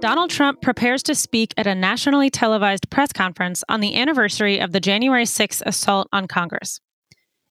Donald 0.00 0.30
Trump 0.30 0.60
prepares 0.60 1.02
to 1.02 1.14
speak 1.14 1.52
at 1.56 1.66
a 1.66 1.74
nationally 1.74 2.30
televised 2.30 2.88
press 2.88 3.12
conference 3.12 3.64
on 3.68 3.80
the 3.80 3.96
anniversary 3.96 4.60
of 4.60 4.72
the 4.72 4.80
January 4.80 5.24
6th 5.24 5.60
assault 5.66 6.08
on 6.12 6.28
Congress. 6.28 6.80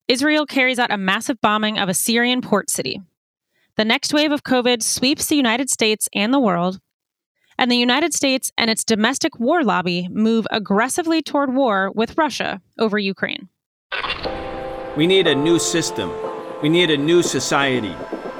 Israel 0.08 0.46
carries 0.46 0.78
out 0.78 0.90
a 0.90 0.96
massive 0.96 1.40
bombing 1.42 1.78
of 1.78 1.90
a 1.90 1.94
Syrian 1.94 2.40
port 2.40 2.70
city. 2.70 3.02
The 3.76 3.84
next 3.84 4.14
wave 4.14 4.32
of 4.32 4.44
COVID 4.44 4.82
sweeps 4.82 5.26
the 5.26 5.36
United 5.36 5.68
States 5.68 6.08
and 6.14 6.32
the 6.32 6.40
world, 6.40 6.80
and 7.58 7.70
the 7.70 7.76
United 7.76 8.14
States 8.14 8.50
and 8.56 8.70
its 8.70 8.84
domestic 8.84 9.38
war 9.38 9.62
lobby 9.62 10.08
move 10.10 10.46
aggressively 10.50 11.20
toward 11.20 11.54
war 11.54 11.90
with 11.94 12.16
Russia 12.16 12.62
over 12.78 12.98
Ukraine. 12.98 13.48
We 14.96 15.06
need 15.06 15.26
a 15.26 15.34
new 15.34 15.58
system. 15.58 16.10
We 16.62 16.68
need 16.70 16.90
a 16.90 16.96
new 16.96 17.22
society. 17.22 17.94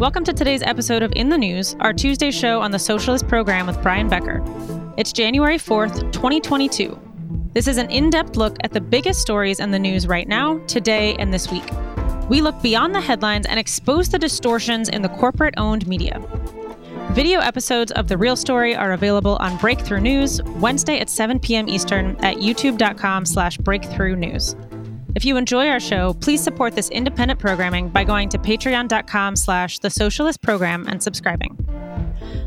Welcome 0.00 0.24
to 0.24 0.32
today's 0.32 0.62
episode 0.62 1.02
of 1.02 1.12
In 1.14 1.28
the 1.28 1.36
News, 1.36 1.76
our 1.80 1.92
Tuesday 1.92 2.30
show 2.30 2.62
on 2.62 2.70
the 2.70 2.78
Socialist 2.78 3.28
Program 3.28 3.66
with 3.66 3.82
Brian 3.82 4.08
Becker. 4.08 4.42
It's 4.96 5.12
January 5.12 5.58
4th, 5.58 6.10
2022. 6.10 6.98
This 7.52 7.68
is 7.68 7.76
an 7.76 7.90
in 7.90 8.08
depth 8.08 8.34
look 8.34 8.56
at 8.64 8.72
the 8.72 8.80
biggest 8.80 9.20
stories 9.20 9.60
in 9.60 9.72
the 9.72 9.78
news 9.78 10.06
right 10.06 10.26
now, 10.26 10.56
today, 10.60 11.16
and 11.16 11.34
this 11.34 11.52
week. 11.52 11.70
We 12.30 12.40
look 12.40 12.62
beyond 12.62 12.94
the 12.94 13.00
headlines 13.02 13.44
and 13.44 13.60
expose 13.60 14.08
the 14.08 14.18
distortions 14.18 14.88
in 14.88 15.02
the 15.02 15.10
corporate 15.10 15.52
owned 15.58 15.86
media. 15.86 16.18
Video 17.10 17.40
episodes 17.40 17.92
of 17.92 18.08
The 18.08 18.16
Real 18.16 18.36
Story 18.36 18.74
are 18.74 18.92
available 18.92 19.36
on 19.36 19.58
Breakthrough 19.58 20.00
News 20.00 20.42
Wednesday 20.44 20.98
at 20.98 21.10
7 21.10 21.38
p.m. 21.38 21.68
Eastern 21.68 22.16
at 22.24 22.36
youtube.com 22.36 23.26
slash 23.26 23.58
breakthrough 23.58 24.16
news. 24.16 24.56
If 25.16 25.24
you 25.24 25.36
enjoy 25.36 25.68
our 25.68 25.80
show, 25.80 26.14
please 26.14 26.40
support 26.40 26.74
this 26.76 26.88
independent 26.90 27.40
programming 27.40 27.88
by 27.88 28.04
going 28.04 28.28
to 28.28 28.38
patreon.com 28.38 29.34
slash 29.34 29.80
the 29.80 29.90
socialist 29.90 30.40
program 30.40 30.86
and 30.86 31.02
subscribing. 31.02 31.58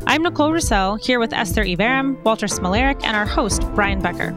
I'm 0.06 0.22
Nicole 0.22 0.50
Roussell, 0.50 1.04
here 1.04 1.18
with 1.18 1.34
Esther 1.34 1.62
Iverem, 1.64 2.22
Walter 2.24 2.46
Smolarek, 2.46 3.04
and 3.04 3.16
our 3.16 3.26
host, 3.26 3.62
Brian 3.74 4.00
Becker. 4.00 4.34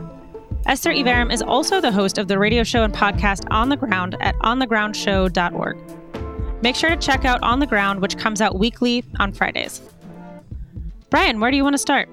Esther 0.66 0.92
Iverem 0.92 1.31
is 1.31 1.42
also 1.42 1.80
the 1.80 1.92
host 1.92 2.17
of 2.17 2.28
the 2.28 2.38
radio 2.38 2.64
show 2.64 2.83
and 2.83 2.94
podcast 2.94 3.45
On 3.50 3.70
the 3.70 3.78
Ground 3.78 4.17
at 4.20 4.36
onthegroundshow.org. 4.39 5.78
Make 6.61 6.75
sure 6.75 6.89
to 6.89 6.98
check 6.98 7.23
out 7.23 7.42
On 7.44 7.59
the 7.59 7.67
Ground, 7.67 8.02
which 8.02 8.17
comes 8.17 8.42
out 8.42 8.59
weekly 8.59 9.05
on 9.20 9.31
Fridays. 9.31 9.81
Brian, 11.09 11.39
where 11.39 11.50
do 11.52 11.55
you 11.55 11.64
want 11.64 11.75
to 11.75 11.80
start? 11.80 12.09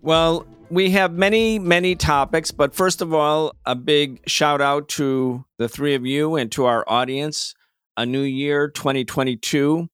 Well, 0.00 0.46
we 0.70 0.90
have 0.90 1.12
many, 1.12 1.58
many 1.58 1.94
topics, 1.94 2.50
but 2.50 2.74
first 2.74 3.00
of 3.00 3.14
all, 3.14 3.54
a 3.64 3.74
big 3.74 4.20
shout 4.26 4.60
out 4.60 4.88
to 4.90 5.44
the 5.58 5.68
three 5.68 5.94
of 5.94 6.04
you 6.04 6.36
and 6.36 6.50
to 6.52 6.66
our 6.66 6.84
audience. 6.88 7.54
A 7.96 8.06
new 8.06 8.22
year, 8.22 8.68
2022. 8.68 9.88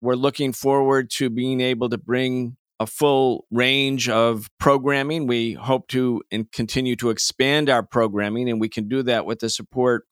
We're 0.00 0.14
looking 0.14 0.52
forward 0.52 1.10
to 1.12 1.30
being 1.30 1.60
able 1.60 1.88
to 1.90 1.98
bring 1.98 2.56
a 2.78 2.86
full 2.86 3.46
range 3.50 4.08
of 4.08 4.48
programming. 4.58 5.26
We 5.26 5.54
hope 5.54 5.88
to 5.88 6.22
and 6.30 6.50
continue 6.50 6.96
to 6.96 7.10
expand 7.10 7.70
our 7.70 7.82
programming, 7.82 8.48
and 8.50 8.60
we 8.60 8.68
can 8.68 8.88
do 8.88 9.02
that 9.04 9.26
with 9.26 9.40
the 9.40 9.48
support 9.48 10.06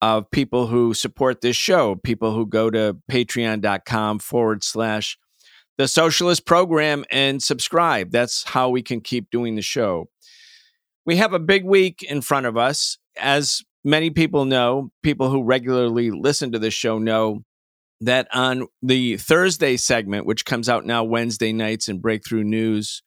of 0.00 0.30
people 0.30 0.66
who 0.66 0.94
support 0.94 1.40
this 1.40 1.56
show, 1.56 1.96
people 1.96 2.32
who 2.34 2.46
go 2.46 2.70
to 2.70 2.96
patreon.com 3.10 4.18
forward 4.20 4.62
slash 4.62 5.18
the 5.78 5.88
socialist 5.88 6.44
program 6.44 7.04
and 7.10 7.42
subscribe. 7.42 8.10
That's 8.10 8.44
how 8.48 8.68
we 8.68 8.82
can 8.82 9.00
keep 9.00 9.30
doing 9.30 9.54
the 9.54 9.62
show. 9.62 10.10
We 11.06 11.16
have 11.16 11.32
a 11.32 11.38
big 11.38 11.64
week 11.64 12.02
in 12.02 12.20
front 12.20 12.46
of 12.46 12.56
us. 12.56 12.98
As 13.16 13.62
many 13.84 14.10
people 14.10 14.44
know, 14.44 14.90
people 15.02 15.30
who 15.30 15.42
regularly 15.42 16.10
listen 16.10 16.52
to 16.52 16.58
this 16.58 16.74
show 16.74 16.98
know 16.98 17.44
that 18.00 18.28
on 18.34 18.66
the 18.82 19.16
Thursday 19.16 19.76
segment, 19.76 20.26
which 20.26 20.44
comes 20.44 20.68
out 20.68 20.84
now 20.84 21.04
Wednesday 21.04 21.52
nights 21.52 21.88
in 21.88 22.00
Breakthrough 22.00 22.44
News, 22.44 23.02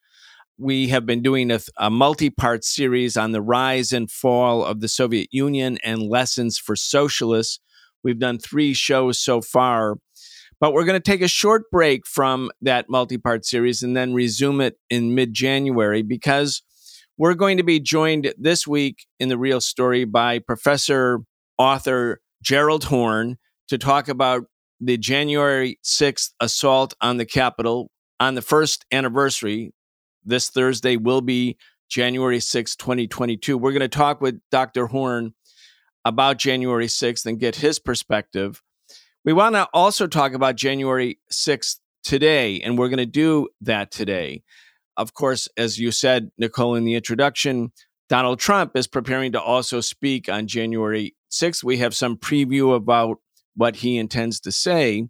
we 0.58 0.90
have 0.90 1.06
been 1.06 1.22
doing 1.22 1.52
a, 1.52 1.60
a 1.78 1.90
multi 1.90 2.30
part 2.30 2.64
series 2.64 3.18
on 3.18 3.32
the 3.32 3.42
rise 3.42 3.92
and 3.92 4.10
fall 4.10 4.64
of 4.64 4.80
the 4.80 4.88
Soviet 4.88 5.28
Union 5.32 5.78
and 5.84 6.04
lessons 6.04 6.58
for 6.58 6.76
socialists. 6.76 7.60
We've 8.04 8.20
done 8.20 8.40
three 8.40 8.74
shows 8.74 9.20
so 9.20 9.42
far. 9.42 9.98
But 10.62 10.74
we're 10.74 10.86
going 10.86 11.02
to 11.02 11.12
take 11.12 11.24
a 11.24 11.28
short 11.28 11.72
break 11.72 12.06
from 12.06 12.52
that 12.62 12.88
multi 12.88 13.18
part 13.18 13.46
series 13.46 13.82
and 13.82 13.98
then 13.98 14.14
resume 14.14 14.62
it 14.62 14.78
in 14.92 15.16
mid 15.16 15.34
January 15.34 16.04
because 16.04 16.62
we're 17.18 17.34
going 17.34 17.58
to 17.58 17.64
be 17.64 17.80
joined 17.80 18.34
this 18.38 18.68
week 18.68 19.08
in 19.20 19.28
the 19.28 19.40
real 19.40 19.60
story 19.60 20.06
by 20.06 20.38
Professor 20.38 21.22
author 21.58 22.22
Gerald 22.44 22.86
Horne 22.86 23.38
to 23.70 23.80
talk 23.80 24.08
about 24.08 24.44
the 24.80 24.98
January 24.98 25.80
6th 25.84 26.30
assault 26.40 26.94
on 27.02 27.18
the 27.18 27.26
Capitol 27.26 27.90
on 28.20 28.36
the 28.36 28.42
first 28.42 28.86
anniversary. 28.92 29.74
This 30.24 30.50
Thursday 30.50 30.96
will 30.96 31.22
be 31.22 31.58
January 31.90 32.38
6th, 32.38 32.78
2022. 32.78 33.58
We're 33.58 33.72
going 33.72 33.82
to 33.82 33.88
talk 33.88 34.22
with 34.22 34.40
Dr. 34.52 34.86
Horne 34.88 35.34
about 36.06 36.38
January 36.38 36.88
6th 36.88 37.26
and 37.26 37.40
get 37.40 37.56
his 37.56 37.80
perspective. 37.80 38.62
We 39.24 39.34
want 39.34 39.54
to 39.54 39.68
also 39.72 40.08
talk 40.08 40.34
about 40.34 40.56
January 40.56 41.20
6th 41.32 41.78
today, 42.04 42.60
and 42.62 42.78
we're 42.78 42.90
going 42.90 42.98
to 42.98 43.06
do 43.06 43.50
that 43.62 43.92
today. 43.92 44.42
Of 44.98 45.14
course, 45.14 45.48
as 45.58 45.78
you 45.78 45.92
said, 45.92 46.32
Nicole, 46.40 46.74
in 46.76 46.86
the 46.86 46.96
introduction, 46.96 47.72
Donald 48.10 48.40
Trump 48.40 48.76
is 48.76 48.88
preparing 48.88 49.32
to 49.34 49.42
also 49.42 49.80
speak 49.80 50.28
on 50.28 50.48
January 50.48 51.16
6th. 51.32 51.64
We 51.64 51.78
have 51.78 51.96
some 51.96 52.18
preview 52.18 52.76
about 52.76 53.18
what 53.56 53.78
he 53.78 54.00
intends 54.00 54.40
to 54.42 54.52
say. 54.52 55.08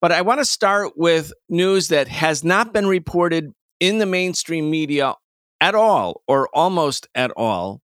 But 0.00 0.10
I 0.10 0.22
want 0.22 0.40
to 0.40 0.44
start 0.44 0.94
with 0.96 1.32
news 1.48 1.88
that 1.88 2.08
has 2.08 2.42
not 2.42 2.72
been 2.72 2.86
reported 2.86 3.52
in 3.78 3.98
the 3.98 4.06
mainstream 4.06 4.70
media 4.70 5.14
at 5.60 5.76
all, 5.76 6.22
or 6.26 6.48
almost 6.52 7.06
at 7.14 7.30
all. 7.36 7.80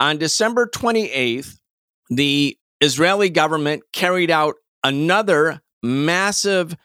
On 0.00 0.16
December 0.16 0.66
28th, 0.66 1.58
the 2.08 2.56
Israeli 2.80 3.28
government 3.30 3.82
carried 3.92 4.30
out 4.30 4.56
another 4.84 5.60
massive 5.82 6.76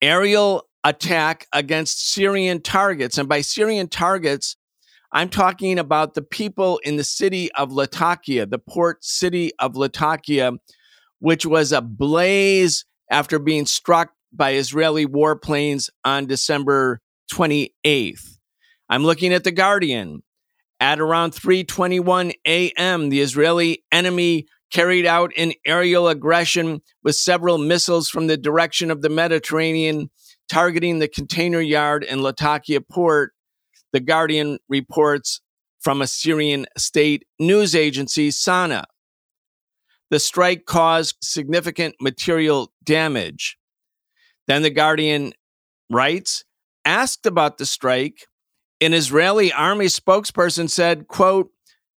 aerial 0.00 0.68
attack 0.84 1.46
against 1.52 2.12
Syrian 2.12 2.62
targets. 2.62 3.18
And 3.18 3.28
by 3.28 3.40
Syrian 3.40 3.88
targets, 3.88 4.56
I'm 5.12 5.28
talking 5.28 5.78
about 5.78 6.14
the 6.14 6.22
people 6.22 6.78
in 6.84 6.96
the 6.96 7.04
city 7.04 7.50
of 7.52 7.72
Latakia, 7.72 8.46
the 8.46 8.58
port 8.58 9.04
city 9.04 9.52
of 9.58 9.76
Latakia, 9.76 10.52
which 11.18 11.46
was 11.46 11.72
ablaze 11.72 12.84
after 13.10 13.38
being 13.38 13.66
struck 13.66 14.12
by 14.32 14.54
Israeli 14.54 15.06
warplanes 15.06 15.88
on 16.04 16.26
December 16.26 17.00
28th. 17.32 18.38
I'm 18.88 19.04
looking 19.04 19.32
at 19.32 19.44
The 19.44 19.52
Guardian. 19.52 20.22
At 20.80 21.00
around 21.00 21.32
3:21 21.32 22.34
a.m., 22.46 23.08
the 23.08 23.20
Israeli 23.20 23.82
enemy 23.90 24.46
carried 24.72 25.06
out 25.06 25.32
an 25.36 25.52
aerial 25.64 26.08
aggression 26.08 26.80
with 27.02 27.16
several 27.16 27.58
missiles 27.58 28.08
from 28.08 28.26
the 28.26 28.36
direction 28.36 28.90
of 28.90 29.02
the 29.02 29.08
Mediterranean, 29.08 30.10
targeting 30.48 30.98
the 30.98 31.08
container 31.08 31.60
yard 31.60 32.04
in 32.04 32.22
Latakia 32.22 32.80
port. 32.80 33.32
The 33.92 34.00
Guardian 34.00 34.58
reports 34.68 35.40
from 35.80 36.02
a 36.02 36.06
Syrian 36.06 36.66
state 36.76 37.24
news 37.38 37.74
agency, 37.74 38.30
Sana. 38.30 38.84
The 40.10 40.18
strike 40.18 40.64
caused 40.66 41.16
significant 41.22 41.94
material 42.00 42.72
damage. 42.84 43.58
Then 44.46 44.62
the 44.62 44.70
Guardian 44.70 45.32
writes, 45.90 46.44
asked 46.84 47.26
about 47.26 47.58
the 47.58 47.66
strike, 47.66 48.26
an 48.80 48.94
Israeli 48.94 49.52
army 49.52 49.86
spokesperson 49.86 50.70
said, 50.70 51.08
quote, 51.08 51.50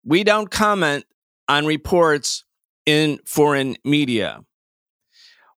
we 0.04 0.24
don't 0.24 0.50
comment 0.50 1.06
on 1.48 1.66
reports 1.66 2.44
in 2.86 3.20
foreign 3.26 3.76
media. 3.84 4.42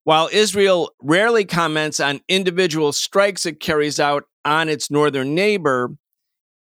While 0.05 0.29
Israel 0.33 0.91
rarely 1.03 1.47
comments 1.47 1.99
on 1.99 2.21
individual 2.29 2.93
strikes 2.93 3.47
it 3.47 3.59
carries 3.61 3.99
out 3.99 4.25
on 4.45 4.69
its 4.69 4.91
northern 4.91 5.35
neighbor, 5.35 5.97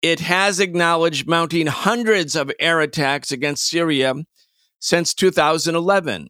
it 0.00 0.20
has 0.20 0.61
acknowledged 0.61 1.28
mounting 1.28 1.66
hundreds 1.66 2.37
of 2.37 2.50
air 2.58 2.81
attacks 2.81 3.31
against 3.31 3.69
Syria 3.69 4.14
since 4.78 5.12
2011. 5.14 6.28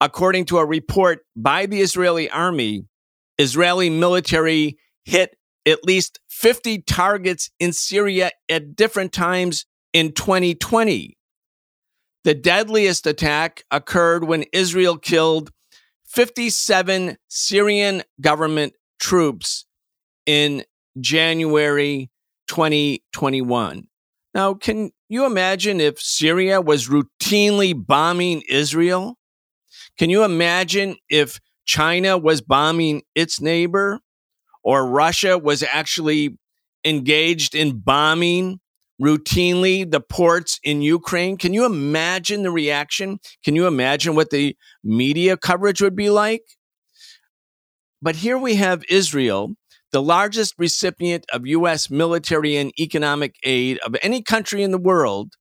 According 0.00 0.44
to 0.46 0.58
a 0.58 0.66
report 0.66 1.20
by 1.36 1.66
the 1.66 1.80
Israeli 1.80 2.30
army, 2.30 2.84
Israeli 3.36 3.90
military 3.90 4.78
hit 5.04 5.36
at 5.66 5.84
least 5.84 6.20
50 6.30 6.82
targets 6.82 7.50
in 7.60 7.72
Syria 7.74 8.30
at 8.48 8.74
different 8.74 9.12
times 9.12 9.66
in 9.92 10.12
2020. 10.12 11.17
The 12.24 12.34
deadliest 12.34 13.06
attack 13.06 13.64
occurred 13.70 14.24
when 14.24 14.44
Israel 14.52 14.98
killed 14.98 15.50
57 16.06 17.16
Syrian 17.28 18.02
government 18.20 18.74
troops 18.98 19.66
in 20.26 20.64
January 21.00 22.10
2021. 22.48 23.86
Now, 24.34 24.54
can 24.54 24.90
you 25.08 25.24
imagine 25.24 25.80
if 25.80 26.00
Syria 26.00 26.60
was 26.60 26.88
routinely 26.88 27.74
bombing 27.74 28.42
Israel? 28.48 29.16
Can 29.98 30.10
you 30.10 30.24
imagine 30.24 30.96
if 31.08 31.40
China 31.64 32.16
was 32.16 32.40
bombing 32.40 33.02
its 33.14 33.40
neighbor 33.40 34.00
or 34.62 34.86
Russia 34.86 35.38
was 35.38 35.62
actually 35.62 36.38
engaged 36.84 37.54
in 37.54 37.78
bombing 37.78 38.60
routinely 39.00 39.88
the 39.90 40.00
ports 40.00 40.58
in 40.62 40.82
Ukraine? 40.82 41.36
Can 41.36 41.54
you 41.54 41.64
imagine 41.64 42.42
the 42.42 42.50
reaction? 42.50 43.18
Can 43.44 43.54
you 43.54 43.66
imagine 43.66 44.14
what 44.14 44.30
the 44.30 44.56
media 44.82 45.36
coverage 45.36 45.80
would 45.80 45.96
be 45.96 46.10
like? 46.10 46.42
But 48.00 48.16
here 48.16 48.38
we 48.38 48.56
have 48.56 48.84
Israel, 48.88 49.54
the 49.92 50.02
largest 50.02 50.54
recipient 50.58 51.24
of 51.32 51.46
U.S. 51.46 51.90
military 51.90 52.56
and 52.56 52.72
economic 52.78 53.36
aid 53.44 53.78
of 53.78 53.96
any 54.02 54.22
country 54.22 54.62
in 54.62 54.70
the 54.70 54.78
world, 54.78 55.34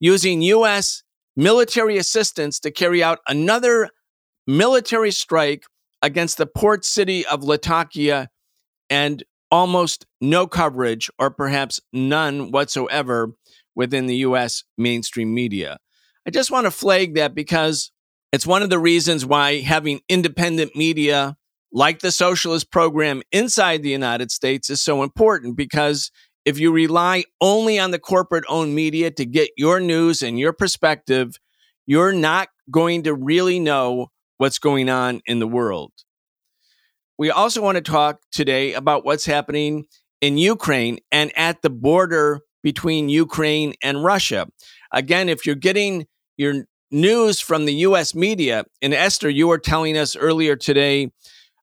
using 0.00 0.42
U.S. 0.42 1.02
military 1.36 1.96
assistance 1.96 2.58
to 2.60 2.70
carry 2.70 3.02
out 3.02 3.20
another 3.28 3.88
military 4.46 5.10
strike 5.10 5.64
against 6.02 6.38
the 6.38 6.46
port 6.46 6.84
city 6.84 7.24
of 7.26 7.42
Latakia 7.42 8.28
and 8.90 9.24
almost 9.50 10.06
no 10.20 10.46
coverage 10.46 11.10
or 11.18 11.30
perhaps 11.30 11.80
none 11.92 12.50
whatsoever 12.50 13.32
within 13.74 14.06
the 14.06 14.16
US 14.16 14.64
mainstream 14.78 15.34
media. 15.34 15.78
I 16.26 16.30
just 16.30 16.50
want 16.50 16.66
to 16.66 16.70
flag 16.70 17.14
that 17.14 17.34
because 17.34 17.90
it's 18.32 18.46
one 18.46 18.62
of 18.62 18.70
the 18.70 18.78
reasons 18.78 19.26
why 19.26 19.60
having 19.60 20.00
independent 20.08 20.74
media 20.74 21.36
like 21.72 22.00
the 22.00 22.12
socialist 22.12 22.70
program 22.70 23.22
inside 23.32 23.82
the 23.82 23.90
United 23.90 24.30
States 24.30 24.70
is 24.70 24.80
so 24.80 25.02
important 25.02 25.56
because 25.56 26.10
if 26.44 26.58
you 26.58 26.70
rely 26.72 27.24
only 27.40 27.78
on 27.78 27.90
the 27.90 27.98
corporate 27.98 28.44
owned 28.48 28.74
media 28.74 29.10
to 29.10 29.24
get 29.24 29.50
your 29.56 29.80
news 29.80 30.22
and 30.22 30.38
your 30.38 30.52
perspective, 30.52 31.38
you're 31.86 32.12
not 32.12 32.48
going 32.70 33.02
to 33.02 33.14
really 33.14 33.58
know 33.58 34.08
what's 34.38 34.58
going 34.58 34.88
on 34.88 35.20
in 35.26 35.38
the 35.38 35.48
world. 35.48 35.92
We 37.16 37.30
also 37.30 37.62
want 37.62 37.76
to 37.76 37.82
talk 37.82 38.20
today 38.32 38.74
about 38.74 39.04
what's 39.04 39.24
happening 39.24 39.84
in 40.20 40.36
Ukraine 40.36 40.98
and 41.12 41.30
at 41.36 41.62
the 41.62 41.70
border 41.70 42.40
between 42.62 43.08
Ukraine 43.08 43.74
and 43.82 44.02
Russia. 44.02 44.48
Again, 44.92 45.28
if 45.28 45.46
you're 45.46 45.54
getting 45.54 46.06
your 46.36 46.64
news 46.90 47.40
from 47.40 47.66
the 47.66 47.74
US 47.74 48.14
media, 48.14 48.64
and 48.82 48.92
Esther, 48.92 49.30
you 49.30 49.46
were 49.46 49.58
telling 49.58 49.96
us 49.96 50.16
earlier 50.16 50.56
today 50.56 51.12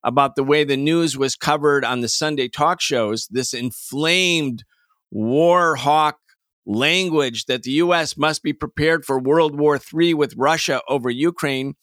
about 0.04 0.36
the 0.36 0.44
way 0.44 0.64
the 0.64 0.78
news 0.78 1.18
was 1.18 1.36
covered 1.36 1.84
on 1.84 2.00
the 2.00 2.08
Sunday 2.08 2.48
talk 2.48 2.80
shows, 2.80 3.28
this 3.30 3.54
inflamed 3.54 4.64
war 5.12 5.76
hawk 5.76 6.18
language 6.66 7.46
that 7.46 7.64
the 7.64 7.72
US 7.72 8.16
must 8.16 8.42
be 8.42 8.54
prepared 8.54 9.06
for 9.06 9.20
World 9.20 9.58
War 9.58 9.80
III 9.94 10.14
with 10.14 10.36
Russia 10.38 10.82
over 10.88 11.10
Ukraine, 11.10 11.76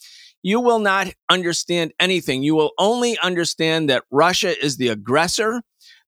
you 0.42 0.60
will 0.60 0.78
not 0.78 1.08
understand 1.28 1.92
anything. 1.98 2.42
You 2.42 2.54
will 2.54 2.72
only 2.78 3.18
understand 3.18 3.90
that 3.90 4.04
Russia 4.10 4.54
is 4.64 4.76
the 4.76 4.88
aggressor, 4.88 5.62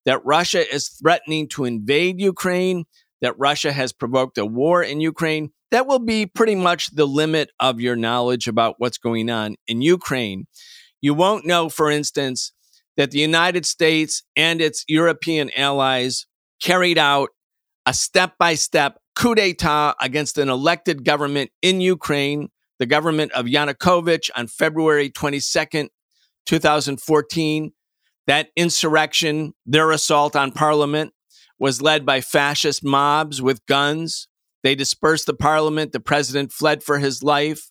that 0.04 0.24
Russia 0.24 0.72
is 0.72 0.88
threatening 0.88 1.48
to 1.48 1.64
invade 1.64 2.20
Ukraine, 2.20 2.84
that 3.20 3.38
Russia 3.38 3.72
has 3.72 3.92
provoked 3.92 4.38
a 4.38 4.46
war 4.46 4.82
in 4.82 5.00
Ukraine. 5.00 5.50
That 5.70 5.86
will 5.86 5.98
be 5.98 6.26
pretty 6.26 6.54
much 6.54 6.90
the 6.94 7.06
limit 7.06 7.50
of 7.60 7.80
your 7.80 7.96
knowledge 7.96 8.48
about 8.48 8.76
what's 8.78 8.98
going 8.98 9.30
on 9.30 9.56
in 9.66 9.82
Ukraine. 9.82 10.46
You 11.00 11.14
won't 11.14 11.46
know, 11.46 11.68
for 11.68 11.90
instance, 11.90 12.52
that 12.96 13.10
the 13.10 13.18
United 13.20 13.64
States 13.64 14.22
and 14.36 14.60
its 14.60 14.84
European 14.88 15.50
allies 15.56 16.26
carried 16.60 16.98
out 16.98 17.30
a 17.86 17.94
step 17.94 18.34
by 18.38 18.54
step 18.54 18.98
coup 19.14 19.34
d'etat 19.34 19.94
against 20.00 20.38
an 20.38 20.48
elected 20.48 21.04
government 21.04 21.50
in 21.62 21.80
Ukraine, 21.80 22.48
the 22.80 22.86
government 22.86 23.30
of 23.32 23.46
Yanukovych, 23.46 24.30
on 24.34 24.48
February 24.48 25.10
22nd, 25.10 25.90
2014. 26.46 27.72
That 28.26 28.48
insurrection, 28.56 29.52
their 29.66 29.90
assault 29.92 30.34
on 30.34 30.50
parliament, 30.50 31.12
was 31.58 31.82
led 31.82 32.06
by 32.06 32.22
fascist 32.22 32.82
mobs 32.82 33.42
with 33.42 33.64
guns. 33.66 34.28
They 34.62 34.74
dispersed 34.74 35.26
the 35.26 35.34
parliament. 35.34 35.92
The 35.92 36.00
president 36.00 36.52
fled 36.52 36.82
for 36.82 36.98
his 36.98 37.22
life. 37.22 37.70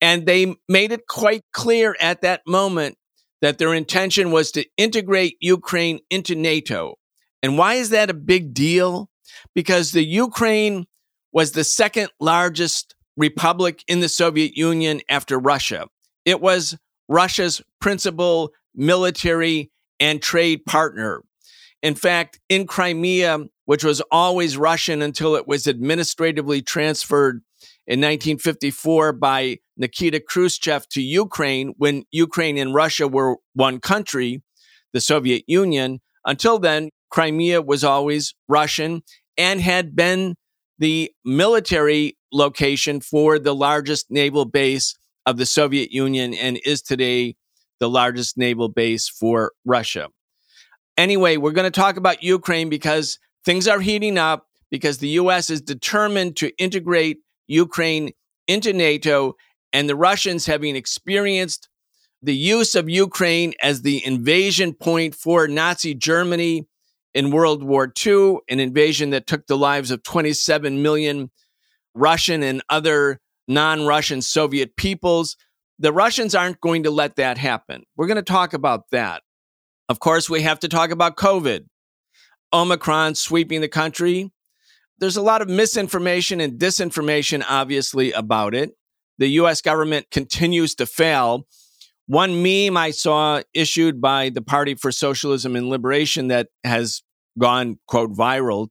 And 0.00 0.24
they 0.24 0.54
made 0.68 0.92
it 0.92 1.06
quite 1.08 1.42
clear 1.52 1.96
at 2.00 2.22
that 2.22 2.42
moment 2.46 2.96
that 3.40 3.58
their 3.58 3.74
intention 3.74 4.30
was 4.30 4.52
to 4.52 4.64
integrate 4.76 5.36
Ukraine 5.40 5.98
into 6.10 6.36
NATO. 6.36 6.94
And 7.42 7.58
why 7.58 7.74
is 7.74 7.90
that 7.90 8.10
a 8.10 8.14
big 8.14 8.54
deal? 8.54 9.10
Because 9.52 9.90
the 9.90 10.04
Ukraine 10.04 10.86
was 11.32 11.52
the 11.52 11.64
second 11.64 12.10
largest 12.20 12.94
republic 13.22 13.84
in 13.86 14.00
the 14.00 14.08
Soviet 14.08 14.56
Union 14.56 15.00
after 15.08 15.38
Russia. 15.38 15.86
It 16.24 16.40
was 16.40 16.76
Russia's 17.08 17.62
principal 17.80 18.50
military 18.74 19.70
and 20.00 20.20
trade 20.20 20.66
partner. 20.66 21.22
In 21.84 21.94
fact, 21.94 22.40
in 22.48 22.66
Crimea, 22.66 23.46
which 23.64 23.84
was 23.84 24.02
always 24.10 24.56
Russian 24.56 25.02
until 25.02 25.36
it 25.36 25.46
was 25.46 25.68
administratively 25.68 26.62
transferred 26.62 27.42
in 27.86 28.00
1954 28.00 29.12
by 29.12 29.58
Nikita 29.76 30.18
Khrushchev 30.18 30.88
to 30.88 31.00
Ukraine 31.00 31.74
when 31.76 32.02
Ukraine 32.10 32.58
and 32.58 32.74
Russia 32.74 33.06
were 33.06 33.36
one 33.54 33.78
country, 33.78 34.42
the 34.92 35.00
Soviet 35.00 35.44
Union. 35.46 36.00
Until 36.24 36.58
then, 36.58 36.90
Crimea 37.10 37.62
was 37.62 37.84
always 37.84 38.34
Russian 38.48 39.02
and 39.38 39.60
had 39.60 39.94
been 39.94 40.34
the 40.82 41.12
military 41.24 42.18
location 42.32 43.00
for 43.00 43.38
the 43.38 43.54
largest 43.54 44.10
naval 44.10 44.44
base 44.44 44.96
of 45.24 45.36
the 45.36 45.46
Soviet 45.46 45.92
Union 45.92 46.34
and 46.34 46.58
is 46.64 46.82
today 46.82 47.36
the 47.78 47.88
largest 47.88 48.36
naval 48.36 48.68
base 48.68 49.08
for 49.08 49.52
Russia. 49.64 50.08
Anyway, 50.98 51.36
we're 51.36 51.52
going 51.52 51.70
to 51.70 51.80
talk 51.80 51.96
about 51.96 52.24
Ukraine 52.24 52.68
because 52.68 53.20
things 53.44 53.68
are 53.68 53.78
heating 53.78 54.18
up 54.18 54.48
because 54.72 54.98
the 54.98 55.10
US 55.10 55.50
is 55.50 55.60
determined 55.60 56.34
to 56.38 56.50
integrate 56.58 57.18
Ukraine 57.46 58.10
into 58.48 58.72
NATO, 58.72 59.36
and 59.72 59.88
the 59.88 59.94
Russians 59.94 60.46
having 60.46 60.74
experienced 60.74 61.68
the 62.22 62.34
use 62.34 62.74
of 62.74 62.90
Ukraine 62.90 63.54
as 63.62 63.82
the 63.82 64.04
invasion 64.04 64.74
point 64.74 65.14
for 65.14 65.46
Nazi 65.46 65.94
Germany 65.94 66.66
in 67.14 67.30
World 67.30 67.62
War 67.62 67.92
II, 68.04 68.38
an 68.48 68.60
invasion 68.60 69.10
that 69.10 69.26
took 69.26 69.46
the 69.46 69.56
lives 69.56 69.90
of 69.90 70.02
27 70.02 70.82
million 70.82 71.30
Russian 71.94 72.42
and 72.42 72.62
other 72.68 73.20
non 73.48 73.86
Russian 73.86 74.22
Soviet 74.22 74.76
peoples. 74.76 75.36
The 75.78 75.92
Russians 75.92 76.34
aren't 76.34 76.60
going 76.60 76.84
to 76.84 76.90
let 76.90 77.16
that 77.16 77.38
happen. 77.38 77.84
We're 77.96 78.06
going 78.06 78.16
to 78.16 78.22
talk 78.22 78.52
about 78.52 78.90
that. 78.92 79.22
Of 79.88 80.00
course, 80.00 80.30
we 80.30 80.42
have 80.42 80.60
to 80.60 80.68
talk 80.68 80.90
about 80.90 81.16
COVID. 81.16 81.66
Omicron 82.52 83.14
sweeping 83.14 83.60
the 83.60 83.68
country 83.68 84.30
there's 85.02 85.16
a 85.16 85.22
lot 85.22 85.42
of 85.42 85.48
misinformation 85.48 86.40
and 86.40 86.60
disinformation, 86.60 87.42
obviously, 87.48 88.12
about 88.12 88.54
it. 88.54 88.70
The 89.18 89.26
US 89.30 89.60
government 89.60 90.06
continues 90.12 90.76
to 90.76 90.86
fail. 90.86 91.48
One 92.12 92.42
meme 92.42 92.76
I 92.76 92.90
saw 92.90 93.40
issued 93.54 94.02
by 94.02 94.28
the 94.28 94.42
Party 94.42 94.74
for 94.74 94.92
Socialism 94.92 95.56
and 95.56 95.70
Liberation 95.70 96.28
that 96.28 96.48
has 96.62 97.02
gone, 97.38 97.78
quote, 97.88 98.12
viral. 98.12 98.68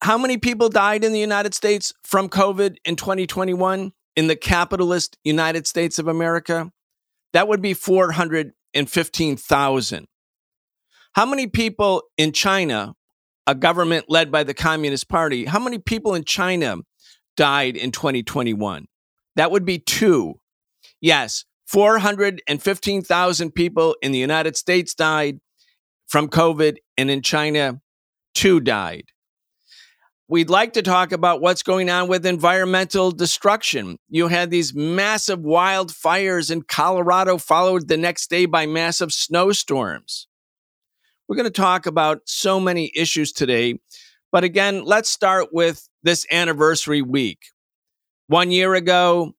How 0.00 0.16
many 0.16 0.38
people 0.38 0.70
died 0.70 1.04
in 1.04 1.12
the 1.12 1.20
United 1.20 1.52
States 1.52 1.92
from 2.04 2.30
COVID 2.30 2.76
in 2.86 2.96
2021 2.96 3.92
in 4.16 4.28
the 4.28 4.36
capitalist 4.36 5.18
United 5.24 5.66
States 5.66 5.98
of 5.98 6.08
America? 6.08 6.72
That 7.34 7.48
would 7.48 7.60
be 7.60 7.74
415,000. 7.74 10.06
How 11.12 11.26
many 11.26 11.46
people 11.46 12.04
in 12.16 12.32
China 12.32 12.94
a 13.46 13.54
government 13.54 14.06
led 14.08 14.32
by 14.32 14.42
the 14.42 14.54
Communist 14.54 15.10
Party, 15.10 15.44
how 15.44 15.58
many 15.58 15.76
people 15.76 16.14
in 16.14 16.24
China 16.24 16.76
died 17.36 17.76
in 17.76 17.92
2021? 17.92 18.86
That 19.36 19.50
would 19.50 19.66
be 19.66 19.78
two. 19.78 20.40
Yes, 21.02 21.44
415,000 21.74 23.50
people 23.50 23.96
in 24.00 24.12
the 24.12 24.18
United 24.18 24.56
States 24.56 24.94
died 24.94 25.40
from 26.06 26.28
COVID, 26.28 26.76
and 26.96 27.10
in 27.10 27.20
China, 27.20 27.80
two 28.32 28.60
died. 28.60 29.06
we'd 30.28 30.48
like 30.48 30.74
to 30.74 30.82
talk 30.82 31.10
about 31.10 31.40
what's 31.40 31.64
going 31.64 31.90
on 31.90 32.06
with 32.06 32.24
environmental 32.26 33.10
destruction. 33.10 33.98
You 34.08 34.28
had 34.28 34.50
these 34.52 34.72
massive 34.72 35.40
wildfires 35.40 36.48
in 36.48 36.62
Colorado, 36.62 37.38
followed 37.38 37.88
the 37.88 37.96
next 37.96 38.30
day 38.30 38.46
by 38.46 38.66
massive 38.66 39.12
snowstorms. 39.12 40.28
We're 41.26 41.34
going 41.34 41.42
to 41.44 41.50
talk 41.50 41.86
about 41.86 42.20
so 42.26 42.60
many 42.60 42.92
issues 42.94 43.32
today. 43.32 43.80
But 44.30 44.44
again, 44.44 44.84
let's 44.84 45.08
start 45.08 45.48
with 45.50 45.88
this 46.04 46.24
anniversary 46.30 47.02
week. 47.02 47.40
One 48.28 48.52
year 48.52 48.74
ago, 48.74 49.34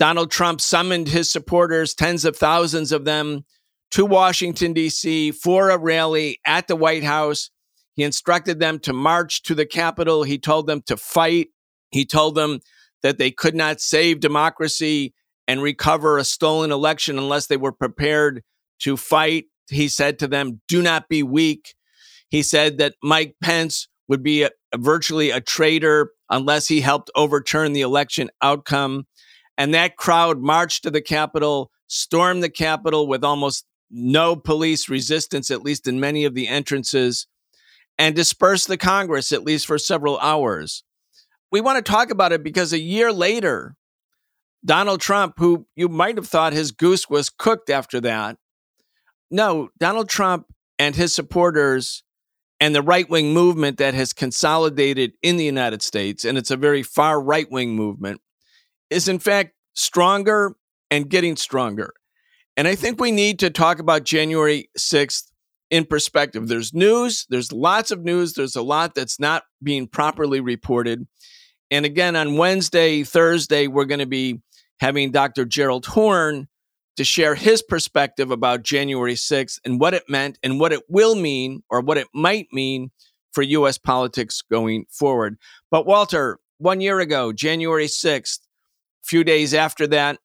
Donald 0.00 0.30
Trump 0.30 0.62
summoned 0.62 1.08
his 1.08 1.30
supporters, 1.30 1.94
tens 1.94 2.24
of 2.24 2.34
thousands 2.34 2.90
of 2.90 3.04
them, 3.04 3.44
to 3.90 4.06
Washington, 4.06 4.72
D.C. 4.72 5.32
for 5.32 5.68
a 5.68 5.76
rally 5.76 6.40
at 6.46 6.68
the 6.68 6.74
White 6.74 7.04
House. 7.04 7.50
He 7.96 8.02
instructed 8.02 8.60
them 8.60 8.78
to 8.80 8.94
march 8.94 9.42
to 9.42 9.54
the 9.54 9.66
Capitol. 9.66 10.22
He 10.22 10.38
told 10.38 10.66
them 10.66 10.80
to 10.86 10.96
fight. 10.96 11.48
He 11.90 12.06
told 12.06 12.34
them 12.34 12.60
that 13.02 13.18
they 13.18 13.30
could 13.30 13.54
not 13.54 13.80
save 13.82 14.20
democracy 14.20 15.12
and 15.46 15.60
recover 15.60 16.16
a 16.16 16.24
stolen 16.24 16.72
election 16.72 17.18
unless 17.18 17.48
they 17.48 17.58
were 17.58 17.72
prepared 17.72 18.42
to 18.78 18.96
fight. 18.96 19.46
He 19.68 19.88
said 19.88 20.18
to 20.20 20.28
them, 20.28 20.62
Do 20.66 20.80
not 20.80 21.10
be 21.10 21.22
weak. 21.22 21.74
He 22.30 22.42
said 22.42 22.78
that 22.78 22.94
Mike 23.02 23.34
Pence 23.42 23.86
would 24.08 24.22
be 24.22 24.44
a, 24.44 24.50
virtually 24.76 25.30
a 25.30 25.42
traitor 25.42 26.12
unless 26.30 26.68
he 26.68 26.80
helped 26.80 27.10
overturn 27.14 27.74
the 27.74 27.82
election 27.82 28.30
outcome. 28.40 29.04
And 29.60 29.74
that 29.74 29.98
crowd 29.98 30.40
marched 30.40 30.84
to 30.84 30.90
the 30.90 31.02
Capitol, 31.02 31.70
stormed 31.86 32.42
the 32.42 32.48
Capitol 32.48 33.06
with 33.06 33.22
almost 33.22 33.66
no 33.90 34.34
police 34.34 34.88
resistance, 34.88 35.50
at 35.50 35.62
least 35.62 35.86
in 35.86 36.00
many 36.00 36.24
of 36.24 36.34
the 36.34 36.48
entrances, 36.48 37.26
and 37.98 38.16
dispersed 38.16 38.68
the 38.68 38.78
Congress, 38.78 39.32
at 39.32 39.44
least 39.44 39.66
for 39.66 39.76
several 39.76 40.18
hours. 40.20 40.82
We 41.52 41.60
want 41.60 41.76
to 41.76 41.92
talk 41.92 42.08
about 42.08 42.32
it 42.32 42.42
because 42.42 42.72
a 42.72 42.80
year 42.80 43.12
later, 43.12 43.76
Donald 44.64 45.02
Trump, 45.02 45.34
who 45.36 45.66
you 45.76 45.90
might 45.90 46.16
have 46.16 46.26
thought 46.26 46.54
his 46.54 46.70
goose 46.70 47.10
was 47.10 47.28
cooked 47.28 47.68
after 47.68 48.00
that, 48.00 48.38
no, 49.30 49.68
Donald 49.78 50.08
Trump 50.08 50.46
and 50.78 50.96
his 50.96 51.14
supporters 51.14 52.02
and 52.60 52.74
the 52.74 52.80
right 52.80 53.10
wing 53.10 53.34
movement 53.34 53.76
that 53.76 53.92
has 53.92 54.14
consolidated 54.14 55.12
in 55.20 55.36
the 55.36 55.44
United 55.44 55.82
States, 55.82 56.24
and 56.24 56.38
it's 56.38 56.50
a 56.50 56.56
very 56.56 56.82
far 56.82 57.20
right 57.20 57.50
wing 57.50 57.74
movement, 57.74 58.22
is 58.90 59.08
in 59.08 59.18
fact 59.18 59.52
stronger 59.74 60.54
and 60.90 61.08
getting 61.08 61.36
stronger. 61.36 61.92
And 62.56 62.68
I 62.68 62.74
think 62.74 63.00
we 63.00 63.12
need 63.12 63.38
to 63.38 63.50
talk 63.50 63.78
about 63.78 64.04
January 64.04 64.68
6th 64.76 65.30
in 65.70 65.84
perspective. 65.84 66.48
There's 66.48 66.74
news, 66.74 67.26
there's 67.30 67.52
lots 67.52 67.90
of 67.90 68.04
news, 68.04 68.34
there's 68.34 68.56
a 68.56 68.62
lot 68.62 68.94
that's 68.94 69.20
not 69.20 69.44
being 69.62 69.86
properly 69.86 70.40
reported. 70.40 71.06
And 71.70 71.86
again, 71.86 72.16
on 72.16 72.36
Wednesday, 72.36 73.04
Thursday, 73.04 73.68
we're 73.68 73.84
going 73.84 74.00
to 74.00 74.06
be 74.06 74.40
having 74.80 75.12
Dr. 75.12 75.44
Gerald 75.44 75.86
Horne 75.86 76.48
to 76.96 77.04
share 77.04 77.36
his 77.36 77.62
perspective 77.62 78.30
about 78.30 78.62
January 78.64 79.14
6th 79.14 79.60
and 79.64 79.80
what 79.80 79.94
it 79.94 80.02
meant 80.08 80.38
and 80.42 80.58
what 80.58 80.72
it 80.72 80.82
will 80.88 81.14
mean 81.14 81.62
or 81.70 81.80
what 81.80 81.96
it 81.96 82.08
might 82.12 82.48
mean 82.52 82.90
for 83.32 83.42
U.S. 83.42 83.78
politics 83.78 84.42
going 84.42 84.86
forward. 84.90 85.38
But 85.70 85.86
Walter, 85.86 86.38
one 86.58 86.80
year 86.80 86.98
ago, 86.98 87.32
January 87.32 87.86
6th, 87.86 88.40
a 88.40 88.49
few 89.02 89.24
days 89.24 89.54
after 89.54 89.86
that, 89.88 90.18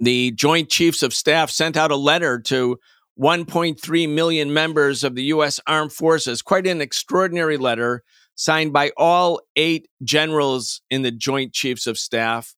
the 0.00 0.30
Joint 0.32 0.68
Chiefs 0.68 1.02
of 1.02 1.14
Staff 1.14 1.50
sent 1.50 1.76
out 1.76 1.90
a 1.90 1.96
letter 1.96 2.38
to 2.40 2.78
1.3 3.20 4.08
million 4.14 4.52
members 4.52 5.02
of 5.02 5.14
the 5.14 5.24
U.S. 5.24 5.58
Armed 5.66 5.92
Forces, 5.92 6.40
quite 6.40 6.66
an 6.66 6.80
extraordinary 6.80 7.56
letter 7.56 8.04
signed 8.36 8.72
by 8.72 8.92
all 8.96 9.40
eight 9.56 9.88
generals 10.04 10.80
in 10.90 11.02
the 11.02 11.10
Joint 11.10 11.52
Chiefs 11.52 11.88
of 11.88 11.98
Staff. 11.98 12.54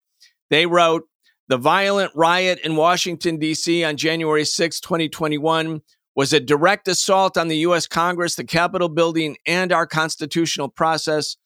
They 0.50 0.66
wrote, 0.66 1.04
the 1.48 1.56
violent 1.56 2.12
riot 2.14 2.60
in 2.62 2.76
Washington, 2.76 3.38
D.C. 3.38 3.82
on 3.82 3.96
January 3.96 4.44
6, 4.44 4.80
2021 4.80 5.80
was 6.14 6.32
a 6.32 6.38
direct 6.38 6.86
assault 6.86 7.38
on 7.38 7.48
the 7.48 7.56
U.S. 7.58 7.86
Congress, 7.86 8.36
the 8.36 8.44
Capitol 8.44 8.88
building, 8.88 9.36
and 9.46 9.72
our 9.72 9.86
constitutional 9.86 10.68
process. 10.68 11.36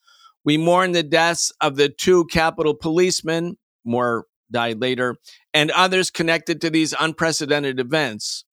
We 0.44 0.58
mourn 0.58 0.92
the 0.92 1.02
deaths 1.02 1.52
of 1.60 1.76
the 1.76 1.88
two 1.88 2.26
Capitol 2.26 2.74
policemen, 2.74 3.56
more 3.84 4.26
died 4.50 4.80
later, 4.80 5.16
and 5.52 5.70
others 5.70 6.10
connected 6.10 6.60
to 6.60 6.70
these 6.70 6.94
unprecedented 6.98 7.80
events. 7.80 8.44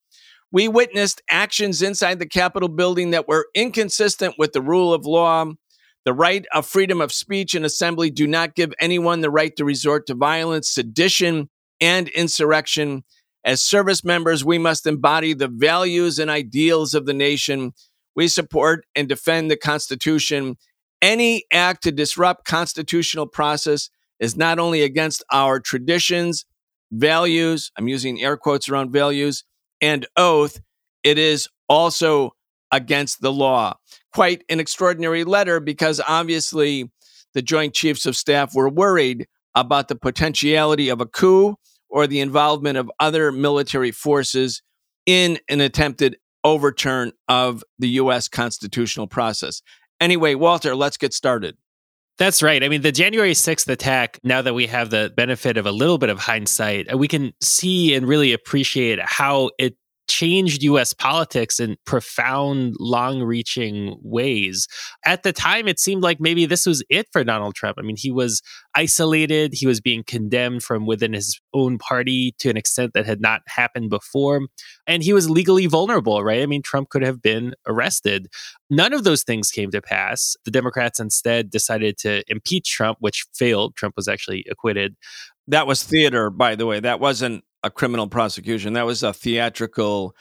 We 0.52 0.68
witnessed 0.68 1.22
actions 1.30 1.82
inside 1.82 2.20
the 2.20 2.28
Capitol 2.28 2.70
building 2.70 3.12
that 3.12 3.28
were 3.28 3.48
inconsistent 3.56 4.36
with 4.38 4.52
the 4.52 4.62
rule 4.62 4.94
of 4.94 5.06
law. 5.06 5.46
The 6.04 6.14
right 6.14 6.46
of 6.54 6.66
freedom 6.66 7.00
of 7.00 7.14
speech 7.14 7.54
and 7.54 7.64
assembly 7.64 8.10
do 8.10 8.28
not 8.28 8.56
give 8.56 8.74
anyone 8.80 9.22
the 9.22 9.30
right 9.30 9.56
to 9.56 9.64
resort 9.64 10.08
to 10.08 10.16
violence, 10.16 10.70
sedition, 10.70 11.50
and 11.80 12.10
insurrection. 12.10 13.04
As 13.46 13.62
service 13.62 14.04
members, 14.04 14.44
we 14.44 14.58
must 14.58 14.86
embody 14.86 15.34
the 15.34 15.48
values 15.48 16.20
and 16.20 16.30
ideals 16.30 16.94
of 16.94 17.06
the 17.06 17.14
nation. 17.14 17.74
We 18.16 18.28
support 18.28 18.86
and 18.96 19.08
defend 19.08 19.50
the 19.50 19.58
Constitution. 19.58 20.58
Any 21.02 21.46
act 21.52 21.84
to 21.84 21.92
disrupt 21.92 22.46
constitutional 22.46 23.26
process 23.26 23.90
is 24.22 24.38
not 24.38 24.60
only 24.60 24.84
against 24.84 25.24
our 25.34 25.60
traditions, 25.60 26.46
values, 26.92 27.72
I'm 27.78 27.90
using 27.90 28.22
air 28.22 28.38
quotes 28.38 28.70
around 28.70 28.92
values, 28.92 29.44
and 29.82 30.08
oath, 30.16 30.62
it 31.04 31.18
is 31.18 31.50
also 31.68 32.32
against 32.72 33.22
the 33.22 33.34
law. 33.34 33.74
Quite 34.14 34.44
an 34.48 34.60
extraordinary 34.60 35.24
letter 35.24 35.60
because 35.60 36.00
obviously 36.08 36.90
the 37.34 37.42
Joint 37.42 37.74
Chiefs 37.74 38.06
of 38.06 38.16
Staff 38.16 38.56
were 38.56 38.70
worried 38.70 39.28
about 39.56 39.88
the 39.88 39.96
potentiality 39.96 40.90
of 40.90 41.02
a 41.02 41.06
coup 41.06 41.56
or 41.90 42.08
the 42.08 42.22
involvement 42.22 42.78
of 42.78 42.90
other 43.00 43.32
military 43.32 43.92
forces 43.92 44.62
in 45.06 45.40
an 45.50 45.60
attempted 45.60 46.18
overturn 46.44 47.12
of 47.28 47.64
the 47.80 47.90
U.S. 47.90 48.28
constitutional 48.28 49.08
process. 49.08 49.62
Anyway, 50.00 50.36
Walter, 50.36 50.76
let's 50.76 50.98
get 50.98 51.14
started. 51.14 51.58
That's 52.22 52.44
right. 52.44 52.64
I 52.64 52.70
mean, 52.70 52.84
the 52.84 52.92
January 52.92 53.32
6th 53.32 53.68
attack, 53.68 54.20
now 54.24 54.44
that 54.44 54.54
we 54.54 54.68
have 54.68 54.92
the 54.92 55.12
benefit 55.18 55.58
of 55.58 55.66
a 55.66 55.72
little 55.72 55.98
bit 55.98 56.12
of 56.12 56.20
hindsight, 56.20 56.94
uh, 56.94 56.96
we 56.96 57.08
can 57.08 57.34
see 57.42 57.96
and 57.96 58.08
really 58.08 58.32
appreciate 58.32 59.00
how 59.02 59.50
it 59.58 59.76
changed 60.12 60.62
US 60.64 60.94
politics 60.94 61.60
in 61.60 61.78
profound, 61.86 62.76
long 62.80 63.22
reaching 63.22 63.98
ways. 64.02 64.68
At 65.06 65.24
the 65.24 65.32
time, 65.32 65.68
it 65.68 65.80
seemed 65.80 66.04
like 66.04 66.20
maybe 66.20 66.46
this 66.46 66.66
was 66.66 66.84
it 66.90 67.08
for 67.12 67.24
Donald 67.24 67.56
Trump. 67.56 67.78
I 67.80 67.82
mean, 67.82 67.96
he 67.98 68.12
was 68.12 68.42
isolated, 68.76 69.54
he 69.54 69.66
was 69.66 69.80
being 69.82 70.04
condemned 70.06 70.64
from 70.64 70.86
within 70.86 71.14
his 71.14 71.40
own 71.54 71.78
party 71.78 72.36
to 72.40 72.50
an 72.50 72.58
extent 72.58 72.92
that 72.94 73.06
had 73.06 73.22
not 73.22 73.42
happened 73.48 73.90
before. 73.90 74.42
And 74.86 75.02
he 75.02 75.14
was 75.14 75.30
legally 75.30 75.66
vulnerable, 75.66 76.24
right? 76.24 76.42
I 76.42 76.46
mean, 76.46 76.62
Trump 76.62 76.90
could 76.90 77.04
have 77.04 77.22
been 77.22 77.54
arrested. 77.66 78.28
None 78.70 78.94
of 78.94 79.04
those 79.04 79.24
things 79.24 79.50
came 79.50 79.72
to 79.72 79.82
pass. 79.82 80.36
The 80.46 80.52
Democrats 80.52 81.00
instead 81.00 81.50
decided 81.50 81.98
to 82.00 82.24
impeach 82.28 82.70
Trump, 82.70 82.98
which 83.00 83.26
failed. 83.34 83.76
Trump 83.76 83.96
was 83.96 84.08
actually 84.08 84.46
acquitted. 84.52 84.96
That 85.48 85.68
was 85.68 85.84
theater, 85.84 86.30
by 86.30 86.56
the 86.56 86.66
way. 86.66 86.80
That 86.80 87.00
wasn't 87.00 87.44
a 87.64 87.72
criminal 87.72 88.08
prosecution. 88.08 88.74
That 88.74 88.86
was 88.86 89.04
a 89.04 89.14
theatrical 89.14 90.16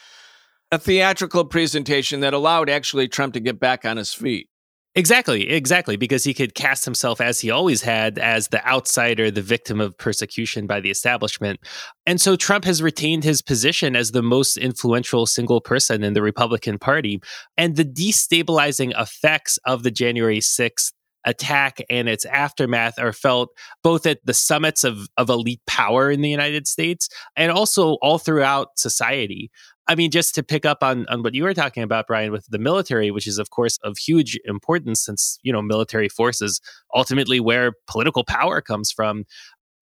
a 0.73 0.79
theatrical 0.79 1.45
presentation 1.45 2.21
that 2.21 2.33
allowed 2.33 2.71
actually 2.71 3.09
Trump 3.09 3.35
to 3.35 3.41
get 3.41 3.59
back 3.59 3.85
on 3.85 3.97
his 3.97 4.15
feet. 4.15 4.49
Exactly, 4.97 5.49
exactly, 5.49 5.97
because 5.97 6.25
he 6.25 6.35
could 6.35 6.55
cast 6.55 6.85
himself 6.85 7.21
as 7.21 7.39
he 7.39 7.51
always 7.51 7.83
had 7.83 8.19
as 8.19 8.49
the 8.49 8.65
outsider, 8.67 9.31
the 9.31 9.41
victim 9.41 9.81
of 9.81 9.97
persecution 9.97 10.67
by 10.67 10.81
the 10.81 10.91
establishment. 10.91 11.61
And 12.07 12.21
so 12.21 12.35
Trump 12.35 12.65
has 12.65 12.83
retained 12.83 13.23
his 13.23 13.41
position 13.41 13.95
as 13.95 14.11
the 14.11 14.23
most 14.23 14.57
influential 14.57 15.27
single 15.27 15.61
person 15.61 16.03
in 16.03 16.15
the 16.15 16.23
Republican 16.23 16.79
Party. 16.79 17.21
And 17.57 17.77
the 17.77 17.85
destabilizing 17.85 18.93
effects 19.01 19.59
of 19.65 19.85
the 19.85 19.93
January 19.93 20.41
6th 20.41 20.93
attack 21.25 21.79
and 21.91 22.09
its 22.09 22.25
aftermath 22.25 22.99
are 22.99 23.13
felt 23.13 23.51
both 23.83 24.07
at 24.07 24.19
the 24.25 24.35
summits 24.35 24.85
of, 24.85 25.09
of 25.17 25.29
elite 25.29 25.61
power 25.67 26.11
in 26.11 26.21
the 26.21 26.31
United 26.31 26.67
States 26.67 27.09
and 27.37 27.53
also 27.53 27.95
all 28.03 28.19
throughout 28.19 28.79
society. 28.79 29.51
I 29.89 29.97
mean, 29.97 30.13
just 30.13 30.37
to 30.37 30.45
pick 30.45 30.65
up 30.65 30.79
on, 30.83 31.05
on 31.09 31.25
what 31.25 31.35
you 31.35 31.43
were 31.43 31.53
talking 31.53 31.83
about, 31.83 32.07
Brian, 32.07 32.31
with 32.31 32.47
the 32.47 32.61
military, 32.61 33.11
which 33.11 33.27
is, 33.27 33.39
of 33.39 33.51
course, 33.51 33.77
of 33.83 33.99
huge 33.99 34.39
importance 34.45 35.05
since, 35.05 35.39
you 35.43 35.53
know, 35.53 35.61
military 35.61 36.09
forces 36.09 36.61
ultimately 36.95 37.41
where 37.41 37.73
political 37.89 38.23
power 38.23 38.61
comes 38.61 38.93
from. 38.93 39.25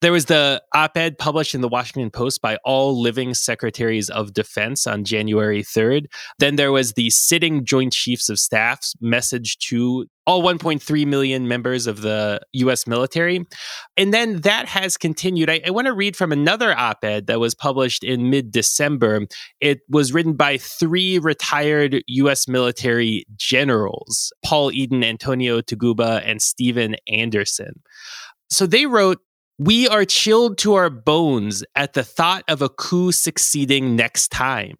There 0.01 0.13
was 0.13 0.25
the 0.25 0.61
op 0.73 0.95
ed 0.95 1.17
published 1.17 1.53
in 1.53 1.61
the 1.61 1.67
Washington 1.67 2.09
Post 2.09 2.41
by 2.41 2.57
all 2.63 2.99
living 2.99 3.33
secretaries 3.33 4.09
of 4.09 4.33
defense 4.33 4.87
on 4.87 5.03
January 5.03 5.61
3rd. 5.61 6.05
Then 6.37 6.55
there 6.55 6.71
was 6.71 6.93
the 6.93 7.09
sitting 7.09 7.65
Joint 7.65 7.91
Chiefs 7.91 8.29
of 8.29 8.39
Staff's 8.39 8.95
message 9.01 9.57
to 9.69 10.05
all 10.25 10.41
1.3 10.41 11.07
million 11.07 11.47
members 11.47 11.87
of 11.87 12.01
the 12.01 12.39
US 12.53 12.87
military. 12.87 13.43
And 13.97 14.13
then 14.13 14.41
that 14.41 14.67
has 14.67 14.95
continued. 14.95 15.49
I, 15.49 15.59
I 15.65 15.71
want 15.71 15.87
to 15.87 15.93
read 15.93 16.15
from 16.15 16.31
another 16.31 16.77
op 16.77 17.03
ed 17.03 17.27
that 17.27 17.39
was 17.39 17.53
published 17.53 18.03
in 18.03 18.29
mid 18.29 18.51
December. 18.51 19.25
It 19.59 19.79
was 19.89 20.13
written 20.13 20.33
by 20.33 20.57
three 20.57 21.19
retired 21.19 22.03
US 22.07 22.47
military 22.47 23.25
generals 23.35 24.31
Paul 24.45 24.71
Eaton, 24.71 25.03
Antonio 25.03 25.59
Taguba, 25.61 26.21
and 26.23 26.41
Steven 26.41 26.95
Anderson. 27.07 27.81
So 28.51 28.65
they 28.65 28.85
wrote 28.85 29.19
we 29.59 29.89
are 29.89 30.05
chilled 30.05 30.57
to 30.57 30.75
our 30.75 30.89
bones 30.89 31.65
at 31.75 31.91
the 31.91 32.03
thought 32.03 32.45
of 32.47 32.61
a 32.61 32.69
coup 32.69 33.11
succeeding 33.11 33.93
next 33.93 34.29
time. 34.29 34.73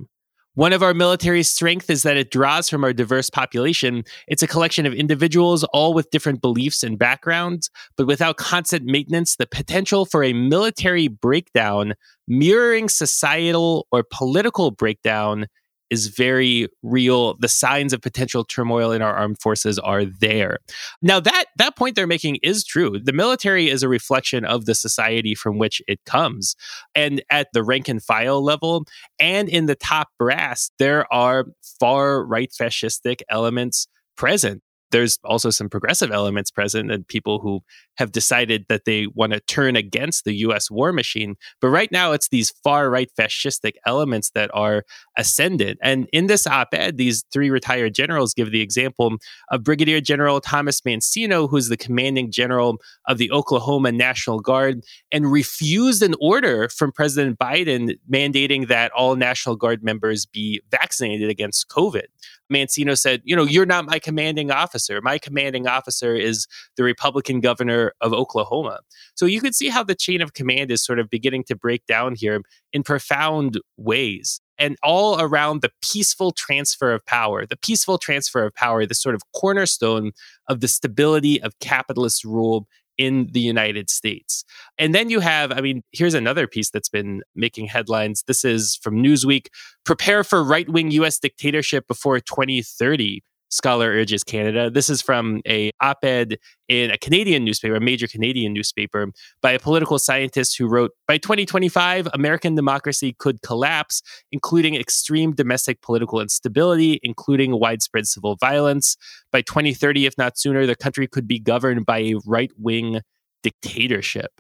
One 0.54 0.72
of 0.72 0.82
our 0.82 0.94
military's 0.94 1.52
strength 1.52 1.90
is 1.90 2.04
that 2.04 2.16
it 2.16 2.32
draws 2.32 2.70
from 2.70 2.86
our 2.86 2.94
diverse 2.94 3.30
population. 3.30 4.06
It's 4.30 4.42
a 4.42 4.48
collection 4.48 4.86
of 4.86 4.94
individuals, 4.94 5.66
all 5.66 5.94
with 5.94 6.10
different 6.12 6.42
beliefs 6.42 6.82
and 6.82 6.98
backgrounds, 6.98 7.70
but 7.98 8.08
without 8.08 8.38
constant 8.38 8.86
maintenance, 8.86 9.36
the 9.36 9.48
potential 9.48 10.06
for 10.06 10.24
a 10.24 10.32
military 10.32 11.10
breakdown 11.10 11.94
mirroring 12.30 12.88
societal 12.88 13.86
or 13.92 14.06
political 14.10 14.72
breakdown 14.72 15.48
is 15.90 16.08
very 16.08 16.68
real. 16.84 17.36
The 17.40 17.48
signs 17.48 17.94
of 17.94 18.02
potential 18.02 18.44
turmoil 18.44 18.92
in 18.92 19.02
our 19.02 19.14
armed 19.14 19.40
forces 19.40 19.80
are 19.80 20.06
there. 20.06 20.58
Now 21.02 21.20
that 21.20 21.46
that 21.58 21.76
point 21.76 21.96
they're 21.96 22.08
making 22.08 22.38
is 22.44 22.64
true. 22.64 23.00
The 23.00 23.14
military 23.14 23.70
is 23.70 23.84
a 23.84 23.90
reflection 23.90 24.46
of 24.46 24.66
the 24.66 24.76
society 24.76 25.36
from 25.36 25.58
which 25.58 25.82
it 25.88 26.00
comes. 26.06 26.56
And 26.96 27.22
at 27.30 27.48
the 27.54 27.64
rank 27.64 27.88
and 27.88 28.02
file 28.02 28.44
level 28.44 28.86
and 29.20 29.50
in 29.50 29.66
the 29.66 29.76
top 29.76 30.10
brass, 30.18 30.72
there 30.80 31.12
are 31.14 31.46
far 31.80 32.26
right 32.26 32.52
fascistic 32.52 33.22
elements 33.30 33.88
present 34.16 34.62
there's 34.92 35.20
also 35.24 35.50
some 35.50 35.70
progressive 35.70 36.12
elements 36.12 36.52
present 36.52 36.92
and 36.92 37.08
people 37.08 37.40
who 37.40 37.62
have 37.98 38.12
decided 38.12 38.66
that 38.70 38.86
they 38.86 39.08
want 39.08 39.34
to 39.34 39.40
turn 39.42 39.76
against 39.76 40.24
the 40.24 40.34
US 40.36 40.72
war 40.72 40.92
machine. 40.94 41.36
But 41.62 41.70
right 41.70 41.92
now, 41.92 42.12
it's 42.14 42.30
these 42.30 42.52
far 42.64 42.90
right 42.90 43.10
fascistic 43.20 43.74
elements 43.86 44.32
that 44.32 44.50
are 44.54 44.84
ascendant. 45.18 45.80
And 45.84 46.08
in 46.14 46.28
this 46.28 46.48
op 46.48 46.70
ed, 46.74 46.98
these 46.98 47.24
three 47.32 47.50
retired 47.50 47.94
generals 47.94 48.34
give 48.34 48.52
the 48.52 48.62
example 48.62 49.18
of 49.52 49.64
Brigadier 49.64 50.02
General 50.02 50.40
Thomas 50.40 50.82
Mancino, 50.82 51.50
who's 51.50 51.70
the 51.70 51.78
commanding 51.78 52.32
general 52.32 52.78
of 53.08 53.18
the 53.18 53.32
Oklahoma 53.32 53.92
National 53.92 54.40
Guard, 54.40 54.82
and 55.12 55.32
refused 55.32 56.02
an 56.02 56.16
order 56.22 56.70
from 56.70 56.92
President 56.92 57.38
Biden 57.38 57.96
mandating 58.12 58.68
that 58.68 58.92
all 58.92 59.16
National 59.16 59.56
Guard 59.56 59.84
members 59.84 60.26
be 60.26 60.62
vaccinated 60.72 61.30
against 61.30 61.68
COVID. 61.70 62.06
Mancino 62.52 62.98
said, 62.98 63.22
You 63.24 63.36
know, 63.36 63.44
you're 63.44 63.66
not 63.66 63.86
my 63.86 64.00
commanding 64.00 64.52
officer. 64.52 65.02
My 65.02 65.18
commanding 65.18 65.68
officer 65.68 66.16
is 66.16 66.48
the 66.78 66.84
Republican 66.84 67.40
governor 67.40 67.94
of 68.02 68.14
Oklahoma. 68.14 68.80
So 69.16 69.26
you 69.26 69.42
could 69.42 69.56
see 69.56 69.70
how 69.70 69.84
the 69.84 69.96
chain 69.96 70.22
of 70.22 70.34
command 70.34 70.72
is 70.72 70.84
sort 70.84 71.00
of 71.00 71.10
beginning 71.10 71.44
to 71.46 71.56
break 71.56 71.86
down 71.86 72.16
here 72.16 72.42
in 72.74 72.84
profound 72.84 73.60
ways. 73.78 74.42
And 74.58 74.76
all 74.84 75.22
around 75.22 75.62
the 75.62 75.72
peaceful 75.82 76.32
transfer 76.32 76.92
of 76.92 77.06
power, 77.06 77.46
the 77.46 77.58
peaceful 77.58 77.98
transfer 77.98 78.44
of 78.44 78.54
power, 78.54 78.86
the 78.86 78.94
sort 78.94 79.16
of 79.16 79.22
cornerstone 79.34 80.12
of 80.50 80.60
the 80.60 80.68
stability 80.68 81.42
of 81.42 81.58
capitalist 81.60 82.26
rule 82.26 82.68
in 83.00 83.30
the 83.32 83.40
United 83.40 83.90
States. 83.90 84.44
And 84.78 84.94
then 84.94 85.10
you 85.10 85.22
have, 85.22 85.54
I 85.54 85.62
mean, 85.62 85.82
here's 85.94 86.14
another 86.14 86.46
piece 86.48 86.70
that's 86.70 86.90
been 86.90 87.22
making 87.34 87.68
headlines. 87.68 88.24
This 88.28 88.44
is 88.44 88.78
from 88.84 89.02
Newsweek 89.02 89.48
Prepare 89.86 90.24
for 90.24 90.44
right 90.44 90.70
wing 90.70 90.92
US 90.92 91.18
dictatorship 91.18 91.88
before 91.88 92.20
2030. 92.20 93.24
Scholar 93.50 93.90
urges 93.90 94.24
Canada. 94.24 94.70
This 94.70 94.90
is 94.90 95.02
from 95.02 95.42
a 95.48 95.72
op-ed 95.82 96.38
in 96.68 96.92
a 96.92 96.98
Canadian 96.98 97.44
newspaper, 97.44 97.76
a 97.76 97.82
major 97.82 98.08
Canadian 98.08 98.54
newspaper, 98.54 99.08
by 99.42 99.52
a 99.52 99.60
political 99.60 99.98
scientist 99.98 100.58
who 100.58 100.68
wrote, 100.68 100.92
"By 101.08 101.18
2025, 101.18 102.08
American 102.14 102.56
democracy 102.56 103.16
could 103.18 103.42
collapse, 103.42 104.02
including 104.32 104.76
extreme 104.76 105.34
domestic 105.34 105.82
political 105.82 106.22
instability, 106.22 107.00
including 107.02 107.60
widespread 107.60 108.08
civil 108.08 108.36
violence. 108.36 108.96
By 109.32 109.42
2030, 109.42 110.06
if 110.06 110.18
not 110.18 110.38
sooner, 110.38 110.66
the 110.66 110.76
country 110.76 111.08
could 111.08 111.28
be 111.28 111.40
governed 111.40 111.86
by 111.86 112.00
a 112.00 112.16
right-wing 112.26 113.02
dictatorship." 113.44 114.32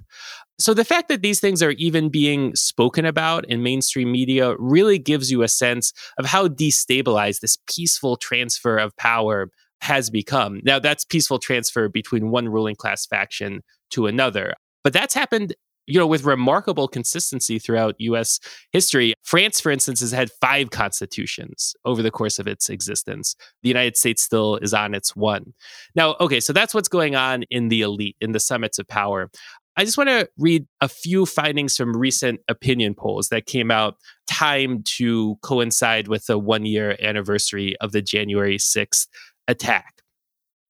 So 0.59 0.73
the 0.73 0.85
fact 0.85 1.07
that 1.07 1.21
these 1.21 1.39
things 1.39 1.63
are 1.63 1.71
even 1.71 2.09
being 2.09 2.53
spoken 2.55 3.05
about 3.05 3.45
in 3.45 3.63
mainstream 3.63 4.11
media 4.11 4.55
really 4.59 4.99
gives 4.99 5.31
you 5.31 5.41
a 5.41 5.47
sense 5.47 5.93
of 6.17 6.25
how 6.25 6.47
destabilized 6.49 7.39
this 7.39 7.57
peaceful 7.67 8.17
transfer 8.17 8.77
of 8.77 8.95
power 8.97 9.49
has 9.81 10.09
become. 10.09 10.59
Now, 10.63 10.77
that's 10.79 11.05
peaceful 11.05 11.39
transfer 11.39 11.87
between 11.87 12.31
one 12.31 12.49
ruling 12.49 12.75
class 12.75 13.05
faction 13.05 13.61
to 13.91 14.07
another. 14.07 14.55
But 14.83 14.93
that's 14.93 15.13
happened 15.13 15.55
you 15.89 15.99
know, 15.99 16.07
with 16.07 16.23
remarkable 16.23 16.87
consistency 16.87 17.59
throughout 17.59 17.95
US 17.99 18.39
history. 18.71 19.13
France, 19.23 19.59
for 19.59 19.71
instance, 19.71 19.99
has 20.01 20.11
had 20.11 20.31
five 20.39 20.69
constitutions 20.69 21.75
over 21.83 22.01
the 22.01 22.11
course 22.11 22.39
of 22.39 22.47
its 22.47 22.69
existence. 22.69 23.35
The 23.63 23.69
United 23.69 23.97
States 23.97 24.23
still 24.23 24.57
is 24.57 24.73
on 24.73 24.93
its 24.93 25.15
one. 25.15 25.53
Now, 25.95 26.15
okay, 26.19 26.39
so 26.39 26.53
that's 26.53 26.73
what's 26.73 26.87
going 26.87 27.15
on 27.15 27.43
in 27.49 27.69
the 27.69 27.81
elite, 27.81 28.15
in 28.21 28.31
the 28.31 28.39
summits 28.39 28.79
of 28.79 28.87
power. 28.87 29.29
I 29.75 29.85
just 29.85 29.97
want 29.97 30.09
to 30.09 30.29
read 30.37 30.65
a 30.81 30.89
few 30.89 31.25
findings 31.25 31.77
from 31.77 31.95
recent 31.95 32.41
opinion 32.49 32.95
polls 32.95 33.29
that 33.29 33.45
came 33.45 33.71
out 33.71 33.95
timed 34.29 34.85
to 34.97 35.37
coincide 35.41 36.07
with 36.07 36.25
the 36.25 36.37
one 36.37 36.65
year 36.65 36.97
anniversary 37.01 37.77
of 37.79 37.93
the 37.93 38.01
January 38.01 38.57
6th 38.57 39.07
attack. 39.47 40.01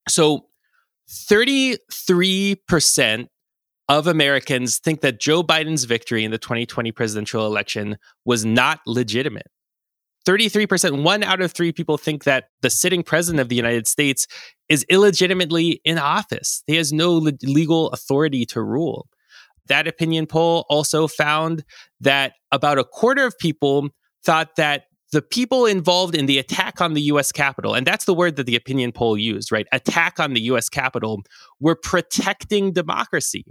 So 0.07 0.45
33% 1.09 3.27
of 3.89 4.05
Americans 4.05 4.77
think 4.77 5.01
that 5.01 5.19
Joe 5.19 5.41
Biden's 5.43 5.83
victory 5.83 6.23
in 6.23 6.31
the 6.31 6.37
2020 6.37 6.91
presidential 6.91 7.45
election 7.45 7.97
was 8.23 8.45
not 8.45 8.79
legitimate. 8.85 9.47
33%, 10.27 11.01
one 11.01 11.23
out 11.23 11.41
of 11.41 11.51
three 11.51 11.71
people 11.71 11.97
think 11.97 12.23
that 12.23 12.49
the 12.61 12.69
sitting 12.69 13.01
president 13.01 13.41
of 13.41 13.49
the 13.49 13.55
United 13.55 13.87
States 13.87 14.27
is 14.67 14.85
illegitimately 14.89 15.81
in 15.83 15.97
office. 15.97 16.63
He 16.67 16.75
has 16.75 16.93
no 16.93 17.13
le- 17.13 17.33
legal 17.41 17.89
authority 17.89 18.45
to 18.47 18.61
rule. 18.61 19.07
That 19.67 19.87
opinion 19.87 20.27
poll 20.27 20.65
also 20.69 21.07
found 21.07 21.63
that 21.99 22.33
about 22.51 22.77
a 22.77 22.83
quarter 22.83 23.25
of 23.25 23.37
people 23.39 23.89
thought 24.23 24.55
that 24.57 24.83
the 25.11 25.21
people 25.23 25.65
involved 25.65 26.15
in 26.15 26.27
the 26.27 26.37
attack 26.37 26.79
on 26.81 26.93
the 26.93 27.01
US 27.03 27.31
Capitol, 27.31 27.73
and 27.73 27.87
that's 27.87 28.05
the 28.05 28.13
word 28.13 28.35
that 28.35 28.45
the 28.45 28.55
opinion 28.55 28.91
poll 28.91 29.17
used, 29.17 29.51
right? 29.51 29.65
Attack 29.71 30.19
on 30.19 30.33
the 30.33 30.41
US 30.41 30.69
Capitol, 30.69 31.23
were 31.59 31.75
protecting 31.75 32.71
democracy. 32.71 33.45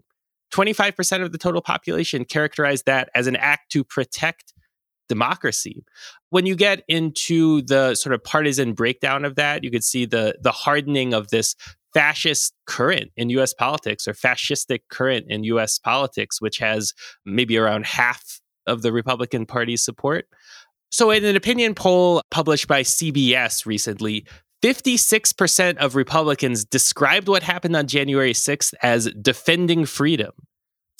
25% 0.52 1.22
of 1.22 1.32
the 1.32 1.38
total 1.38 1.60
population 1.60 2.24
characterized 2.24 2.86
that 2.86 3.10
as 3.14 3.26
an 3.26 3.36
act 3.36 3.70
to 3.72 3.84
protect 3.84 4.54
democracy. 5.08 5.84
When 6.30 6.46
you 6.46 6.54
get 6.54 6.82
into 6.88 7.62
the 7.62 7.94
sort 7.94 8.14
of 8.14 8.22
partisan 8.22 8.74
breakdown 8.74 9.24
of 9.24 9.36
that, 9.36 9.64
you 9.64 9.70
could 9.70 9.84
see 9.84 10.04
the 10.04 10.36
the 10.40 10.52
hardening 10.52 11.14
of 11.14 11.28
this 11.28 11.54
fascist 11.94 12.52
current 12.66 13.10
in 13.16 13.30
US 13.30 13.54
politics 13.54 14.06
or 14.06 14.12
fascistic 14.12 14.80
current 14.90 15.26
in 15.28 15.44
US 15.44 15.78
politics, 15.78 16.40
which 16.40 16.58
has 16.58 16.92
maybe 17.24 17.56
around 17.56 17.86
half 17.86 18.40
of 18.66 18.82
the 18.82 18.92
Republican 18.92 19.46
Party's 19.46 19.82
support. 19.82 20.26
So, 20.90 21.10
in 21.10 21.24
an 21.24 21.36
opinion 21.36 21.74
poll 21.74 22.22
published 22.30 22.68
by 22.68 22.82
CBS 22.82 23.66
recently, 23.66 24.26
56% 24.62 25.76
of 25.76 25.94
Republicans 25.94 26.64
described 26.64 27.28
what 27.28 27.42
happened 27.42 27.76
on 27.76 27.86
January 27.86 28.32
6th 28.32 28.74
as 28.82 29.08
defending 29.20 29.84
freedom. 29.84 30.32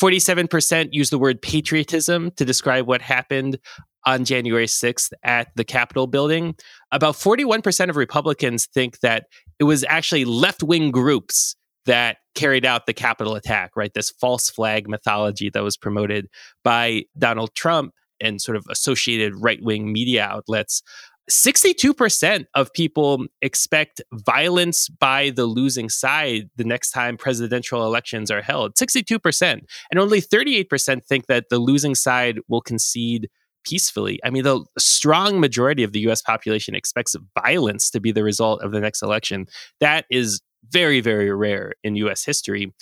47% 0.00 0.90
used 0.92 1.10
the 1.10 1.18
word 1.18 1.42
patriotism 1.42 2.30
to 2.32 2.44
describe 2.44 2.86
what 2.86 3.02
happened 3.02 3.58
on 4.06 4.24
January 4.24 4.66
6th 4.66 5.12
at 5.24 5.48
the 5.56 5.64
Capitol 5.64 6.06
building. 6.06 6.54
About 6.92 7.16
41% 7.16 7.90
of 7.90 7.96
Republicans 7.96 8.66
think 8.66 9.00
that 9.00 9.26
it 9.58 9.64
was 9.64 9.84
actually 9.88 10.24
left 10.24 10.62
wing 10.62 10.92
groups 10.92 11.56
that 11.86 12.18
carried 12.36 12.64
out 12.64 12.86
the 12.86 12.94
Capitol 12.94 13.34
attack, 13.34 13.72
right? 13.74 13.92
This 13.92 14.10
false 14.10 14.48
flag 14.48 14.88
mythology 14.88 15.50
that 15.50 15.64
was 15.64 15.76
promoted 15.76 16.28
by 16.62 17.04
Donald 17.18 17.54
Trump 17.54 17.92
and 18.20 18.40
sort 18.40 18.56
of 18.56 18.64
associated 18.70 19.34
right 19.36 19.62
wing 19.62 19.92
media 19.92 20.24
outlets. 20.24 20.82
62% 21.30 22.46
of 22.54 22.72
people 22.72 23.26
expect 23.42 24.00
violence 24.12 24.88
by 24.88 25.30
the 25.30 25.44
losing 25.44 25.88
side 25.88 26.48
the 26.56 26.64
next 26.64 26.90
time 26.90 27.16
presidential 27.16 27.84
elections 27.84 28.30
are 28.30 28.42
held. 28.42 28.74
62%. 28.76 29.60
And 29.90 30.00
only 30.00 30.22
38% 30.22 31.04
think 31.04 31.26
that 31.26 31.46
the 31.50 31.58
losing 31.58 31.94
side 31.94 32.38
will 32.48 32.62
concede 32.62 33.28
peacefully. 33.64 34.18
I 34.24 34.30
mean, 34.30 34.44
the 34.44 34.64
strong 34.78 35.40
majority 35.40 35.82
of 35.82 35.92
the 35.92 36.00
US 36.08 36.22
population 36.22 36.74
expects 36.74 37.14
violence 37.38 37.90
to 37.90 38.00
be 38.00 38.12
the 38.12 38.24
result 38.24 38.62
of 38.62 38.72
the 38.72 38.80
next 38.80 39.02
election. 39.02 39.46
That 39.80 40.06
is 40.10 40.40
very, 40.70 41.00
very 41.00 41.30
rare 41.30 41.74
in 41.84 41.94
US 41.96 42.24
history. 42.24 42.72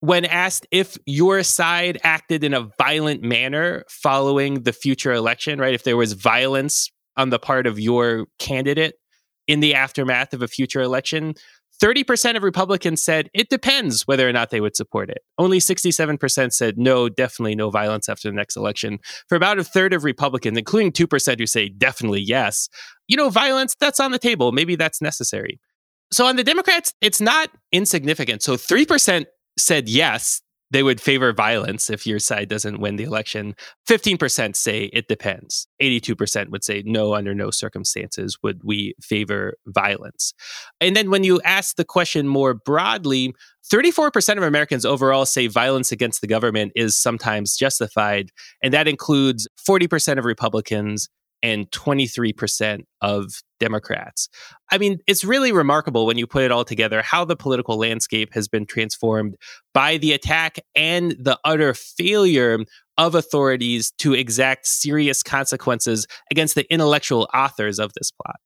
when 0.00 0.24
asked 0.24 0.66
if 0.70 0.98
your 1.06 1.42
side 1.42 1.98
acted 2.02 2.44
in 2.44 2.54
a 2.54 2.68
violent 2.78 3.22
manner 3.22 3.84
following 3.88 4.62
the 4.62 4.72
future 4.72 5.12
election, 5.12 5.58
right? 5.58 5.74
If 5.74 5.84
there 5.84 5.96
was 5.96 6.12
violence 6.12 6.90
on 7.16 7.30
the 7.30 7.38
part 7.38 7.66
of 7.66 7.78
your 7.78 8.26
candidate 8.38 8.94
in 9.46 9.60
the 9.60 9.74
aftermath 9.74 10.34
of 10.34 10.42
a 10.42 10.48
future 10.48 10.80
election, 10.80 11.34
30% 11.82 12.36
of 12.36 12.42
Republicans 12.42 13.04
said 13.04 13.28
it 13.34 13.48
depends 13.48 14.06
whether 14.06 14.28
or 14.28 14.32
not 14.32 14.50
they 14.50 14.60
would 14.60 14.76
support 14.76 15.10
it. 15.10 15.18
Only 15.38 15.58
67% 15.58 16.52
said 16.52 16.78
no, 16.78 17.08
definitely 17.08 17.54
no 17.54 17.70
violence 17.70 18.08
after 18.08 18.28
the 18.28 18.34
next 18.34 18.56
election. 18.56 18.98
For 19.28 19.36
about 19.36 19.58
a 19.58 19.64
third 19.64 19.92
of 19.92 20.04
Republicans, 20.04 20.56
including 20.56 20.92
2% 20.92 21.38
who 21.38 21.46
say 21.46 21.68
definitely 21.68 22.22
yes, 22.22 22.68
you 23.08 23.16
know, 23.16 23.28
violence, 23.28 23.76
that's 23.78 24.00
on 24.00 24.10
the 24.10 24.18
table. 24.18 24.52
Maybe 24.52 24.74
that's 24.76 25.02
necessary. 25.02 25.60
So 26.12 26.26
on 26.26 26.36
the 26.36 26.44
Democrats, 26.44 26.94
it's 27.00 27.20
not 27.20 27.50
insignificant. 27.72 28.42
So 28.42 28.56
3% 28.56 29.26
said 29.58 29.88
yes, 29.88 30.40
they 30.70 30.82
would 30.82 31.00
favor 31.00 31.32
violence 31.32 31.90
if 31.90 32.06
your 32.06 32.18
side 32.18 32.48
doesn't 32.48 32.80
win 32.80 32.96
the 32.96 33.04
election. 33.04 33.54
15% 33.88 34.56
say 34.56 34.84
it 34.92 35.08
depends. 35.08 35.66
82% 35.80 36.50
would 36.50 36.64
say 36.64 36.82
no, 36.84 37.14
under 37.14 37.34
no 37.34 37.50
circumstances 37.50 38.38
would 38.42 38.62
we 38.64 38.94
favor 39.00 39.54
violence. 39.66 40.34
And 40.80 40.96
then 40.96 41.10
when 41.10 41.24
you 41.24 41.40
ask 41.42 41.76
the 41.76 41.84
question 41.84 42.26
more 42.26 42.54
broadly, 42.54 43.34
34% 43.72 44.36
of 44.36 44.42
Americans 44.42 44.84
overall 44.84 45.26
say 45.26 45.46
violence 45.46 45.90
against 45.90 46.20
the 46.20 46.26
government 46.26 46.72
is 46.76 47.00
sometimes 47.00 47.56
justified. 47.56 48.30
And 48.62 48.72
that 48.72 48.88
includes 48.88 49.48
40% 49.68 50.18
of 50.18 50.24
Republicans 50.24 51.08
and 51.42 51.70
23% 51.70 52.84
of 53.00 53.42
Democrats. 53.60 54.28
I 54.70 54.78
mean, 54.78 54.98
it's 55.06 55.24
really 55.24 55.52
remarkable 55.52 56.06
when 56.06 56.18
you 56.18 56.26
put 56.26 56.42
it 56.42 56.50
all 56.50 56.64
together 56.64 57.02
how 57.02 57.24
the 57.24 57.36
political 57.36 57.78
landscape 57.78 58.34
has 58.34 58.48
been 58.48 58.66
transformed 58.66 59.36
by 59.72 59.96
the 59.98 60.12
attack 60.12 60.58
and 60.74 61.12
the 61.12 61.38
utter 61.44 61.74
failure 61.74 62.58
of 62.98 63.14
authorities 63.14 63.92
to 63.98 64.14
exact 64.14 64.66
serious 64.66 65.22
consequences 65.22 66.06
against 66.30 66.54
the 66.54 66.70
intellectual 66.72 67.28
authors 67.32 67.78
of 67.78 67.92
this 67.94 68.10
plot. 68.10 68.36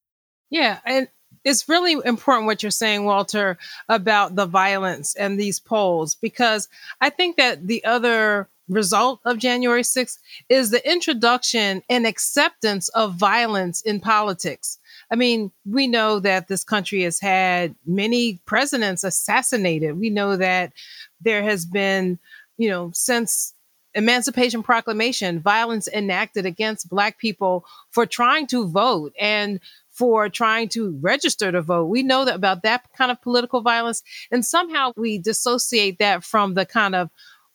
Yeah, 0.50 0.81
and 0.85 1.09
it's 1.44 1.68
really 1.68 1.96
important 2.05 2.46
what 2.46 2.62
you're 2.62 2.70
saying, 2.70 3.05
Walter, 3.05 3.57
about 3.88 4.35
the 4.35 4.46
violence 4.46 5.14
and 5.14 5.38
these 5.38 5.61
polls, 5.61 6.16
because 6.16 6.68
I 7.00 7.11
think 7.11 7.37
that 7.37 7.66
the 7.66 7.85
other 7.85 8.48
result 8.70 9.20
of 9.24 9.38
January 9.38 9.83
6th 9.83 10.18
is 10.48 10.70
the 10.70 10.90
introduction 10.90 11.83
and 11.88 12.06
acceptance 12.06 12.88
of 12.90 13.16
violence 13.16 13.83
in 13.83 14.00
politics. 14.00 14.78
I 15.11 15.16
mean, 15.16 15.50
we 15.66 15.87
know 15.87 16.20
that 16.20 16.48
this 16.48 16.64
country 16.64 17.02
has 17.02 17.20
had 17.20 17.74
many 17.85 18.40
presidents 18.46 19.04
assassinated. 19.04 19.98
We 19.98 20.09
know 20.09 20.37
that 20.37 20.72
there 21.20 21.42
has 21.42 21.66
been, 21.66 22.18
you 22.56 22.70
know, 22.70 22.90
since 22.94 23.52
Emancipation 23.94 24.62
Proclamation, 24.62 25.40
violence 25.40 25.88
enacted 25.88 26.46
against 26.46 26.88
Black 26.88 27.18
people 27.18 27.64
for 27.90 28.06
trying 28.06 28.46
to 28.48 28.68
vote 28.68 29.12
and 29.18 29.59
for 29.90 30.28
trying 30.28 30.68
to 30.68 30.96
register 31.00 31.50
to 31.50 31.61
vote. 31.61 31.87
We 31.87 32.04
know 32.04 32.24
that 32.24 32.37
about 32.37 32.62
that 32.62 32.85
kind 32.96 33.11
of 33.11 33.20
political 33.20 33.61
violence. 33.61 34.02
And 34.30 34.44
somehow 34.44 34.92
we 34.96 35.18
dissociate 35.18 35.98
that 35.98 36.22
from 36.22 36.54
the 36.54 36.64
kind 36.64 36.94
of 36.94 37.11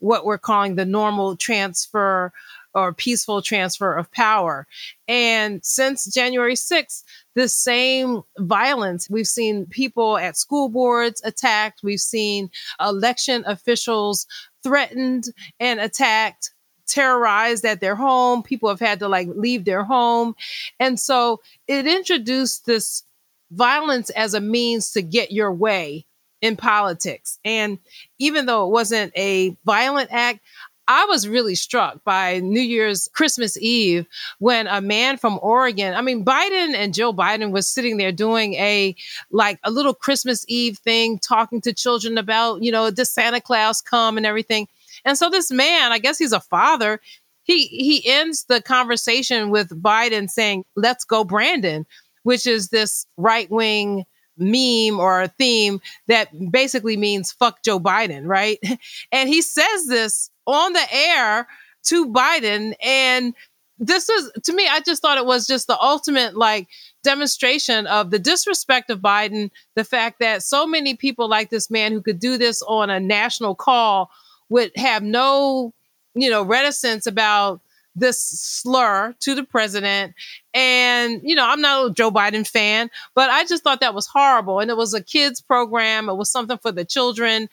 what 0.05 0.25
we're 0.25 0.37
calling 0.37 0.75
the 0.75 0.85
normal 0.85 1.35
transfer 1.35 2.31
or 2.75 2.93
peaceful 2.93 3.41
transfer 3.41 3.93
of 3.93 4.11
power. 4.11 4.67
And 5.07 5.63
since 5.63 6.13
January 6.13 6.55
6th, 6.55 7.03
the 7.33 7.47
same 7.47 8.21
violence, 8.37 9.09
we've 9.09 9.27
seen 9.27 9.65
people 9.65 10.17
at 10.17 10.37
school 10.37 10.69
boards 10.69 11.21
attacked, 11.25 11.81
we've 11.83 11.99
seen 11.99 12.49
election 12.79 13.43
officials 13.47 14.27
threatened 14.61 15.25
and 15.59 15.79
attacked 15.79 16.51
terrorized 16.87 17.65
at 17.65 17.81
their 17.81 17.95
home. 17.95 18.43
People 18.43 18.69
have 18.69 18.79
had 18.79 18.99
to 18.99 19.07
like 19.07 19.27
leave 19.35 19.65
their 19.65 19.83
home. 19.83 20.35
And 20.79 20.99
so 20.99 21.41
it 21.67 21.87
introduced 21.87 22.67
this 22.67 23.03
violence 23.51 24.11
as 24.11 24.35
a 24.35 24.41
means 24.41 24.91
to 24.91 25.01
get 25.01 25.31
your 25.31 25.51
way 25.51 26.05
in 26.45 26.55
politics. 26.55 27.39
And 27.43 27.79
even 28.19 28.45
though 28.45 28.67
it 28.67 28.71
wasn't 28.71 29.11
a 29.17 29.57
violent 29.65 30.09
act, 30.11 30.41
I 30.87 31.05
was 31.05 31.27
really 31.27 31.55
struck 31.55 32.03
by 32.03 32.39
New 32.39 32.61
Year's 32.61 33.09
Christmas 33.13 33.57
Eve 33.57 34.05
when 34.37 34.67
a 34.67 34.79
man 34.81 35.17
from 35.17 35.39
Oregon, 35.41 35.95
I 35.95 36.01
mean, 36.01 36.23
Biden 36.23 36.75
and 36.75 36.93
Joe 36.93 37.11
Biden 37.11 37.49
was 37.49 37.67
sitting 37.67 37.97
there 37.97 38.11
doing 38.11 38.53
a 38.53 38.95
like 39.31 39.59
a 39.63 39.71
little 39.71 39.95
Christmas 39.95 40.45
Eve 40.47 40.77
thing, 40.77 41.17
talking 41.17 41.61
to 41.61 41.73
children 41.73 42.19
about, 42.19 42.61
you 42.61 42.71
know, 42.71 42.91
does 42.91 43.09
Santa 43.09 43.41
Claus 43.41 43.81
come 43.81 44.17
and 44.17 44.25
everything. 44.27 44.67
And 45.03 45.17
so 45.17 45.31
this 45.31 45.49
man, 45.49 45.91
I 45.91 45.97
guess 45.97 46.19
he's 46.19 46.33
a 46.33 46.39
father, 46.39 47.01
he 47.41 47.65
he 47.65 48.07
ends 48.07 48.43
the 48.43 48.61
conversation 48.61 49.49
with 49.49 49.69
Biden 49.81 50.29
saying, 50.29 50.65
"Let's 50.75 51.03
go, 51.03 51.23
Brandon," 51.23 51.87
which 52.21 52.45
is 52.45 52.69
this 52.69 53.07
right 53.17 53.49
wing 53.49 54.05
meme 54.37 54.99
or 54.99 55.21
a 55.21 55.27
theme 55.27 55.81
that 56.07 56.29
basically 56.51 56.97
means 56.97 57.31
fuck 57.31 57.63
Joe 57.63 57.79
Biden, 57.79 58.25
right? 58.25 58.59
And 59.11 59.29
he 59.29 59.41
says 59.41 59.87
this 59.87 60.29
on 60.45 60.73
the 60.73 60.85
air 60.91 61.47
to 61.85 62.07
Biden. 62.07 62.73
And 62.83 63.33
this 63.77 64.09
is, 64.09 64.31
to 64.43 64.53
me, 64.53 64.67
I 64.69 64.79
just 64.81 65.01
thought 65.01 65.17
it 65.17 65.25
was 65.25 65.47
just 65.47 65.67
the 65.67 65.79
ultimate 65.79 66.35
like 66.35 66.67
demonstration 67.03 67.87
of 67.87 68.11
the 68.11 68.19
disrespect 68.19 68.89
of 68.89 68.99
Biden, 68.99 69.51
the 69.75 69.83
fact 69.83 70.19
that 70.19 70.43
so 70.43 70.65
many 70.65 70.95
people 70.95 71.27
like 71.27 71.49
this 71.49 71.69
man 71.69 71.91
who 71.91 72.01
could 72.01 72.19
do 72.19 72.37
this 72.37 72.61
on 72.63 72.89
a 72.89 72.99
national 72.99 73.55
call 73.55 74.09
would 74.49 74.71
have 74.75 75.03
no, 75.03 75.73
you 76.13 76.29
know, 76.29 76.43
reticence 76.43 77.05
about 77.05 77.61
this 77.95 78.19
slur 78.19 79.15
to 79.21 79.35
the 79.35 79.43
president. 79.43 80.13
And, 80.53 81.21
you 81.23 81.35
know, 81.35 81.47
I'm 81.47 81.61
not 81.61 81.85
a 81.85 81.93
Joe 81.93 82.11
Biden 82.11 82.47
fan, 82.47 82.89
but 83.13 83.29
I 83.29 83.45
just 83.45 83.63
thought 83.63 83.79
that 83.79 83.95
was 83.95 84.07
horrible. 84.07 84.59
And 84.59 84.69
it 84.69 84.77
was 84.77 84.93
a 84.93 85.01
kids 85.01 85.41
program, 85.41 86.09
it 86.09 86.15
was 86.15 86.29
something 86.29 86.57
for 86.57 86.71
the 86.71 86.85
children. 86.85 87.49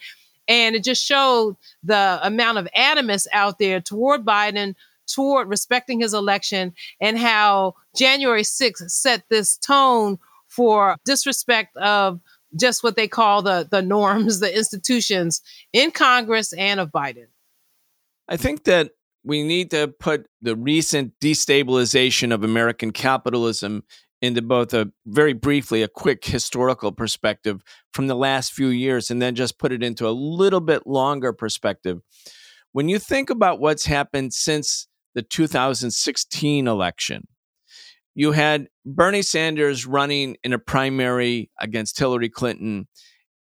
And 0.47 0.75
it 0.75 0.83
just 0.83 1.03
showed 1.03 1.55
the 1.83 2.19
amount 2.21 2.57
of 2.57 2.67
animus 2.75 3.27
out 3.31 3.59
there 3.59 3.79
toward 3.79 4.25
Biden, 4.25 4.75
toward 5.07 5.47
respecting 5.47 6.01
his 6.01 6.13
election, 6.13 6.73
and 6.99 7.17
how 7.17 7.75
January 7.95 8.41
6th 8.41 8.91
set 8.91 9.23
this 9.29 9.55
tone 9.57 10.19
for 10.49 10.97
disrespect 11.05 11.77
of 11.77 12.19
just 12.55 12.83
what 12.83 12.95
they 12.95 13.07
call 13.07 13.41
the, 13.41 13.67
the 13.69 13.81
norms, 13.81 14.39
the 14.39 14.55
institutions 14.55 15.41
in 15.71 15.91
Congress 15.91 16.53
and 16.53 16.79
of 16.79 16.91
Biden. 16.91 17.27
I 18.27 18.37
think 18.37 18.65
that 18.65 18.91
we 19.23 19.43
need 19.43 19.71
to 19.71 19.87
put 19.87 20.27
the 20.41 20.55
recent 20.55 21.13
destabilization 21.21 22.33
of 22.33 22.43
American 22.43 22.91
capitalism 22.91 23.83
into 24.21 24.41
both 24.41 24.73
a 24.73 24.89
very 25.05 25.33
briefly 25.33 25.83
a 25.83 25.87
quick 25.87 26.23
historical 26.23 26.91
perspective 26.91 27.61
from 27.93 28.07
the 28.07 28.15
last 28.15 28.53
few 28.53 28.69
years 28.69 29.11
and 29.11 29.21
then 29.21 29.35
just 29.35 29.59
put 29.59 29.73
it 29.73 29.83
into 29.83 30.07
a 30.07 30.11
little 30.11 30.61
bit 30.61 30.87
longer 30.87 31.33
perspective. 31.33 31.99
When 32.71 32.87
you 32.87 32.99
think 32.99 33.29
about 33.29 33.59
what's 33.59 33.85
happened 33.85 34.33
since 34.33 34.87
the 35.13 35.21
2016 35.21 36.67
election, 36.67 37.27
you 38.15 38.31
had 38.31 38.67
Bernie 38.85 39.21
Sanders 39.21 39.85
running 39.85 40.37
in 40.43 40.53
a 40.53 40.59
primary 40.59 41.49
against 41.59 41.99
Hillary 41.99 42.29
Clinton. 42.29 42.87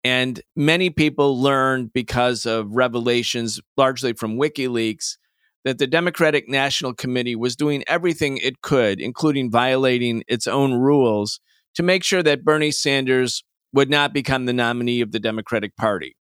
And 0.02 0.40
many 0.56 0.88
people 0.88 1.40
learned 1.40 1.92
because 1.92 2.46
of 2.46 2.70
revelations, 2.70 3.60
largely 3.76 4.14
from 4.14 4.38
WikiLeaks, 4.38 5.16
that 5.64 5.78
the 5.78 5.86
Democratic 5.86 6.48
National 6.48 6.94
Committee 6.94 7.36
was 7.36 7.56
doing 7.56 7.84
everything 7.86 8.38
it 8.38 8.62
could, 8.62 9.00
including 9.00 9.50
violating 9.50 10.22
its 10.26 10.46
own 10.46 10.74
rules, 10.74 11.40
to 11.74 11.82
make 11.82 12.02
sure 12.02 12.22
that 12.22 12.44
Bernie 12.44 12.70
Sanders 12.70 13.44
would 13.72 13.90
not 13.90 14.12
become 14.12 14.46
the 14.46 14.52
nominee 14.52 15.00
of 15.00 15.12
the 15.12 15.20
Democratic 15.20 15.76
Party. 15.76 16.16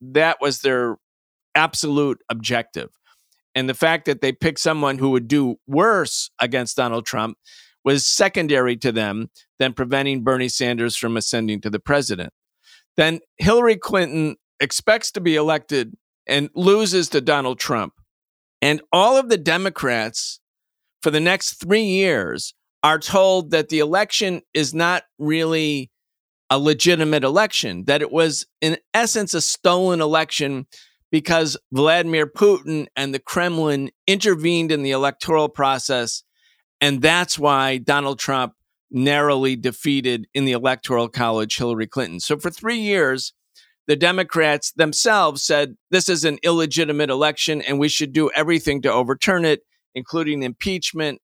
That 0.00 0.38
was 0.40 0.60
their 0.60 0.96
absolute 1.54 2.18
objective. 2.28 2.88
And 3.54 3.68
the 3.68 3.74
fact 3.74 4.04
that 4.06 4.20
they 4.20 4.32
picked 4.32 4.60
someone 4.60 4.98
who 4.98 5.10
would 5.10 5.28
do 5.28 5.56
worse 5.66 6.30
against 6.40 6.76
Donald 6.76 7.06
Trump 7.06 7.36
was 7.84 8.06
secondary 8.06 8.76
to 8.76 8.92
them 8.92 9.30
than 9.58 9.72
preventing 9.72 10.22
Bernie 10.22 10.48
Sanders 10.48 10.96
from 10.96 11.16
ascending 11.16 11.60
to 11.62 11.70
the 11.70 11.80
president. 11.80 12.32
Then 12.96 13.20
Hillary 13.38 13.76
Clinton 13.76 14.36
expects 14.60 15.10
to 15.12 15.20
be 15.20 15.36
elected 15.36 15.94
and 16.26 16.50
loses 16.54 17.08
to 17.10 17.20
Donald 17.20 17.58
Trump. 17.58 17.94
And 18.60 18.82
all 18.92 19.16
of 19.16 19.28
the 19.28 19.38
Democrats 19.38 20.40
for 21.02 21.10
the 21.10 21.20
next 21.20 21.54
three 21.54 21.84
years 21.84 22.54
are 22.82 22.98
told 22.98 23.50
that 23.50 23.68
the 23.68 23.78
election 23.78 24.42
is 24.54 24.74
not 24.74 25.04
really 25.18 25.90
a 26.50 26.58
legitimate 26.58 27.24
election, 27.24 27.84
that 27.84 28.02
it 28.02 28.10
was, 28.10 28.46
in 28.60 28.78
essence, 28.94 29.34
a 29.34 29.40
stolen 29.40 30.00
election 30.00 30.66
because 31.10 31.56
Vladimir 31.72 32.26
Putin 32.26 32.86
and 32.96 33.14
the 33.14 33.18
Kremlin 33.18 33.90
intervened 34.06 34.72
in 34.72 34.82
the 34.82 34.90
electoral 34.90 35.48
process. 35.48 36.22
And 36.80 37.02
that's 37.02 37.38
why 37.38 37.78
Donald 37.78 38.18
Trump 38.18 38.54
narrowly 38.90 39.56
defeated 39.56 40.26
in 40.32 40.44
the 40.44 40.52
electoral 40.52 41.08
college 41.08 41.56
Hillary 41.56 41.86
Clinton. 41.86 42.20
So 42.20 42.38
for 42.38 42.50
three 42.50 42.78
years, 42.78 43.32
the 43.88 43.96
Democrats 43.96 44.70
themselves 44.72 45.42
said 45.42 45.74
this 45.90 46.10
is 46.10 46.24
an 46.24 46.38
illegitimate 46.42 47.08
election 47.08 47.62
and 47.62 47.80
we 47.80 47.88
should 47.88 48.12
do 48.12 48.30
everything 48.36 48.82
to 48.82 48.92
overturn 48.92 49.46
it, 49.46 49.62
including 49.94 50.42
impeachment, 50.42 51.20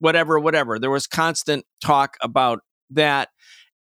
whatever, 0.00 0.38
whatever. 0.38 0.78
There 0.78 0.90
was 0.90 1.06
constant 1.06 1.64
talk 1.82 2.16
about 2.20 2.60
that. 2.90 3.28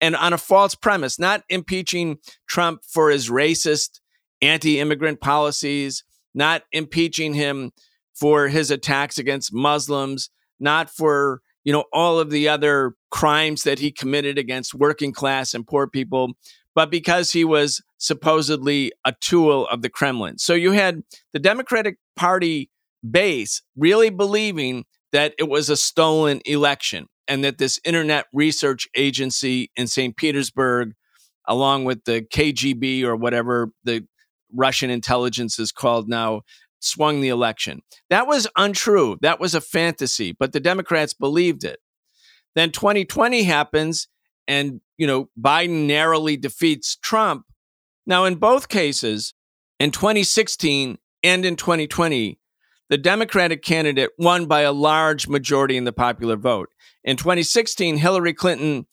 And 0.01 0.15
on 0.15 0.35
a 0.35 0.39
false 0.39 0.75
premise, 0.75 1.19
not 1.19 1.43
impeaching 1.49 2.19
Trump 2.47 2.83
for 2.87 3.11
his 3.11 3.31
racist, 3.31 4.01
anti 4.43 4.79
immigrant 4.79 5.21
policies, 5.21 6.05
not 6.35 6.63
impeaching 6.71 7.33
him 7.33 7.73
for 8.15 8.49
his 8.49 8.71
attacks 8.71 9.19
against 9.19 9.55
Muslims, 9.55 10.29
not 10.61 10.91
for 10.91 11.41
you 11.65 11.73
know 11.73 11.85
all 11.93 12.19
of 12.19 12.31
the 12.31 12.49
other 12.49 12.95
crimes 13.11 13.63
that 13.63 13.79
he 13.79 13.91
committed 13.91 14.39
against 14.39 14.75
working 14.75 15.13
class 15.13 15.55
and 15.55 15.67
poor 15.67 15.89
people, 15.89 16.35
but 16.79 16.93
because 16.93 17.33
he 17.33 17.45
was 17.45 17.83
supposedly 17.99 18.93
a 19.05 19.13
tool 19.21 19.67
of 19.67 19.83
the 19.83 19.91
Kremlin. 19.91 20.39
So 20.39 20.55
you 20.55 20.71
had 20.71 21.03
the 21.33 21.41
Democratic 21.41 21.97
Party 22.15 22.71
base 23.11 23.63
really 23.77 24.11
believing 24.11 24.85
that 25.11 25.35
it 25.41 25.49
was 25.49 25.69
a 25.69 25.77
stolen 25.77 26.41
election 26.45 27.09
and 27.27 27.43
that 27.43 27.59
this 27.59 27.81
internet 27.85 28.27
research 28.33 28.87
agency 28.97 29.73
in 29.75 29.89
St. 29.89 30.17
Petersburg, 30.17 30.93
along 31.49 31.85
with 31.85 32.05
the 32.05 32.23
KGB 32.23 33.03
or 33.03 33.17
whatever 33.17 33.73
the 33.83 34.07
Russian 34.55 34.89
intelligence 34.89 35.59
is 35.59 35.73
called 35.73 36.09
now, 36.09 36.43
swung 36.79 37.21
the 37.21 37.29
election. 37.29 37.83
That 38.09 38.29
was 38.29 38.47
untrue. 38.57 39.19
That 39.21 39.41
was 39.41 39.57
a 39.57 39.61
fantasy, 39.61 40.31
but 40.31 40.53
the 40.53 40.61
Democrats 40.61 41.13
believed 41.13 41.65
it. 41.65 41.81
Then 42.55 42.71
2020 42.71 43.43
happens 43.43 44.07
and, 44.49 44.81
you 44.97 45.07
know, 45.07 45.29
Biden 45.41 45.87
narrowly 45.87 46.37
defeats 46.37 46.97
Trump. 46.97 47.45
Now, 48.07 48.25
in 48.25 48.37
both 48.37 48.69
cases, 48.69 49.35
in 49.79 49.91
2016 49.93 50.99
and 51.23 51.45
in 51.45 51.55
2020, 51.55 52.41
the 52.89 52.99
Democratic 52.99 53.63
candidate 53.63 54.11
won 54.19 54.47
by 54.47 54.63
a 54.63 54.73
large 54.73 55.29
majority 55.29 55.77
in 55.77 55.85
the 55.85 55.93
popular 55.93 56.37
vote. 56.37 56.71
In 57.05 57.17
2016, 57.17 57.99
Hillary 57.99 58.33
Clinton 58.33 58.87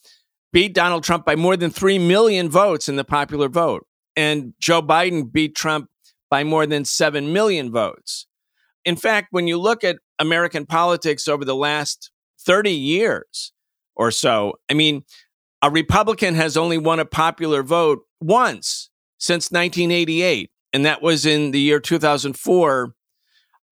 beat 0.52 0.74
Donald 0.74 1.02
Trump 1.02 1.24
by 1.24 1.34
more 1.34 1.56
than 1.56 1.70
3 1.70 1.98
million 1.98 2.50
votes 2.50 2.88
in 2.88 2.96
the 2.96 3.04
popular 3.04 3.48
vote. 3.48 3.86
And 4.14 4.52
Joe 4.60 4.82
Biden 4.82 5.32
beat 5.32 5.54
Trump 5.54 5.88
by 6.30 6.44
more 6.44 6.66
than 6.66 6.84
7 6.84 7.32
million 7.32 7.72
votes. 7.72 8.26
In 8.84 8.96
fact, 8.96 9.28
when 9.30 9.46
you 9.46 9.58
look 9.58 9.82
at 9.82 9.98
American 10.18 10.66
politics 10.66 11.26
over 11.26 11.44
the 11.44 11.56
last 11.56 12.10
30 12.40 12.70
years 12.70 13.52
or 13.94 14.10
so, 14.10 14.54
I 14.70 14.74
mean, 14.74 15.04
a 15.66 15.70
Republican 15.70 16.36
has 16.36 16.56
only 16.56 16.78
won 16.78 17.00
a 17.00 17.04
popular 17.04 17.64
vote 17.64 18.02
once 18.20 18.88
since 19.18 19.50
1988, 19.50 20.48
and 20.72 20.86
that 20.86 21.02
was 21.02 21.26
in 21.26 21.50
the 21.50 21.58
year 21.58 21.80
2004 21.80 22.94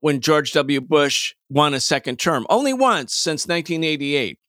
when 0.01 0.21
George 0.21 0.51
W. 0.55 0.81
Bush 0.81 1.35
won 1.49 1.73
a 1.73 1.79
second 1.79 2.19
term. 2.19 2.47
Only 2.51 2.73
once 2.73 3.15
since 3.15 3.47
1988. 3.47 4.41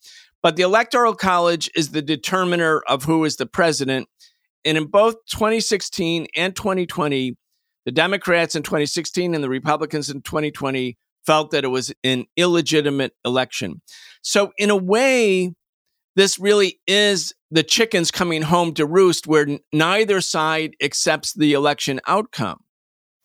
But 0.41 0.55
the 0.55 0.63
Electoral 0.63 1.13
College 1.13 1.69
is 1.75 1.89
the 1.89 2.01
determiner 2.01 2.81
of 2.87 3.03
who 3.03 3.23
is 3.25 3.35
the 3.35 3.45
president. 3.45 4.07
And 4.65 4.75
in 4.75 4.85
both 4.85 5.13
2016 5.29 6.25
and 6.35 6.55
2020, 6.55 7.37
the 7.85 7.91
Democrats 7.91 8.55
in 8.55 8.63
2016 8.63 9.35
and 9.35 9.43
the 9.43 9.49
Republicans 9.49 10.09
in 10.09 10.23
2020 10.23 10.97
felt 11.27 11.51
that 11.51 11.63
it 11.63 11.67
was 11.67 11.93
an 12.03 12.25
illegitimate 12.37 13.13
election. 13.23 13.83
So, 14.23 14.51
in 14.57 14.71
a 14.71 14.75
way, 14.75 15.53
this 16.15 16.39
really 16.39 16.79
is 16.87 17.33
the 17.51 17.63
chickens 17.63 18.11
coming 18.11 18.41
home 18.41 18.73
to 18.73 18.85
roost 18.85 19.27
where 19.27 19.47
neither 19.71 20.21
side 20.21 20.75
accepts 20.81 21.33
the 21.33 21.53
election 21.53 21.99
outcome. 22.07 22.61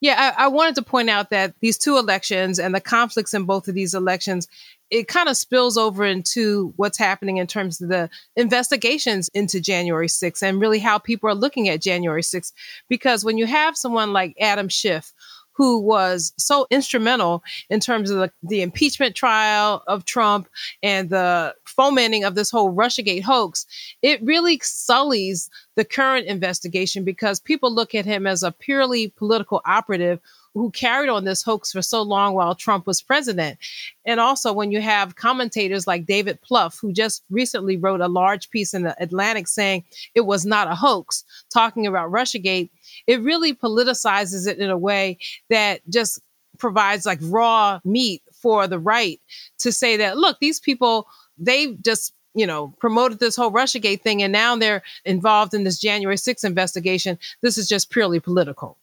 Yeah, 0.03 0.33
I, 0.37 0.45
I, 0.45 0.49
wanted 0.49 0.77
to 0.77 0.83
point 0.83 1.11
out 1.11 1.29
that 1.29 1.55
these 1.61 1.77
two 1.77 1.99
elections 1.99 2.59
and 2.59 2.75
the 2.75 2.81
conflicts 2.81 3.35
in 3.35 3.45
both 3.45 3.69
of 3.69 3.75
these 3.75 3.93
elections, 3.93 4.49
it 4.89 5.09
kind 5.09 5.29
of 5.29 5.37
spills 5.37 5.77
over 5.77 6.07
into 6.07 6.73
what's 6.77 6.97
happening 6.97 7.37
in 7.37 7.47
terms 7.47 7.83
of 7.83 7.91
the 7.91 8.09
investigations 8.35 9.29
into 9.35 9.61
January 9.61 10.07
6th 10.07 10.43
and 10.43 10.59
really 10.59 10.79
how 10.79 10.99
people 10.99 11.29
are 11.29 11.35
looking 11.35 11.69
at 11.69 11.83
January 11.83 12.23
6th. 12.23 12.53
Because 12.89 13.27
when 13.27 13.37
you 13.37 13.47
have 13.47 13.77
someone 13.77 14.15
like 14.15 14.35
Adam 14.41 14.71
Schiff, 14.71 15.13
who 15.53 15.79
was 15.79 16.33
so 16.39 16.67
instrumental 16.71 17.43
in 17.69 17.81
terms 17.81 18.11
of 18.11 18.19
the, 18.19 18.33
the 18.43 18.63
impeachment 18.63 19.15
trial 19.15 19.83
of 19.87 20.05
Trump 20.05 20.49
and 20.83 21.11
the 21.11 21.55
fomenting 21.65 22.25
of 22.25 22.35
this 22.35 22.51
whole 22.51 22.75
Russiagate 22.75 23.23
hoax, 23.23 23.67
it 24.03 24.23
really 24.23 24.59
sullies 24.63 25.51
the 25.77 25.85
current 25.85 26.27
investigation 26.27 27.05
because 27.05 27.41
people 27.41 27.73
look 27.73 27.95
at 27.95 28.07
him 28.07 28.27
as 28.27 28.43
a 28.43 28.53
purely 28.53 29.09
political 29.09 29.61
operative 29.65 30.21
who 30.55 30.71
carried 30.71 31.09
on 31.09 31.25
this 31.25 31.43
hoax 31.43 31.73
for 31.73 31.83
so 31.83 32.03
long 32.03 32.35
while 32.35 32.55
Trump 32.55 32.87
was 32.87 33.03
president. 33.03 33.59
And 34.05 34.19
also, 34.19 34.53
when 34.53 34.73
you 34.73 34.81
have 34.81 35.17
commentators 35.17 35.87
like 35.87 36.07
David 36.07 36.41
Plouffe, 36.43 36.81
who 36.81 36.93
just 36.93 37.23
recently 37.31 37.77
wrote 37.77 38.01
a 38.01 38.09
large 38.09 38.51
piece 38.51 38.75
in 38.75 38.83
the 38.83 39.01
Atlantic 39.03 39.47
saying 39.47 39.85
it 40.15 40.23
was 40.23 40.45
not 40.45 40.71
a 40.71 40.75
hoax, 40.75 41.25
talking 41.53 41.87
about 41.87 42.11
Russiagate, 42.11 42.71
it 43.07 43.21
really 43.21 43.55
politicizes 43.55 44.47
it 44.47 44.59
in 44.59 44.71
a 44.71 44.79
way 44.79 45.19
that 45.51 45.81
just 45.89 46.21
provides 46.59 47.07
like 47.07 47.21
raw 47.23 47.81
meat 47.85 48.23
for 48.33 48.67
the 48.67 48.79
right 48.79 49.21
to 49.59 49.73
say 49.73 49.97
that, 49.97 50.19
look, 50.19 50.39
these 50.41 50.61
people, 50.61 51.07
they 51.39 51.75
just 51.75 52.13
you 52.35 52.47
know, 52.47 52.69
promoted 52.79 53.19
this 53.19 53.35
whole 53.35 53.51
Russiagate 53.51 54.03
thing, 54.03 54.23
and 54.23 54.33
now 54.33 54.55
they're 54.55 54.83
involved 55.05 55.53
in 55.53 55.65
this 55.65 55.81
January 55.81 56.17
6th 56.17 56.45
investigation. 56.45 57.19
This 57.43 57.59
is 57.59 57.69
just 57.69 57.91
purely 57.91 58.21
political. 58.21 58.79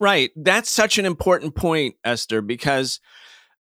Right. 0.00 0.30
That's 0.34 0.70
such 0.70 0.98
an 0.98 1.04
important 1.04 1.54
point, 1.54 1.96
Esther, 2.04 2.40
because 2.40 3.00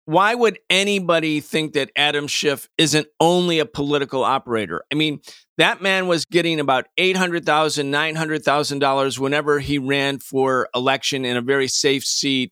why 0.05 0.35
would 0.35 0.59
anybody 0.69 1.39
think 1.39 1.73
that 1.73 1.91
Adam 1.95 2.27
Schiff 2.27 2.67
isn't 2.77 3.07
only 3.19 3.59
a 3.59 3.65
political 3.65 4.23
operator? 4.23 4.83
I 4.91 4.95
mean, 4.95 5.21
that 5.57 5.81
man 5.81 6.07
was 6.07 6.25
getting 6.25 6.59
about 6.59 6.87
$800,000, 6.99 7.45
$900,000 7.45 9.19
whenever 9.19 9.59
he 9.59 9.77
ran 9.77 10.19
for 10.19 10.67
election 10.75 11.23
in 11.23 11.37
a 11.37 11.41
very 11.41 11.67
safe 11.67 12.03
seat 12.03 12.51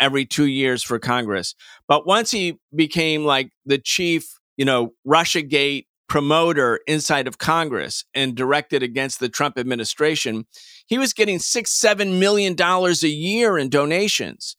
every 0.00 0.24
two 0.24 0.46
years 0.46 0.82
for 0.82 0.98
Congress. 0.98 1.54
But 1.86 2.06
once 2.06 2.30
he 2.30 2.58
became 2.74 3.24
like 3.24 3.50
the 3.66 3.78
chief, 3.78 4.38
you 4.56 4.64
know, 4.64 4.94
Russiagate 5.06 5.84
promoter 6.10 6.80
inside 6.88 7.28
of 7.28 7.38
Congress 7.38 8.04
and 8.14 8.34
directed 8.34 8.82
against 8.82 9.20
the 9.20 9.28
Trump 9.28 9.56
administration, 9.56 10.44
he 10.86 10.98
was 10.98 11.14
getting 11.14 11.38
six, 11.38 11.72
seven 11.72 12.18
million 12.18 12.54
dollars 12.54 13.04
a 13.04 13.08
year 13.08 13.56
in 13.56 13.70
donations. 13.70 14.56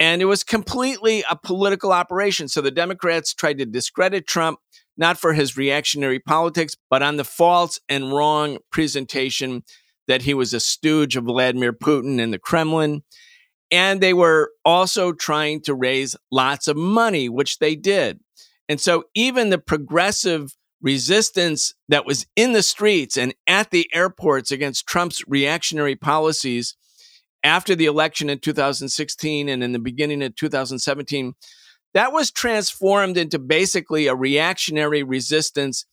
And 0.00 0.20
it 0.20 0.26
was 0.26 0.42
completely 0.42 1.24
a 1.30 1.36
political 1.36 1.92
operation. 1.92 2.48
So 2.48 2.60
the 2.60 2.72
Democrats 2.72 3.32
tried 3.32 3.58
to 3.58 3.66
discredit 3.66 4.26
Trump, 4.26 4.58
not 4.96 5.18
for 5.18 5.32
his 5.32 5.56
reactionary 5.56 6.18
politics, 6.18 6.74
but 6.90 7.02
on 7.02 7.16
the 7.16 7.24
false 7.24 7.78
and 7.88 8.12
wrong 8.12 8.58
presentation 8.72 9.62
that 10.08 10.22
he 10.22 10.34
was 10.34 10.52
a 10.52 10.60
stooge 10.60 11.16
of 11.16 11.24
Vladimir 11.24 11.72
Putin 11.72 12.20
and 12.20 12.32
the 12.32 12.38
Kremlin. 12.40 13.02
And 13.70 14.00
they 14.00 14.14
were 14.14 14.50
also 14.64 15.12
trying 15.12 15.60
to 15.62 15.74
raise 15.74 16.16
lots 16.32 16.66
of 16.66 16.76
money, 16.76 17.28
which 17.28 17.58
they 17.58 17.76
did. 17.76 18.18
And 18.68 18.80
so 18.80 19.04
even 19.14 19.50
the 19.50 19.58
progressive 19.58 20.56
resistance 20.80 21.74
that 21.88 22.06
was 22.06 22.26
in 22.36 22.52
the 22.52 22.62
streets 22.62 23.16
and 23.16 23.34
at 23.46 23.70
the 23.70 23.88
airports 23.92 24.50
against 24.50 24.86
Trump's 24.86 25.22
reactionary 25.26 25.96
policies 25.96 26.76
after 27.44 27.74
the 27.74 27.86
election 27.86 28.30
in 28.30 28.38
2016 28.38 29.48
and 29.48 29.62
in 29.62 29.72
the 29.72 29.78
beginning 29.78 30.22
of 30.22 30.34
2017, 30.36 31.34
that 31.94 32.12
was 32.12 32.30
transformed 32.30 33.16
into 33.16 33.38
basically 33.38 34.06
a 34.06 34.14
reactionary 34.14 35.02
resistance 35.02 35.86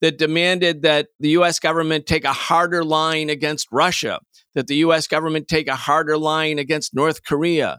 that 0.00 0.18
demanded 0.18 0.82
that 0.82 1.08
the 1.20 1.30
US 1.30 1.58
government 1.58 2.06
take 2.06 2.24
a 2.24 2.32
harder 2.32 2.84
line 2.84 3.30
against 3.30 3.68
Russia, 3.70 4.20
that 4.54 4.66
the 4.66 4.76
US 4.76 5.06
government 5.06 5.48
take 5.48 5.68
a 5.68 5.76
harder 5.76 6.18
line 6.18 6.58
against 6.58 6.94
North 6.94 7.24
Korea, 7.24 7.78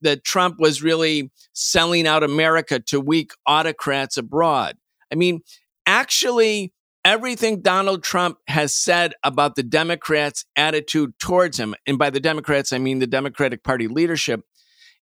that 0.00 0.24
Trump 0.24 0.56
was 0.60 0.82
really 0.82 1.30
selling 1.52 2.06
out 2.06 2.22
America 2.22 2.78
to 2.78 3.00
weak 3.00 3.32
autocrats 3.46 4.16
abroad. 4.16 4.76
I 5.10 5.16
mean, 5.16 5.40
actually 5.86 6.72
everything 7.04 7.60
Donald 7.60 8.02
Trump 8.02 8.38
has 8.48 8.74
said 8.74 9.14
about 9.22 9.56
the 9.56 9.62
Democrats' 9.62 10.44
attitude 10.56 11.12
towards 11.18 11.58
him, 11.58 11.74
and 11.86 11.98
by 11.98 12.10
the 12.10 12.20
Democrats, 12.20 12.72
I 12.72 12.78
mean 12.78 12.98
the 12.98 13.06
Democratic 13.06 13.62
Party 13.62 13.88
leadership, 13.88 14.40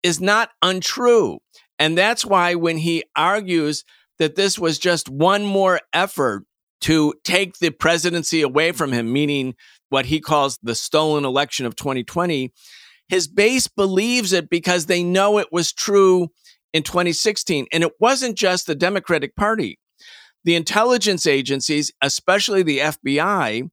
is 0.02 0.20
not 0.20 0.50
untrue. 0.62 1.38
And 1.78 1.96
that's 1.96 2.24
why 2.24 2.54
when 2.54 2.78
he 2.78 3.04
argues 3.16 3.84
that 4.18 4.36
this 4.36 4.58
was 4.58 4.78
just 4.78 5.08
one 5.08 5.44
more 5.44 5.80
effort 5.92 6.44
to 6.82 7.14
take 7.24 7.58
the 7.58 7.70
presidency 7.70 8.42
away 8.42 8.72
from 8.72 8.92
him, 8.92 9.12
meaning 9.12 9.54
what 9.88 10.06
he 10.06 10.20
calls 10.20 10.58
the 10.62 10.74
stolen 10.74 11.24
election 11.24 11.64
of 11.66 11.76
2020, 11.76 12.52
his 13.08 13.26
base 13.26 13.68
believes 13.68 14.32
it 14.32 14.50
because 14.50 14.86
they 14.86 15.02
know 15.02 15.38
it 15.38 15.48
was 15.50 15.72
true 15.72 16.28
in 16.72 16.82
2016. 16.82 17.66
And 17.72 17.82
it 17.82 17.92
wasn't 17.98 18.36
just 18.36 18.66
the 18.66 18.74
Democratic 18.74 19.34
Party 19.36 19.78
the 20.44 20.54
intelligence 20.54 21.26
agencies, 21.26 21.92
especially 22.02 22.62
the 22.62 22.78
FBI, 22.78 23.70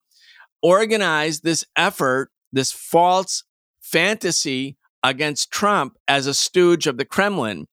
organized 0.61 1.43
this 1.43 1.65
effort 1.75 2.31
this 2.51 2.71
false 2.71 3.43
fantasy 3.79 4.77
against 5.03 5.51
Trump 5.51 5.97
as 6.07 6.27
a 6.27 6.33
stooge 6.33 6.87
of 6.87 6.97
the 6.97 7.05
Kremlin. 7.05 7.67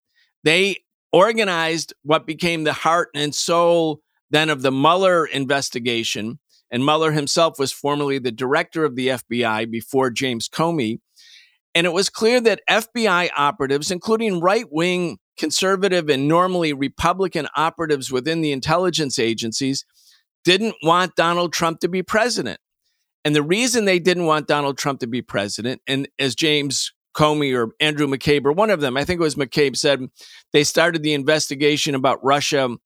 They 0.44 0.76
organized 1.12 1.92
what 2.02 2.26
became 2.26 2.64
the 2.64 2.72
heart 2.72 3.08
and 3.14 3.34
soul 3.34 4.00
then 4.30 4.50
of 4.50 4.62
the 4.62 4.72
Mueller 4.72 5.26
investigation. 5.26 6.38
And 6.70 6.84
Mueller 6.84 7.12
himself 7.12 7.58
was 7.58 7.72
formerly 7.72 8.18
the 8.18 8.32
director 8.32 8.84
of 8.84 8.94
the 8.94 9.08
FBI 9.08 9.70
before 9.70 10.10
James 10.10 10.48
Comey. 10.48 11.00
And 11.74 11.86
it 11.86 11.92
was 11.92 12.10
clear 12.10 12.40
that 12.42 12.60
FBI 12.68 13.30
operatives, 13.36 13.90
including 13.90 14.40
right 14.40 14.66
wing 14.70 15.18
conservative 15.38 16.08
and 16.08 16.28
normally 16.28 16.72
Republican 16.72 17.48
operatives 17.56 18.10
within 18.10 18.40
the 18.40 18.52
intelligence 18.52 19.18
agencies, 19.18 19.84
didn't 20.44 20.76
want 20.82 21.16
Donald 21.16 21.52
Trump 21.52 21.80
to 21.80 21.88
be 21.88 22.02
president. 22.02 22.60
And 23.24 23.34
the 23.34 23.42
reason 23.42 23.84
they 23.84 23.98
didn't 23.98 24.26
want 24.26 24.46
Donald 24.46 24.78
Trump 24.78 25.00
to 25.00 25.06
be 25.06 25.22
president, 25.22 25.82
and 25.86 26.08
as 26.18 26.34
James 26.34 26.92
Comey 27.14 27.54
or 27.54 27.72
Andrew 27.80 28.06
McCabe 28.06 28.44
or 28.44 28.52
one 28.52 28.70
of 28.70 28.80
them, 28.80 28.96
I 28.96 29.04
think 29.04 29.20
it 29.20 29.24
was 29.24 29.34
McCabe, 29.34 29.76
said 29.76 30.08
they 30.52 30.64
started 30.64 31.02
the 31.02 31.14
investigation 31.14 31.94
about 31.94 32.24
Russia 32.24 32.76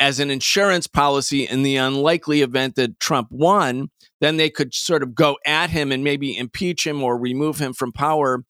as 0.00 0.18
an 0.20 0.30
insurance 0.30 0.86
policy 0.86 1.46
in 1.46 1.62
the 1.62 1.76
unlikely 1.76 2.42
event 2.42 2.74
that 2.74 2.98
Trump 2.98 3.28
won, 3.30 3.90
then 4.20 4.36
they 4.36 4.50
could 4.50 4.74
sort 4.74 5.02
of 5.02 5.14
go 5.14 5.36
at 5.46 5.70
him 5.70 5.92
and 5.92 6.02
maybe 6.02 6.36
impeach 6.36 6.86
him 6.86 7.02
or 7.02 7.16
remove 7.16 7.58
him 7.58 7.72
from 7.72 7.92
power 7.92 8.44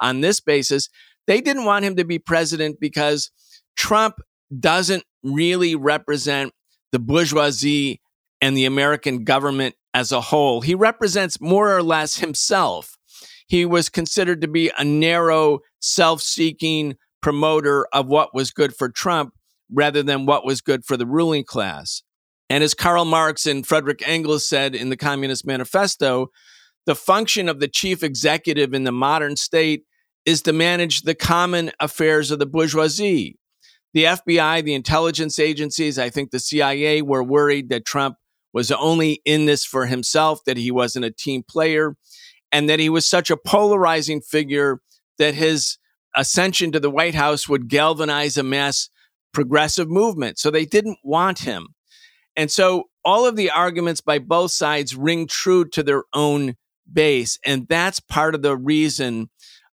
on 0.00 0.20
this 0.20 0.40
basis. 0.40 0.88
They 1.26 1.40
didn't 1.40 1.64
want 1.64 1.84
him 1.84 1.96
to 1.96 2.04
be 2.04 2.18
president 2.18 2.78
because 2.80 3.30
Trump 3.76 4.16
doesn't 4.58 5.04
really 5.22 5.74
represent 5.74 6.52
the 6.92 6.98
bourgeoisie 6.98 8.00
and 8.40 8.56
the 8.56 8.64
American 8.64 9.24
government 9.24 9.74
as 9.92 10.12
a 10.12 10.20
whole. 10.20 10.60
He 10.60 10.74
represents 10.74 11.40
more 11.40 11.74
or 11.74 11.82
less 11.82 12.18
himself. 12.18 12.96
He 13.48 13.64
was 13.64 13.88
considered 13.88 14.40
to 14.42 14.48
be 14.48 14.70
a 14.76 14.84
narrow, 14.84 15.60
self 15.80 16.20
seeking 16.20 16.96
promoter 17.22 17.86
of 17.92 18.06
what 18.06 18.34
was 18.34 18.50
good 18.50 18.74
for 18.76 18.88
Trump 18.88 19.34
rather 19.72 20.02
than 20.02 20.26
what 20.26 20.44
was 20.44 20.60
good 20.60 20.84
for 20.84 20.96
the 20.96 21.06
ruling 21.06 21.44
class. 21.44 22.02
And 22.48 22.62
as 22.62 22.74
Karl 22.74 23.04
Marx 23.04 23.46
and 23.46 23.66
Frederick 23.66 24.06
Engels 24.06 24.48
said 24.48 24.74
in 24.74 24.90
the 24.90 24.96
Communist 24.96 25.46
Manifesto, 25.46 26.28
the 26.84 26.94
function 26.94 27.48
of 27.48 27.58
the 27.58 27.66
chief 27.66 28.04
executive 28.04 28.72
in 28.72 28.84
the 28.84 28.92
modern 28.92 29.34
state 29.34 29.82
is 30.26 30.42
to 30.42 30.52
manage 30.52 31.02
the 31.02 31.14
common 31.14 31.70
affairs 31.80 32.30
of 32.30 32.38
the 32.38 32.46
bourgeoisie. 32.46 33.38
The 33.94 34.04
FBI, 34.04 34.62
the 34.64 34.74
intelligence 34.74 35.38
agencies, 35.38 35.98
I 35.98 36.10
think 36.10 36.30
the 36.30 36.40
CIA 36.40 37.00
were 37.00 37.22
worried 37.22 37.70
that 37.70 37.86
Trump 37.86 38.16
was 38.52 38.70
only 38.72 39.22
in 39.24 39.46
this 39.46 39.64
for 39.64 39.86
himself, 39.86 40.40
that 40.44 40.56
he 40.56 40.70
wasn't 40.70 41.04
a 41.04 41.10
team 41.10 41.44
player, 41.48 41.96
and 42.52 42.68
that 42.68 42.80
he 42.80 42.88
was 42.88 43.06
such 43.06 43.30
a 43.30 43.36
polarizing 43.36 44.20
figure 44.20 44.80
that 45.18 45.34
his 45.34 45.78
ascension 46.14 46.72
to 46.72 46.80
the 46.80 46.90
White 46.90 47.14
House 47.14 47.48
would 47.48 47.68
galvanize 47.68 48.36
a 48.36 48.42
mass 48.42 48.90
progressive 49.32 49.88
movement. 49.88 50.38
So 50.38 50.50
they 50.50 50.64
didn't 50.64 50.98
want 51.04 51.40
him. 51.40 51.68
And 52.34 52.50
so 52.50 52.84
all 53.04 53.26
of 53.26 53.36
the 53.36 53.50
arguments 53.50 54.00
by 54.00 54.18
both 54.18 54.50
sides 54.50 54.96
ring 54.96 55.26
true 55.26 55.64
to 55.70 55.82
their 55.82 56.04
own 56.12 56.56
base. 56.90 57.38
And 57.44 57.66
that's 57.68 58.00
part 58.00 58.34
of 58.34 58.42
the 58.42 58.56
reason 58.56 59.30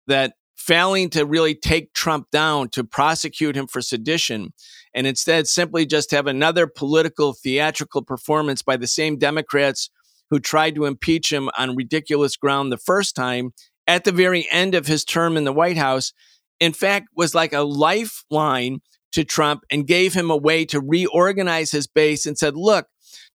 that 0.06 0.34
failing 0.60 1.08
to 1.08 1.24
really 1.24 1.54
take 1.54 1.94
Trump 1.94 2.30
down 2.30 2.68
to 2.68 2.84
prosecute 2.84 3.56
him 3.56 3.66
for 3.66 3.80
sedition 3.80 4.52
and 4.94 5.06
instead 5.06 5.48
simply 5.48 5.86
just 5.86 6.10
have 6.10 6.26
another 6.26 6.66
political 6.66 7.32
theatrical 7.32 8.02
performance 8.02 8.60
by 8.60 8.76
the 8.76 8.86
same 8.86 9.16
Democrats 9.16 9.88
who 10.28 10.38
tried 10.38 10.74
to 10.74 10.84
impeach 10.84 11.32
him 11.32 11.48
on 11.56 11.76
ridiculous 11.76 12.36
ground 12.36 12.70
the 12.70 12.76
first 12.76 13.16
time 13.16 13.52
at 13.86 14.04
the 14.04 14.12
very 14.12 14.46
end 14.50 14.74
of 14.74 14.86
his 14.86 15.02
term 15.02 15.38
in 15.38 15.44
the 15.44 15.52
White 15.52 15.78
House, 15.78 16.12
in 16.60 16.74
fact, 16.74 17.08
was 17.16 17.34
like 17.34 17.54
a 17.54 17.62
lifeline 17.62 18.80
to 19.12 19.24
Trump 19.24 19.62
and 19.70 19.86
gave 19.86 20.12
him 20.12 20.30
a 20.30 20.36
way 20.36 20.66
to 20.66 20.80
reorganize 20.80 21.70
his 21.70 21.86
base 21.86 22.26
and 22.26 22.36
said, 22.36 22.54
look, 22.54 22.86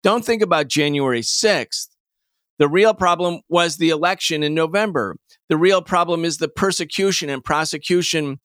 don't 0.01 0.25
think 0.25 0.41
about 0.41 0.67
January 0.67 1.21
6th. 1.21 1.87
The 2.61 2.69
real 2.69 2.93
problem 2.93 3.39
was 3.49 3.77
the 3.77 3.89
election 3.89 4.43
in 4.43 4.53
November. 4.53 5.15
The 5.49 5.57
real 5.57 5.81
problem 5.81 6.23
is 6.23 6.37
the 6.37 6.47
persecution 6.47 7.27
and 7.27 7.43
prosecution 7.43 8.39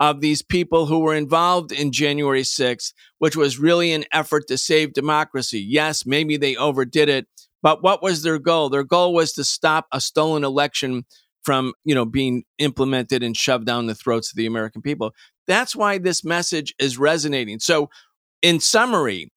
of 0.00 0.20
these 0.20 0.42
people 0.42 0.86
who 0.86 0.98
were 0.98 1.14
involved 1.14 1.70
in 1.70 1.92
January 1.92 2.42
6th, 2.42 2.92
which 3.20 3.36
was 3.36 3.60
really 3.60 3.92
an 3.92 4.06
effort 4.12 4.48
to 4.48 4.58
save 4.58 4.92
democracy. 4.92 5.60
Yes, 5.60 6.04
maybe 6.04 6.36
they 6.36 6.56
overdid 6.56 7.08
it, 7.08 7.28
but 7.62 7.80
what 7.80 8.02
was 8.02 8.24
their 8.24 8.40
goal? 8.40 8.70
Their 8.70 8.82
goal 8.82 9.14
was 9.14 9.34
to 9.34 9.44
stop 9.44 9.86
a 9.92 10.00
stolen 10.00 10.42
election 10.42 11.04
from, 11.44 11.72
you 11.84 11.94
know, 11.94 12.04
being 12.04 12.42
implemented 12.58 13.22
and 13.22 13.36
shoved 13.36 13.66
down 13.66 13.86
the 13.86 13.94
throats 13.94 14.32
of 14.32 14.36
the 14.36 14.46
American 14.46 14.82
people. 14.82 15.12
That's 15.46 15.76
why 15.76 15.98
this 15.98 16.24
message 16.24 16.74
is 16.80 16.98
resonating. 16.98 17.60
So, 17.60 17.88
in 18.42 18.58
summary, 18.58 19.30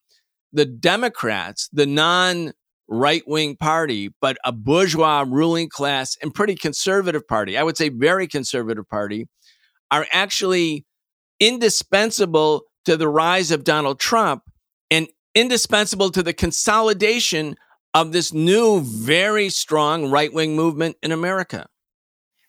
the 0.51 0.65
Democrats, 0.65 1.69
the 1.71 1.85
non 1.85 2.53
right 2.93 3.23
wing 3.27 3.57
party, 3.57 4.09
but 4.21 4.37
a 4.45 4.51
bourgeois 4.51 5.25
ruling 5.27 5.69
class 5.69 6.15
and 6.21 6.33
pretty 6.33 6.55
conservative 6.55 7.27
party, 7.27 7.57
I 7.57 7.63
would 7.63 7.77
say 7.77 7.89
very 7.89 8.27
conservative 8.27 8.87
party, 8.87 9.27
are 9.91 10.07
actually 10.11 10.85
indispensable 11.39 12.63
to 12.85 12.95
the 12.97 13.07
rise 13.07 13.51
of 13.51 13.63
Donald 13.63 13.99
Trump 13.99 14.43
and 14.91 15.07
indispensable 15.35 16.11
to 16.11 16.23
the 16.23 16.33
consolidation 16.33 17.55
of 17.93 18.11
this 18.11 18.33
new, 18.33 18.81
very 18.81 19.49
strong 19.49 20.09
right 20.09 20.33
wing 20.33 20.55
movement 20.55 20.97
in 21.03 21.11
America. 21.11 21.67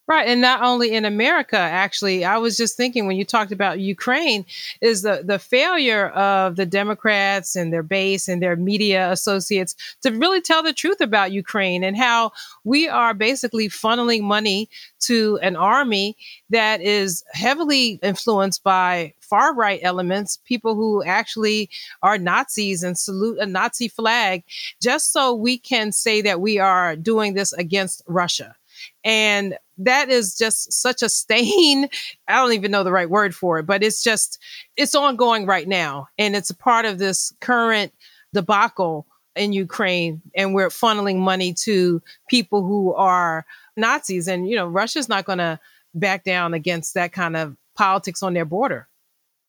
Right. 0.07 0.29
And 0.29 0.43
not 0.43 0.61
only 0.61 0.93
in 0.93 1.07
America, 1.07 1.57
actually, 1.57 2.27
I 2.27 2.37
was 2.37 2.59
just 2.59 2.77
thinking 2.77 3.07
when 3.07 3.17
you 3.17 3.25
talked 3.25 3.53
about 3.53 3.81
Ukraine, 3.81 4.45
is 4.83 5.01
the, 5.01 5.23
the 5.25 5.39
failure 5.39 6.09
of 6.09 6.57
the 6.57 6.67
Democrats 6.67 7.57
and 7.57 7.73
their 7.73 7.83
base 7.83 8.29
and 8.29 8.43
their 8.43 8.55
media 8.55 9.11
associates 9.11 9.75
to 10.03 10.11
really 10.11 10.43
tell 10.43 10.63
the 10.63 10.75
truth 10.75 11.01
about 11.01 11.33
Ukraine 11.33 11.83
and 11.83 11.97
how 11.97 12.33
we 12.65 12.87
are 12.87 13.15
basically 13.15 13.71
funneling 13.71 14.21
money 14.21 14.69
to 15.01 15.39
an 15.41 15.57
army 15.57 16.19
that 16.51 16.83
is 16.83 17.25
heavily 17.33 17.99
influenced 18.03 18.63
by 18.63 19.15
far 19.21 19.55
right 19.55 19.81
elements, 19.83 20.39
people 20.45 20.75
who 20.75 21.03
actually 21.03 21.71
are 22.03 22.19
Nazis 22.19 22.83
and 22.83 22.99
salute 22.99 23.39
a 23.39 23.47
Nazi 23.47 23.89
flag, 23.89 24.45
just 24.83 25.15
so 25.15 25.33
we 25.33 25.57
can 25.57 25.93
say 25.93 26.21
that 26.21 26.43
we 26.43 26.59
are 26.59 26.95
doing 26.95 27.33
this 27.33 27.55
against 27.55 28.03
Russia. 28.07 28.55
And 29.03 29.57
that 29.79 30.09
is 30.09 30.37
just 30.37 30.73
such 30.73 31.03
a 31.03 31.09
stain. 31.09 31.89
I 32.29 32.37
don't 32.37 32.53
even 32.53 32.71
know 32.71 32.85
the 32.85 32.93
right 32.93 33.11
word 33.11 33.35
for 33.35 33.59
it, 33.59 33.67
but 33.67 33.83
it's 33.83 34.03
just, 34.03 34.39
it's 34.77 34.95
ongoing 34.95 35.47
right 35.47 35.69
now. 35.69 36.09
And 36.19 36.37
it's 36.37 36.51
a 36.51 36.57
part 36.57 36.85
of 36.85 36.99
this 36.99 37.33
current 37.41 37.93
debacle 38.33 39.07
in 39.37 39.53
Ukraine. 39.53 40.23
And 40.35 40.55
we're 40.55 40.69
funneling 40.69 41.19
money 41.19 41.55
to 41.65 42.03
people 42.29 42.63
who 42.63 42.95
are 42.95 43.45
Nazis. 43.77 44.29
And, 44.29 44.49
you 44.49 44.57
know, 44.57 44.67
Russia's 44.67 45.09
not 45.09 45.25
going 45.25 45.39
to 45.39 45.59
back 45.95 46.25
down 46.25 46.55
against 46.55 46.95
that 46.95 47.13
kind 47.13 47.37
of 47.37 47.57
politics 47.77 48.23
on 48.23 48.35
their 48.35 48.45
border. 48.45 48.89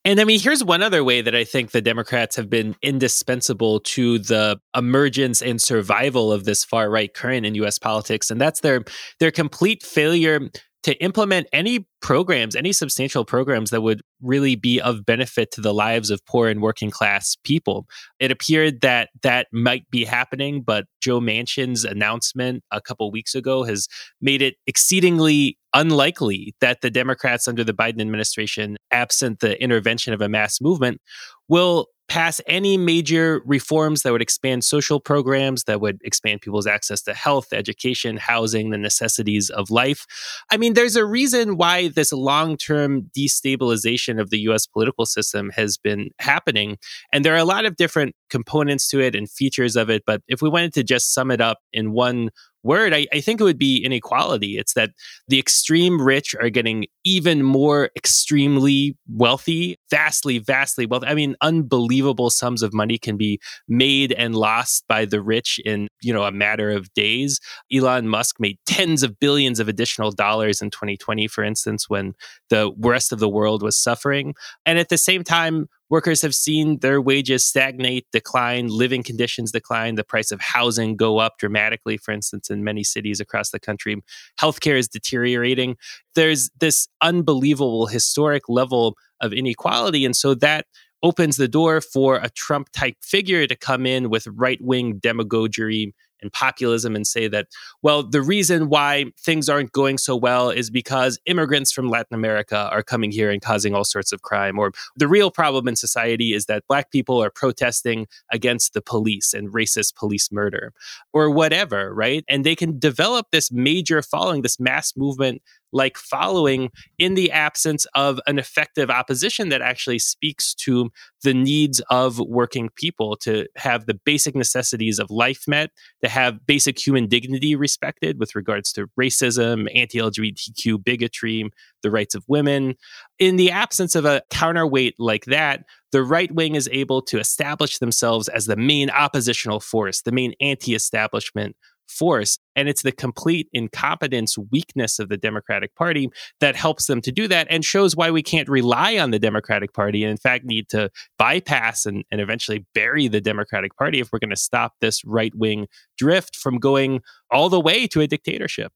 And 0.06 0.22
I 0.22 0.24
mean, 0.24 0.40
here's 0.40 0.64
one 0.64 0.84
other 0.84 1.04
way 1.04 1.22
that 1.22 1.34
I 1.34 1.44
think 1.44 1.72
the 1.72 1.82
Democrats 1.82 2.36
have 2.36 2.48
been 2.48 2.76
indispensable 2.84 3.80
to 3.80 4.20
the 4.20 4.60
emergence 4.78 5.42
and 5.42 5.60
survival 5.60 6.32
of 6.32 6.46
this 6.46 6.64
far 6.64 6.92
right 6.92 7.12
current 7.12 7.44
in 7.44 7.56
US 7.56 7.80
politics. 7.80 8.30
And 8.30 8.40
that's 8.40 8.60
their 8.60 8.84
their 9.20 9.32
complete 9.32 9.82
failure 9.82 10.52
to 10.84 10.94
implement 11.04 11.48
any 11.52 11.88
programs, 12.02 12.56
any 12.56 12.72
substantial 12.72 13.26
programs 13.26 13.70
that 13.72 13.82
would 13.82 14.02
really 14.22 14.56
be 14.56 14.80
of 14.80 15.06
benefit 15.06 15.52
to 15.52 15.62
the 15.62 15.74
lives 15.74 16.10
of 16.10 16.26
poor 16.26 16.48
and 16.48 16.62
working 16.62 16.92
class 16.92 17.36
people. 17.44 17.86
It 18.20 18.32
appeared 18.32 18.82
that 18.82 19.10
that 19.24 19.48
might 19.52 19.90
be 19.90 20.06
happening, 20.06 20.62
but 20.62 20.86
Joe 21.02 21.20
Manchin's 21.20 21.84
announcement 21.84 22.64
a 22.72 22.82
couple 22.82 23.10
weeks 23.12 23.36
ago 23.36 23.64
has 23.64 23.88
made 24.22 24.42
it 24.42 24.56
exceedingly 24.68 25.58
unlikely 25.74 26.56
that 26.62 26.82
the 26.82 26.92
Democrats 26.92 27.48
under 27.48 27.64
the 27.64 27.74
Biden 27.74 28.02
administration, 28.02 28.78
absent 28.92 29.40
the 29.40 29.62
intervention 29.62 30.14
of 30.14 30.22
a 30.22 30.30
mass 30.30 30.62
movement, 30.62 31.02
will 31.50 31.88
pass 32.08 32.40
any 32.48 32.78
major 32.78 33.42
reforms 33.46 34.04
that 34.04 34.12
would 34.12 34.22
expand 34.22 34.64
social 34.64 35.00
programs, 35.00 35.64
that 35.64 35.82
would 35.82 36.00
expand 36.04 36.42
people's 36.42 36.68
access 36.68 37.02
to 37.02 37.14
health, 37.14 37.52
education, 37.52 38.18
housing, 38.18 38.70
the 38.70 38.78
necessities 38.78 39.50
of 39.50 39.72
life. 39.72 40.06
I 40.52 40.58
mean, 40.58 40.74
there's 40.74 40.96
a 40.96 41.06
reason 41.06 41.58
why 41.58 41.85
this 41.88 42.12
long 42.12 42.58
term 42.58 43.10
destabilization 43.18 44.20
of 44.20 44.30
the 44.30 44.40
US 44.40 44.66
political 44.66 45.06
system 45.06 45.52
has 45.56 45.78
been 45.78 46.10
happening. 46.20 46.78
And 47.12 47.24
there 47.24 47.34
are 47.34 47.38
a 47.38 47.46
lot 47.46 47.66
of 47.66 47.76
different 47.76 48.16
components 48.30 48.90
to 48.90 49.00
it 49.00 49.16
and 49.16 49.30
features 49.30 49.76
of 49.76 49.90
it. 49.90 50.04
But 50.06 50.22
if 50.28 50.42
we 50.42 50.50
wanted 50.50 50.74
to 50.74 50.84
just 50.84 51.14
sum 51.14 51.32
it 51.32 51.42
up 51.42 51.60
in 51.72 51.92
one 51.92 52.30
word, 52.66 52.94
I, 52.94 53.08
I, 53.14 53.22
think 53.22 53.40
it 53.40 53.44
would 53.44 53.60
be 53.60 53.78
inequality. 53.78 54.58
It's 54.58 54.74
that 54.74 54.92
the 55.28 55.40
extreme 55.40 56.02
rich 56.02 56.36
are 56.42 56.50
getting 56.50 56.88
even 57.04 57.44
more 57.44 57.92
extremely 57.96 58.98
wealthy, 59.08 59.78
vastly, 59.92 60.40
vastly 60.40 60.86
wealthy. 60.86 61.08
I 61.08 61.14
mean, 61.14 61.36
unbelievable 61.42 62.32
sums 62.32 62.64
of 62.64 62.74
money 62.74 62.98
can 62.98 63.18
be 63.18 63.40
made 63.68 64.12
and 64.14 64.36
lost 64.36 64.84
by 64.88 65.06
the 65.06 65.22
rich 65.22 65.60
in, 65.64 65.88
you 66.02 66.12
know, 66.12 66.24
a 66.24 66.32
matter 66.32 66.72
of 66.72 66.92
days. 66.94 67.40
Elon 67.72 68.10
Musk 68.10 68.38
made 68.40 68.58
tens 68.66 69.04
of 69.04 69.20
billions 69.20 69.60
of 69.60 69.68
additional 69.68 70.12
dollars 70.12 70.62
in 70.62 70.72
2020, 70.72 71.28
for 71.28 71.44
instance, 71.44 71.88
when 71.88 72.14
the 72.50 72.72
rest 72.80 73.14
of 73.14 73.20
the 73.20 73.30
world 73.30 73.62
was 73.62 73.78
suffering. 73.78 74.34
And 74.66 74.80
at 74.80 74.90
the 74.90 74.98
same 74.98 75.24
time, 75.24 75.68
Workers 75.96 76.22
have 76.24 76.36
seen 76.36 76.80
their 76.80 77.00
wages 77.00 77.46
stagnate, 77.46 78.06
decline, 78.12 78.68
living 78.68 79.02
conditions 79.02 79.50
decline, 79.50 79.96
the 79.96 80.04
price 80.04 80.30
of 80.30 80.42
housing 80.42 80.98
go 80.98 81.20
up 81.20 81.38
dramatically, 81.38 81.96
for 81.96 82.12
instance, 82.12 82.50
in 82.50 82.66
many 82.66 82.84
cities 82.84 83.22
across 83.22 83.52
the 83.52 83.62
country. 83.62 84.04
Healthcare 84.38 84.78
is 84.78 84.90
deteriorating. 84.90 85.78
There's 86.14 86.52
this 86.60 86.90
unbelievable 87.00 87.88
historic 87.88 88.50
level 88.50 88.98
of 89.22 89.32
inequality. 89.32 90.04
And 90.04 90.18
so 90.18 90.36
that 90.36 90.66
opens 91.02 91.38
the 91.38 91.48
door 91.48 91.80
for 91.80 92.18
a 92.18 92.30
Trump 92.30 92.68
type 92.74 92.98
figure 93.02 93.48
to 93.48 93.56
come 93.56 93.86
in 93.86 94.10
with 94.10 94.28
right 94.28 94.60
wing 94.62 95.00
demagoguery 95.02 95.96
and 96.22 96.32
populism 96.32 96.96
and 96.96 97.06
say 97.06 97.28
that, 97.28 97.48
well, 97.82 98.04
the 98.04 98.22
reason 98.22 98.70
why 98.70 99.06
things 99.20 99.50
aren't 99.50 99.72
going 99.72 99.98
so 99.98 100.16
well 100.16 100.50
is 100.50 100.70
because 100.70 101.20
immigrants 101.26 101.72
from 101.72 101.90
Latin 101.90 102.16
America 102.16 102.70
are 102.72 102.84
coming 102.84 103.12
here 103.12 103.30
and 103.30 103.42
causing 103.42 103.74
all 103.74 103.84
sorts 103.84 104.12
of 104.12 104.22
crime. 104.22 104.58
Or 104.58 104.72
the 104.96 105.08
real 105.08 105.32
problem 105.32 105.68
in 105.68 105.76
society 105.76 106.34
is 106.34 106.46
that 106.46 106.64
black 106.68 106.92
people 106.92 107.24
are 107.24 107.30
protesting 107.30 108.08
against 108.32 108.74
the 108.74 108.82
police 108.82 109.34
and 109.34 109.54
racist 109.54 109.96
police 109.96 110.32
murder 110.32 110.74
or 111.14 111.30
whatever, 111.30 111.94
right? 111.94 112.24
And 112.28 112.46
they 112.46 112.56
can 112.56 112.80
develop 112.80 113.28
this 113.32 113.52
major 113.52 114.02
following, 114.02 114.42
this 114.42 114.60
mass 114.60 114.94
movement 114.96 115.42
like 115.76 115.98
following 115.98 116.72
in 116.98 117.16
the 117.16 117.30
absence 117.32 117.86
of 117.96 118.18
an 118.28 118.40
effective 118.40 118.90
opposition 118.90 119.50
that 119.50 119.62
actually 119.62 120.00
speaks 120.00 120.54
to 120.56 120.90
the 121.22 121.34
needs 121.34 121.82
of 121.90 122.18
working 122.18 122.70
people 122.76 123.18
to 123.18 123.46
have 123.58 123.86
the 123.86 123.94
basic 123.94 124.36
necessities 124.36 125.00
of 125.00 125.12
life 125.12 125.44
met, 125.48 125.72
to 126.02 126.10
have 126.10 126.46
basic 126.48 126.80
human 126.80 127.08
dignity 127.08 127.56
respected 127.56 128.18
with 128.22 128.36
regards 128.36 128.72
to 128.72 128.88
racism, 128.98 129.68
anti 129.76 130.00
LGBTQ 130.00 130.82
bigotry, 130.82 131.52
the 131.84 131.92
rights 131.92 132.16
of 132.16 132.24
women. 132.30 132.76
In 133.20 133.36
the 133.36 133.52
absence 133.52 133.96
of 133.96 134.06
a 134.06 134.22
counterweight 134.30 134.96
like 134.98 135.26
that, 135.26 135.66
the 135.92 136.04
right 136.04 136.32
wing 136.34 136.56
is 136.56 136.70
able 136.72 137.02
to 137.02 137.20
establish 137.20 137.80
themselves 137.80 138.30
as 138.30 138.46
the 138.46 138.56
main 138.56 138.90
oppositional 138.90 139.60
force, 139.60 140.02
the 140.02 140.14
main 140.14 140.34
anti 140.40 140.74
establishment 140.74 141.58
force. 141.88 142.38
And 142.56 142.70
it's 142.70 142.82
the 142.82 142.92
complete 142.92 143.48
incompetence, 143.54 144.38
weakness 144.52 145.00
of 145.00 145.10
the 145.10 145.18
Democratic 145.18 145.76
Party 145.76 146.10
that 146.40 146.56
helps 146.56 146.88
them 146.88 147.02
to 147.02 147.12
do 147.12 147.28
that 147.28 147.48
and 147.50 147.64
shows 147.64 147.96
why 147.96 148.12
we 148.12 148.24
can't 148.24 148.50
rely 148.50 148.98
on 148.98 149.12
the 149.12 149.20
Democratic 149.20 149.74
Party 149.74 150.04
and, 150.04 150.12
in 150.12 150.18
fact, 150.18 150.46
need 150.46 150.70
to 150.70 150.90
bypass 151.18 151.86
and, 151.86 152.04
and 152.12 152.22
eventually 152.22 152.66
bury 152.74 153.08
the 153.08 153.22
Democratic 153.22 153.76
Party 153.76 154.00
if 154.00 154.10
we're 154.12 154.20
going 154.20 154.30
to 154.30 154.36
stop 154.36 154.74
this 154.82 155.04
right 155.06 155.34
wing 155.36 155.68
drift 155.98 156.36
from 156.36 156.60
going 156.60 157.02
all 157.32 157.50
the 157.50 157.60
way 157.60 157.88
to 157.88 158.02
a 158.02 158.08
dictatorship. 158.08 158.74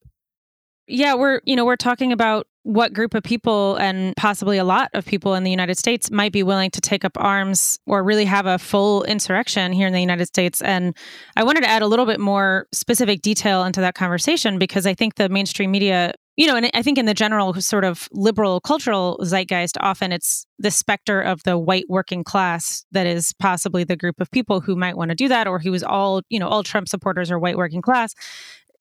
Yeah, 0.88 1.14
we're, 1.14 1.42
you 1.46 1.56
know, 1.56 1.66
we're 1.66 1.76
talking 1.76 2.12
about 2.12 2.48
what 2.70 2.94
group 2.94 3.16
of 3.16 3.24
people 3.24 3.78
and 3.78 4.16
possibly 4.16 4.60
a 4.60 4.64
lot 4.64 4.92
of 4.94 5.04
people 5.04 5.34
in 5.34 5.44
the 5.44 5.50
United 5.50 5.76
States 5.76 6.12
might 6.12 6.32
be 6.32 6.44
willing 6.44 6.70
to 6.70 6.80
take 6.80 7.04
up 7.04 7.14
arms 7.16 7.80
or 7.88 8.04
really 8.04 8.26
have 8.26 8.46
a 8.46 8.60
full 8.60 9.04
insurrection 9.06 9.74
here 9.74 9.88
in 9.88 9.94
the 9.94 10.00
United 10.00 10.28
States. 10.28 10.62
And 10.62 10.96
I 11.36 11.44
wanted 11.44 11.62
to 11.62 11.70
add 11.70 11.82
a 11.82 11.88
little 11.88 12.06
bit 12.06 12.20
more 12.20 12.68
specific 12.72 13.24
detail 13.24 13.64
into 13.64 13.82
that 13.82 13.96
conversation 13.96 14.60
because 14.60 14.86
I 14.86 14.94
think 14.94 15.16
the 15.16 15.30
mainstream 15.30 15.72
media, 15.72 16.14
you 16.38 16.46
know, 16.46 16.56
and 16.56 16.70
I 16.76 16.84
think 16.84 17.00
in 17.00 17.08
the 17.08 17.16
general 17.16 17.56
sort 17.56 17.86
of 17.86 18.08
liberal 18.12 18.62
cultural 18.62 19.20
zeitgeist, 19.24 19.76
often 19.82 20.12
it's 20.12 20.46
the 20.60 20.70
specter 20.70 21.22
of 21.22 21.42
the 21.46 21.58
white 21.58 21.86
working 21.90 22.24
class 22.24 22.86
that 22.92 23.08
is 23.08 23.34
possibly 23.40 23.84
the 23.84 23.96
group 23.96 24.22
of 24.22 24.30
people 24.30 24.62
who 24.62 24.76
might 24.76 24.96
want 24.96 25.10
to 25.10 25.16
do 25.16 25.28
that 25.28 25.48
or 25.48 25.58
who 25.58 25.74
is 25.74 25.84
all, 25.84 26.22
you 26.30 26.40
know, 26.40 26.48
all 26.48 26.62
Trump 26.62 26.88
supporters 26.88 27.32
are 27.32 27.40
white 27.40 27.58
working 27.58 27.82
class 27.82 28.14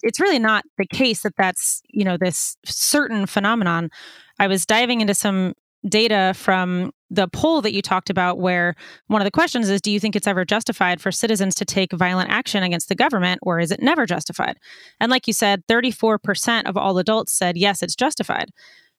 it's 0.02 0.20
really 0.20 0.38
not 0.38 0.64
the 0.76 0.86
case 0.86 1.22
that 1.22 1.36
that's 1.36 1.82
you 1.88 2.04
know 2.04 2.16
this 2.16 2.56
certain 2.64 3.26
phenomenon. 3.26 3.90
I 4.38 4.46
was 4.46 4.66
diving 4.66 5.00
into 5.00 5.14
some 5.14 5.54
data 5.88 6.32
from 6.36 6.92
the 7.10 7.28
poll 7.28 7.62
that 7.62 7.72
you 7.72 7.80
talked 7.80 8.10
about 8.10 8.38
where 8.38 8.74
one 9.06 9.22
of 9.22 9.24
the 9.24 9.30
questions 9.30 9.70
is 9.70 9.80
do 9.80 9.90
you 9.90 10.00
think 10.00 10.16
it's 10.16 10.26
ever 10.26 10.44
justified 10.44 11.00
for 11.00 11.10
citizens 11.10 11.54
to 11.54 11.64
take 11.64 11.92
violent 11.92 12.30
action 12.30 12.62
against 12.62 12.88
the 12.88 12.94
government 12.94 13.38
or 13.42 13.60
is 13.60 13.70
it 13.70 13.80
never 13.80 14.04
justified? 14.04 14.58
And 15.00 15.10
like 15.10 15.26
you 15.26 15.32
said 15.32 15.66
34% 15.68 16.64
of 16.66 16.76
all 16.76 16.98
adults 16.98 17.32
said 17.32 17.56
yes 17.56 17.82
it's 17.82 17.94
justified. 17.94 18.50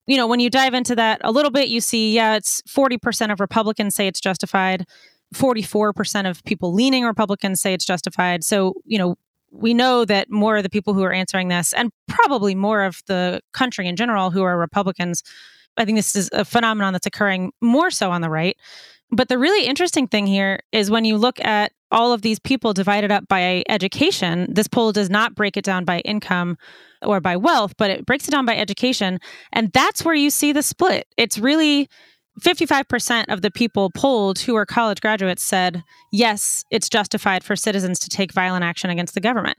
You 0.08 0.18
know 0.18 0.28
when 0.28 0.40
you 0.40 0.50
dive 0.50 0.74
into 0.74 0.96
that 0.96 1.22
a 1.24 1.32
little 1.32 1.52
bit 1.52 1.68
you 1.68 1.82
see 1.82 2.14
yeah 2.14 2.36
it's 2.36 2.62
40% 2.64 3.32
of 3.32 3.40
republicans 3.40 3.96
say 3.96 4.08
it's 4.08 4.22
justified 4.22 4.86
44% 5.36 6.28
of 6.28 6.44
people 6.46 6.74
leaning 6.74 7.04
republicans 7.04 7.62
say 7.62 7.74
it's 7.74 7.86
justified. 7.86 8.44
So 8.44 8.76
you 8.86 8.98
know 8.98 9.16
we 9.52 9.74
know 9.74 10.06
that 10.06 10.30
more 10.30 10.58
of 10.58 10.64
the 10.64 10.70
people 10.70 10.94
who 10.94 11.04
are 11.04 11.14
answering 11.14 11.48
this, 11.48 11.74
and 11.74 11.92
probably 12.08 12.56
more 12.56 12.84
of 12.84 13.02
the 13.08 13.42
country 13.54 13.88
in 13.88 13.96
general 13.96 14.32
who 14.32 14.44
are 14.44 14.58
Republicans, 14.58 15.24
I 15.78 15.86
think 15.86 15.98
this 15.98 16.16
is 16.16 16.30
a 16.34 16.46
phenomenon 16.46 16.94
that's 16.94 17.08
occurring 17.08 17.52
more 17.62 17.90
so 17.92 18.12
on 18.12 18.22
the 18.22 18.30
right. 18.30 18.58
But 19.12 19.28
the 19.28 19.40
really 19.40 19.66
interesting 19.66 20.08
thing 20.08 20.28
here 20.28 20.60
is 20.72 20.92
when 20.92 21.06
you 21.06 21.18
look 21.18 21.40
at 21.44 21.72
all 21.92 22.14
of 22.14 22.22
these 22.22 22.40
people 22.40 22.74
divided 22.74 23.12
up 23.12 23.28
by 23.28 23.64
education, 23.68 24.48
this 24.54 24.68
poll 24.68 24.92
does 24.92 25.10
not 25.10 25.34
break 25.34 25.58
it 25.58 25.64
down 25.64 25.86
by 25.86 26.00
income 26.02 26.58
or 27.02 27.20
by 27.20 27.36
wealth, 27.36 27.74
but 27.78 27.90
it 27.90 28.06
breaks 28.06 28.28
it 28.28 28.32
down 28.32 28.46
by 28.46 28.56
education. 28.56 29.20
And 29.52 29.72
that's 29.72 30.06
where 30.06 30.14
you 30.14 30.30
see 30.30 30.52
the 30.52 30.62
split. 30.62 31.08
It's 31.18 31.40
really 31.40 31.90
55% 32.40 33.26
of 33.30 33.42
the 33.42 33.52
people 33.52 33.90
polled 33.92 34.40
who 34.40 34.56
are 34.56 34.66
college 34.66 35.02
graduates 35.02 35.44
said, 35.44 35.84
yes, 36.12 36.64
it's 36.72 36.90
justified 36.90 37.44
for 37.44 37.56
citizens 37.56 38.00
to 38.00 38.10
take 38.10 38.34
violent 38.34 38.64
action 38.64 38.90
against 38.90 39.14
the 39.14 39.22
government. 39.22 39.58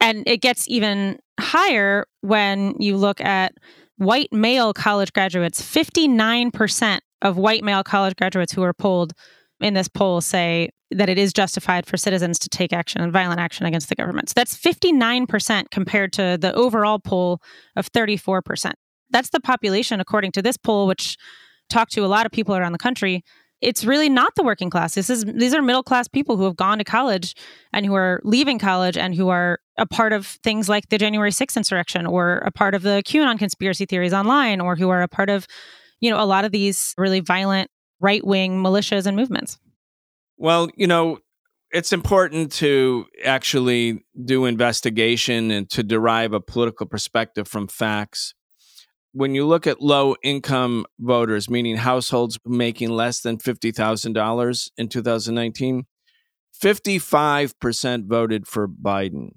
And 0.00 0.22
it 0.26 0.42
gets 0.42 0.68
even 0.68 1.18
higher 1.40 2.06
when 2.20 2.74
you 2.78 2.96
look 2.96 3.20
at 3.20 3.54
white 3.96 4.32
male 4.32 4.74
college 4.74 5.12
graduates. 5.12 5.62
59% 5.62 7.00
of 7.22 7.36
white 7.36 7.64
male 7.64 7.82
college 7.82 8.16
graduates 8.16 8.52
who 8.52 8.62
are 8.62 8.74
polled 8.74 9.12
in 9.60 9.74
this 9.74 9.88
poll 9.88 10.20
say 10.20 10.70
that 10.90 11.08
it 11.08 11.18
is 11.18 11.32
justified 11.32 11.86
for 11.86 11.96
citizens 11.96 12.38
to 12.38 12.48
take 12.48 12.72
action 12.72 13.00
and 13.00 13.12
violent 13.12 13.40
action 13.40 13.66
against 13.66 13.88
the 13.88 13.94
government. 13.94 14.28
So 14.28 14.34
that's 14.36 14.56
59% 14.56 15.70
compared 15.70 16.12
to 16.12 16.38
the 16.40 16.54
overall 16.54 16.98
poll 16.98 17.40
of 17.74 17.90
34%. 17.90 18.72
That's 19.10 19.30
the 19.30 19.40
population, 19.40 19.98
according 19.98 20.32
to 20.32 20.42
this 20.42 20.56
poll, 20.56 20.86
which 20.86 21.16
talk 21.68 21.90
to 21.90 22.04
a 22.04 22.06
lot 22.06 22.26
of 22.26 22.32
people 22.32 22.56
around 22.56 22.72
the 22.72 22.78
country, 22.78 23.24
it's 23.60 23.84
really 23.84 24.08
not 24.08 24.34
the 24.36 24.42
working 24.42 24.70
class. 24.70 24.94
This 24.94 25.08
is 25.08 25.24
these 25.24 25.54
are 25.54 25.62
middle 25.62 25.82
class 25.82 26.08
people 26.08 26.36
who 26.36 26.44
have 26.44 26.56
gone 26.56 26.78
to 26.78 26.84
college 26.84 27.34
and 27.72 27.86
who 27.86 27.94
are 27.94 28.20
leaving 28.22 28.58
college 28.58 28.96
and 28.96 29.14
who 29.14 29.28
are 29.28 29.58
a 29.78 29.86
part 29.86 30.12
of 30.12 30.26
things 30.26 30.68
like 30.68 30.88
the 30.88 30.98
January 30.98 31.30
6th 31.30 31.56
insurrection 31.56 32.06
or 32.06 32.38
a 32.38 32.50
part 32.50 32.74
of 32.74 32.82
the 32.82 33.02
QAnon 33.06 33.38
conspiracy 33.38 33.86
theories 33.86 34.12
online 34.12 34.60
or 34.60 34.76
who 34.76 34.90
are 34.90 35.02
a 35.02 35.08
part 35.08 35.30
of, 35.30 35.46
you 36.00 36.10
know, 36.10 36.22
a 36.22 36.26
lot 36.26 36.44
of 36.44 36.52
these 36.52 36.94
really 36.98 37.20
violent 37.20 37.70
right-wing 38.00 38.62
militias 38.62 39.06
and 39.06 39.16
movements. 39.16 39.58
Well, 40.36 40.68
you 40.76 40.86
know, 40.86 41.18
it's 41.70 41.92
important 41.92 42.52
to 42.52 43.06
actually 43.24 44.04
do 44.24 44.44
investigation 44.44 45.50
and 45.50 45.68
to 45.70 45.82
derive 45.82 46.32
a 46.34 46.40
political 46.40 46.86
perspective 46.86 47.48
from 47.48 47.68
facts 47.68 48.34
when 49.16 49.34
you 49.34 49.46
look 49.46 49.66
at 49.66 49.80
low 49.80 50.14
income 50.22 50.84
voters, 50.98 51.48
meaning 51.48 51.78
households 51.78 52.38
making 52.44 52.90
less 52.90 53.20
than 53.20 53.38
$50,000 53.38 54.70
in 54.76 54.88
2019, 54.90 55.86
55% 56.62 58.06
voted 58.06 58.46
for 58.46 58.68
Biden 58.68 59.30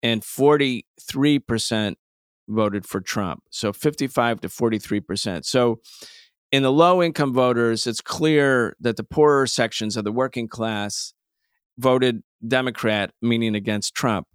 and 0.00 0.22
43% 0.22 1.94
voted 2.48 2.86
for 2.86 3.00
Trump. 3.00 3.42
So 3.50 3.72
55 3.72 4.42
to 4.42 4.48
43%. 4.48 5.44
So 5.44 5.80
in 6.52 6.62
the 6.62 6.70
low 6.70 7.02
income 7.02 7.34
voters, 7.34 7.88
it's 7.88 8.00
clear 8.00 8.76
that 8.78 8.96
the 8.96 9.02
poorer 9.02 9.48
sections 9.48 9.96
of 9.96 10.04
the 10.04 10.12
working 10.12 10.46
class 10.46 11.14
voted 11.76 12.22
Democrat, 12.46 13.10
meaning 13.20 13.56
against 13.56 13.92
Trump. 13.92 14.28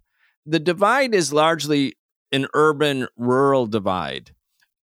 The 0.44 0.60
divide 0.60 1.14
is 1.14 1.32
largely 1.32 1.94
an 2.30 2.46
urban 2.52 3.08
rural 3.16 3.66
divide 3.66 4.32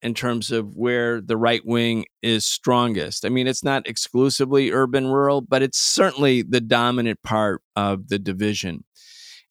in 0.03 0.13
terms 0.13 0.51
of 0.51 0.75
where 0.75 1.21
the 1.21 1.37
right 1.37 1.65
wing 1.65 2.05
is 2.21 2.45
strongest. 2.45 3.25
I 3.25 3.29
mean, 3.29 3.47
it's 3.47 3.63
not 3.63 3.87
exclusively 3.87 4.71
urban 4.71 5.07
rural, 5.07 5.41
but 5.41 5.63
it's 5.63 5.79
certainly 5.79 6.41
the 6.41 6.61
dominant 6.61 7.23
part 7.23 7.61
of 7.75 8.09
the 8.09 8.19
division. 8.19 8.83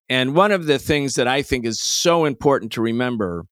And 0.08 0.36
one 0.36 0.52
of 0.52 0.66
the 0.66 0.78
things 0.78 1.14
that 1.14 1.26
I 1.26 1.40
think 1.40 1.64
is 1.64 1.80
so 1.80 2.26
important 2.26 2.72
to 2.72 2.82
remember 2.82 3.46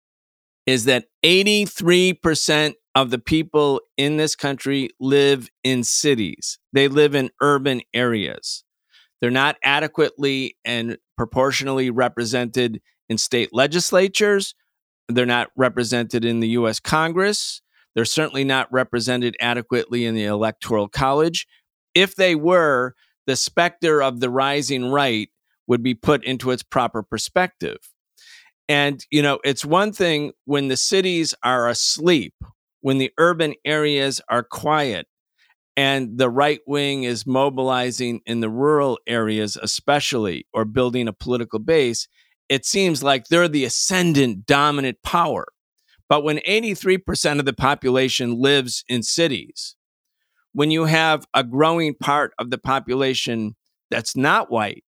is 0.66 0.84
that 0.84 1.06
83% 1.24 2.74
of 2.94 3.10
the 3.10 3.18
people 3.18 3.80
in 3.96 4.18
this 4.18 4.36
country 4.36 4.90
live 5.00 5.48
in 5.64 5.84
cities, 5.84 6.58
they 6.72 6.86
live 6.86 7.14
in 7.14 7.30
urban 7.40 7.80
areas. 7.94 8.62
They're 9.20 9.30
not 9.30 9.56
adequately 9.64 10.56
and 10.64 10.98
proportionally 11.16 11.88
represented 11.88 12.82
in 13.08 13.16
state 13.16 13.50
legislatures. 13.52 14.54
They're 15.14 15.26
not 15.26 15.48
represented 15.56 16.24
in 16.24 16.40
the 16.40 16.48
US 16.50 16.80
Congress. 16.80 17.62
They're 17.94 18.04
certainly 18.04 18.44
not 18.44 18.72
represented 18.72 19.36
adequately 19.40 20.06
in 20.06 20.14
the 20.14 20.24
Electoral 20.24 20.88
College. 20.88 21.46
If 21.94 22.14
they 22.14 22.34
were, 22.34 22.94
the 23.26 23.36
specter 23.36 24.02
of 24.02 24.20
the 24.20 24.30
rising 24.30 24.90
right 24.90 25.28
would 25.66 25.82
be 25.82 25.94
put 25.94 26.24
into 26.24 26.50
its 26.50 26.62
proper 26.62 27.02
perspective. 27.02 27.78
And, 28.68 29.04
you 29.10 29.22
know, 29.22 29.40
it's 29.44 29.64
one 29.64 29.92
thing 29.92 30.32
when 30.44 30.68
the 30.68 30.76
cities 30.76 31.34
are 31.42 31.68
asleep, 31.68 32.34
when 32.80 32.98
the 32.98 33.12
urban 33.18 33.54
areas 33.64 34.20
are 34.28 34.44
quiet, 34.44 35.06
and 35.76 36.18
the 36.18 36.30
right 36.30 36.60
wing 36.66 37.04
is 37.04 37.26
mobilizing 37.26 38.20
in 38.26 38.40
the 38.40 38.50
rural 38.50 38.98
areas, 39.06 39.56
especially, 39.60 40.46
or 40.52 40.64
building 40.64 41.08
a 41.08 41.12
political 41.12 41.58
base, 41.58 42.06
it 42.50 42.66
seems 42.66 43.02
like 43.02 43.28
they're 43.28 43.48
the 43.48 43.64
ascendant 43.64 44.44
dominant 44.44 44.98
power. 45.02 45.46
But 46.08 46.24
when 46.24 46.38
83% 46.38 47.38
of 47.38 47.44
the 47.44 47.52
population 47.52 48.40
lives 48.40 48.84
in 48.88 49.04
cities, 49.04 49.76
when 50.52 50.72
you 50.72 50.86
have 50.86 51.24
a 51.32 51.44
growing 51.44 51.94
part 51.94 52.32
of 52.40 52.50
the 52.50 52.58
population 52.58 53.54
that's 53.88 54.16
not 54.16 54.50
white, 54.50 54.82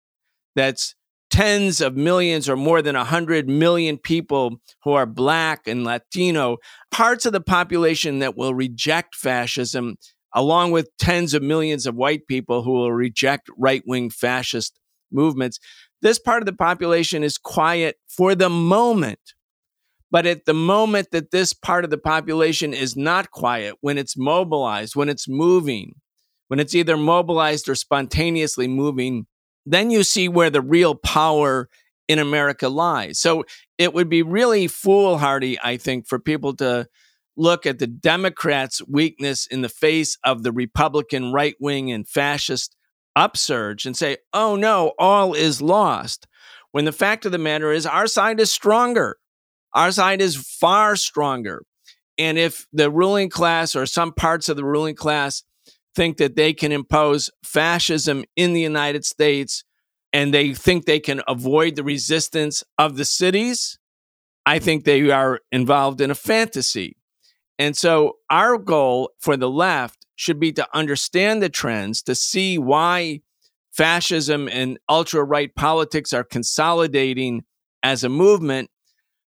that's 0.54 0.94
tens 1.30 1.80
of 1.80 1.96
millions 1.96 2.48
or 2.48 2.56
more 2.56 2.80
than 2.80 2.94
100 2.94 3.48
million 3.48 3.98
people 3.98 4.60
who 4.84 4.92
are 4.92 5.04
black 5.04 5.66
and 5.66 5.82
Latino, 5.82 6.58
parts 6.92 7.26
of 7.26 7.32
the 7.32 7.40
population 7.40 8.20
that 8.20 8.36
will 8.36 8.54
reject 8.54 9.16
fascism, 9.16 9.96
along 10.32 10.70
with 10.70 10.96
tens 10.98 11.34
of 11.34 11.42
millions 11.42 11.86
of 11.86 11.96
white 11.96 12.28
people 12.28 12.62
who 12.62 12.72
will 12.72 12.92
reject 12.92 13.50
right 13.58 13.82
wing 13.84 14.10
fascist 14.10 14.78
movements. 15.10 15.58
This 16.00 16.18
part 16.18 16.42
of 16.42 16.46
the 16.46 16.52
population 16.52 17.24
is 17.24 17.38
quiet 17.38 17.96
for 18.08 18.34
the 18.34 18.50
moment. 18.50 19.20
But 20.10 20.26
at 20.26 20.46
the 20.46 20.54
moment 20.54 21.10
that 21.10 21.30
this 21.32 21.52
part 21.52 21.84
of 21.84 21.90
the 21.90 21.98
population 21.98 22.72
is 22.72 22.96
not 22.96 23.30
quiet, 23.30 23.74
when 23.80 23.98
it's 23.98 24.16
mobilized, 24.16 24.96
when 24.96 25.08
it's 25.08 25.28
moving, 25.28 25.94
when 26.46 26.60
it's 26.60 26.74
either 26.74 26.96
mobilized 26.96 27.68
or 27.68 27.74
spontaneously 27.74 28.68
moving, 28.68 29.26
then 29.66 29.90
you 29.90 30.02
see 30.02 30.28
where 30.28 30.48
the 30.48 30.62
real 30.62 30.94
power 30.94 31.68
in 32.08 32.18
America 32.18 32.70
lies. 32.70 33.18
So 33.18 33.44
it 33.76 33.92
would 33.92 34.08
be 34.08 34.22
really 34.22 34.66
foolhardy, 34.66 35.58
I 35.62 35.76
think, 35.76 36.08
for 36.08 36.18
people 36.18 36.56
to 36.56 36.86
look 37.36 37.66
at 37.66 37.78
the 37.78 37.86
Democrats' 37.86 38.80
weakness 38.88 39.46
in 39.46 39.60
the 39.60 39.68
face 39.68 40.16
of 40.24 40.42
the 40.42 40.52
Republican 40.52 41.32
right 41.32 41.54
wing 41.60 41.92
and 41.92 42.08
fascist 42.08 42.74
upsurge 43.18 43.84
and 43.84 43.96
say, 43.96 44.18
oh 44.32 44.56
no, 44.56 44.92
all 44.98 45.34
is 45.34 45.60
lost. 45.60 46.26
When 46.70 46.84
the 46.84 46.92
fact 46.92 47.26
of 47.26 47.32
the 47.32 47.38
matter 47.38 47.72
is, 47.72 47.84
our 47.84 48.06
side 48.06 48.40
is 48.40 48.50
stronger. 48.50 49.16
Our 49.74 49.90
side 49.90 50.22
is 50.22 50.36
far 50.36 50.96
stronger. 50.96 51.64
And 52.16 52.38
if 52.38 52.66
the 52.72 52.90
ruling 52.90 53.28
class 53.28 53.74
or 53.74 53.86
some 53.86 54.12
parts 54.12 54.48
of 54.48 54.56
the 54.56 54.64
ruling 54.64 54.94
class 54.94 55.42
think 55.94 56.18
that 56.18 56.36
they 56.36 56.52
can 56.52 56.72
impose 56.72 57.30
fascism 57.44 58.24
in 58.36 58.52
the 58.52 58.60
United 58.60 59.04
States 59.04 59.64
and 60.12 60.32
they 60.32 60.54
think 60.54 60.84
they 60.84 61.00
can 61.00 61.20
avoid 61.26 61.76
the 61.76 61.84
resistance 61.84 62.62
of 62.78 62.96
the 62.96 63.04
cities, 63.04 63.78
I 64.46 64.58
think 64.58 64.84
they 64.84 65.10
are 65.10 65.40
involved 65.52 66.00
in 66.00 66.10
a 66.10 66.14
fantasy. 66.14 66.96
And 67.58 67.76
so 67.76 68.18
our 68.30 68.56
goal 68.58 69.10
for 69.18 69.36
the 69.36 69.50
left 69.50 69.97
should 70.18 70.40
be 70.40 70.52
to 70.52 70.66
understand 70.74 71.40
the 71.40 71.48
trends, 71.48 72.02
to 72.02 72.12
see 72.12 72.58
why 72.58 73.20
fascism 73.70 74.48
and 74.48 74.76
ultra 74.88 75.22
right 75.22 75.54
politics 75.54 76.12
are 76.12 76.24
consolidating 76.24 77.44
as 77.84 78.02
a 78.02 78.08
movement, 78.08 78.68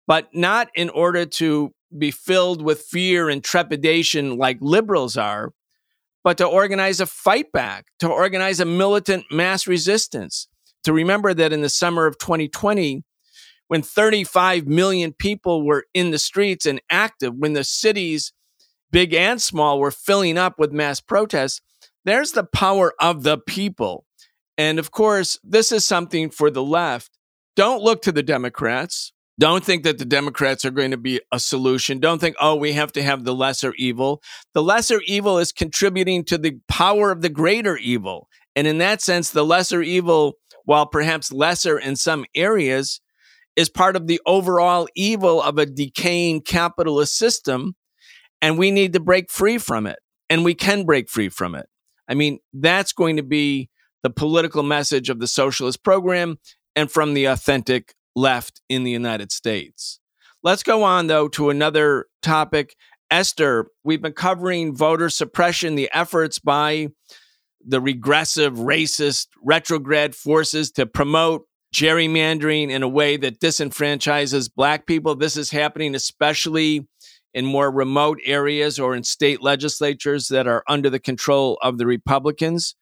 but 0.09 0.29
not 0.35 0.69
in 0.75 0.91
order 0.91 1.25
to 1.25 1.73
be 1.97 2.11
filled 2.11 2.61
with 2.61 2.83
fear 2.83 3.29
and 3.29 3.45
trepidation 3.45 4.37
like 4.37 4.59
liberals 4.61 5.17
are, 5.17 5.53
but 6.25 6.37
to 6.39 6.47
organize 6.47 6.99
a 6.99 7.07
fight 7.07 7.53
back, 7.53 7.87
to 8.01 8.09
organize 8.09 8.59
a 8.59 8.65
militant 8.65 9.25
mass 9.31 9.69
resistance, 9.69 10.49
to 10.83 10.93
remember 10.93 11.33
that 11.33 11.53
in 11.53 11.61
the 11.61 11.69
summer 11.69 12.07
of 12.07 12.19
2020, 12.19 13.05
when 13.69 13.83
35 13.83 14.67
million 14.67 15.13
people 15.13 15.65
were 15.65 15.85
in 15.95 16.11
the 16.11 16.19
streets 16.19 16.67
and 16.67 16.83
active, 16.91 17.35
when 17.37 17.53
the 17.53 17.63
cities, 17.63 18.33
big 18.93 19.15
and 19.15 19.43
small, 19.43 19.81
were 19.81 19.91
filling 19.91 20.39
up 20.39 20.59
with 20.59 20.73
mass 20.73 21.01
protests, 21.01 21.61
there's 22.05 22.33
the 22.33 22.45
power 22.45 22.93
of 23.01 23.23
the 23.23 23.39
people. 23.39 24.05
And 24.57 24.79
of 24.79 24.91
course, 24.91 25.39
this 25.43 25.73
is 25.73 25.87
something 25.87 26.31
for 26.31 26.51
the 26.51 26.63
left. 26.63 27.19
Don't 27.57 27.83
look 27.83 28.03
to 28.03 28.13
the 28.13 28.23
Democrats. 28.23 29.13
Don't 29.39 29.65
think 29.65 29.83
that 29.83 29.99
the 29.99 30.05
Democrats 30.05 30.65
are 30.65 30.71
going 30.71 30.91
to 30.91 30.97
be 30.97 31.21
a 31.33 31.41
solution. 31.41 31.99
Don't 31.99 32.21
think, 32.21 32.37
oh, 32.39 32.55
we 32.55 32.75
have 32.75 32.93
to 32.93 33.03
have 33.03 33.25
the 33.25 33.35
lesser 33.35 33.73
evil. 33.77 34.23
The 34.53 34.63
lesser 34.63 35.01
evil 35.07 35.39
is 35.39 35.53
contributing 35.53 36.25
to 36.27 36.39
the 36.39 36.59
power 36.69 37.11
of 37.11 37.23
the 37.23 37.31
greater 37.31 37.77
evil. 37.77 38.29
And 38.55 38.67
in 38.67 38.79
that 38.79 39.01
sense, 39.01 39.31
the 39.31 39.45
lesser 39.45 39.83
evil, 39.83 40.35
while 40.65 40.87
perhaps 40.87 41.33
lesser 41.33 41.79
in 41.79 41.97
some 41.97 42.27
areas, 42.35 43.01
is 43.57 43.69
part 43.69 43.97
of 43.97 44.07
the 44.07 44.21
overall 44.27 44.87
evil 44.95 45.43
of 45.43 45.59
a 45.59 45.67
decaying 45.67 46.43
capitalist 46.43 47.17
system. 47.17 47.75
And 48.43 48.59
we 48.59 48.71
need 48.71 48.93
to 48.93 49.01
break 49.01 49.31
free 49.31 49.57
from 49.57 49.87
it. 49.87 49.99
And 50.29 50.45
we 50.45 50.55
can 50.55 50.85
break 50.85 51.09
free 51.09 51.31
from 51.31 51.55
it. 51.55 51.67
I 52.09 52.15
mean, 52.15 52.41
that's 52.53 52.93
going 52.93 53.17
to 53.17 53.23
be 53.23 53.71
the 54.03 54.11
political 54.11 54.63
message 54.63 55.09
of 55.09 55.21
the 55.21 55.27
socialist 55.27 55.83
program 55.83 56.39
and 56.77 56.91
from 56.91 57.15
the 57.15 57.27
authentic 57.27 57.95
left 58.15 58.61
in 58.69 58.85
the 58.85 58.91
United 58.91 59.33
States. 59.33 60.01
Let's 60.43 60.63
go 60.63 60.83
on, 60.83 61.07
though, 61.07 61.29
to 61.29 61.51
another 61.51 62.07
topic. 62.21 62.75
Esther, 63.11 63.69
we've 63.85 64.03
been 64.03 64.13
covering 64.13 64.75
voter 64.75 65.09
suppression, 65.09 65.77
the 65.77 65.89
efforts 65.93 66.39
by 66.39 66.89
the 67.65 67.81
regressive, 67.81 68.55
racist, 68.55 69.29
retrograde 69.43 70.15
forces 70.15 70.71
to 70.73 70.87
promote 70.87 71.47
gerrymandering 71.73 72.71
in 72.71 72.83
a 72.83 72.89
way 72.89 73.17
that 73.17 73.41
disenfranchises 73.41 74.51
Black 74.55 74.87
people. 74.87 75.15
This 75.15 75.37
is 75.37 75.51
happening 75.51 75.95
especially 75.95 76.89
in 77.35 77.47
more 77.47 77.71
remote 77.71 78.19
areas 78.25 78.79
or 78.79 78.95
in 78.95 79.05
state 79.05 79.43
legislatures 79.43 80.29
that 80.29 80.47
are 80.47 80.63
under 80.69 80.91
the 80.91 81.01
control 81.01 81.59
of 81.63 81.79
the 81.79 81.87
Republicans. 81.87 82.75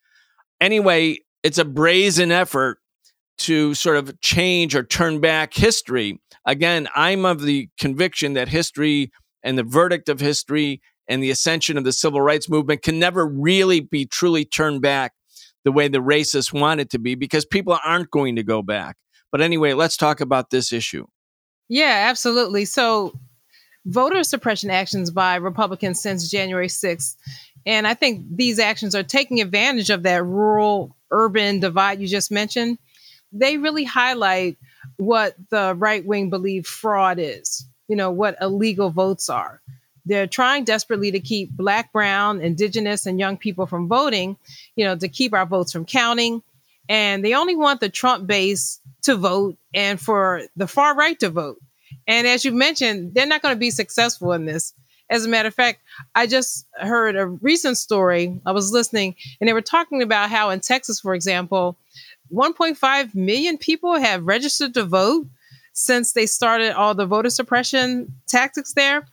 Anyway, 0.61 1.19
it's 1.43 1.59
a 1.59 1.65
brazen 1.65 2.33
effort 2.33 2.79
to 3.39 3.75
sort 3.75 3.97
of 3.97 4.21
change 4.21 4.75
or 4.75 4.83
turn 4.83 5.21
back 5.21 5.55
history. 5.55 6.21
Again, 6.45 6.89
I'm 6.95 7.25
of 7.25 7.43
the 7.43 7.69
conviction 7.79 8.35
that 8.35 8.49
history 8.49 9.11
and 9.43 9.57
the 9.57 9.63
verdict 9.63 10.09
of 10.09 10.21
history 10.21 10.83
and 11.09 11.23
the 11.23 11.31
ascension 11.31 11.79
of 11.79 11.85
the 11.85 11.93
civil 11.93 12.21
rights 12.21 12.49
movement 12.49 12.83
can 12.83 12.99
never 12.99 13.27
really 13.27 13.81
be 13.81 14.05
truly 14.05 14.45
turned 14.45 14.83
back 14.83 15.13
the 15.65 15.73
way 15.73 15.89
the 15.89 15.99
racists 15.99 16.53
want 16.53 16.81
it 16.81 16.91
to 16.91 16.99
be 16.99 17.15
because 17.15 17.45
people 17.45 17.79
aren't 17.85 18.11
going 18.11 18.37
to 18.37 18.43
go 18.43 18.63
back. 18.63 18.97
But 19.33 19.41
anyway, 19.41 19.73
let's 19.73 19.97
talk 19.97 20.21
about 20.21 20.51
this 20.51 20.73
issue. 20.73 21.07
Yeah, 21.69 22.07
absolutely. 22.09 22.65
So, 22.65 23.13
voter 23.91 24.23
suppression 24.25 24.71
actions 24.71 25.11
by 25.11 25.37
Republicans 25.37 26.01
since 26.01 26.31
January 26.31 26.69
6th. 26.69 27.17
And 27.67 27.87
I 27.87 27.95
think 27.95 28.25
these 28.31 28.59
actions 28.59 28.95
are 28.95 29.03
taking 29.03 29.41
advantage 29.41 29.91
of 29.91 30.05
that 30.05 30.25
rural 30.25 30.97
urban 31.11 31.61
divide 31.61 32.01
you 32.01 32.07
just 32.07 32.31
mentioned 32.31 32.79
they 33.33 33.57
really 33.57 33.85
highlight 33.85 34.57
what 34.97 35.35
the 35.51 35.75
right 35.77 36.05
wing 36.05 36.31
believe 36.31 36.67
fraud 36.67 37.19
is, 37.19 37.67
you 37.89 37.97
know, 37.97 38.11
what 38.11 38.37
illegal 38.41 38.91
votes 38.91 39.29
are. 39.29 39.61
They're 40.07 40.27
trying 40.27 40.65
desperately 40.65 41.13
to 41.13 41.21
keep 41.21 41.51
Black, 41.51 41.93
Brown, 41.93 42.41
Indigenous, 42.41 43.07
and 43.07 43.19
young 43.19 43.37
people 43.37 43.67
from 43.67 43.89
voting, 43.89 44.37
you 44.75 44.85
know, 44.85 44.97
to 44.97 45.09
keep 45.09 45.35
our 45.35 45.47
votes 45.47 45.73
from 45.73 45.85
counting. 45.85 46.43
And 46.89 47.25
they 47.25 47.35
only 47.35 47.55
want 47.55 47.81
the 47.81 47.89
Trump 47.89 48.27
base 48.27 48.81
to 49.03 49.15
vote 49.15 49.57
and 49.73 50.01
for 50.01 50.43
the 50.57 50.67
far 50.67 50.97
right 50.97 51.19
to 51.21 51.31
vote. 51.31 51.59
And 52.11 52.27
as 52.27 52.45
you 52.45 52.51
mentioned, 52.51 53.15
they're 53.15 53.25
not 53.25 53.41
going 53.41 53.55
to 53.55 53.59
be 53.59 53.71
successful 53.71 54.33
in 54.33 54.45
this. 54.45 54.75
As 55.11 55.25
a 55.25 55.29
matter 55.29 55.47
of 55.47 55.55
fact, 55.55 55.79
I 56.17 56.27
just 56.27 56.67
heard 56.73 57.15
a 57.15 57.29
recent 57.29 57.79
story. 57.79 58.41
I 58.45 58.51
was 58.51 58.73
listening, 58.73 59.15
and 59.41 59.47
they 59.47 59.53
were 59.53 59.61
talking 59.61 60.03
about 60.03 60.29
how 60.29 60.51
in 60.51 60.59
Texas, 60.59 60.99
for 60.99 61.15
example, 61.15 61.79
1.5 62.33 63.15
million 63.15 63.59
people 63.59 63.97
have 63.97 64.25
registered 64.25 64.75
to 64.75 64.85
vote 64.85 65.29
since 65.73 66.13
they 66.13 66.27
started 66.27 66.73
all 66.73 66.97
the 66.97 67.07
voter 67.07 67.31
suppression 67.31 68.13
tactics 68.27 68.75
there. 68.75 69.07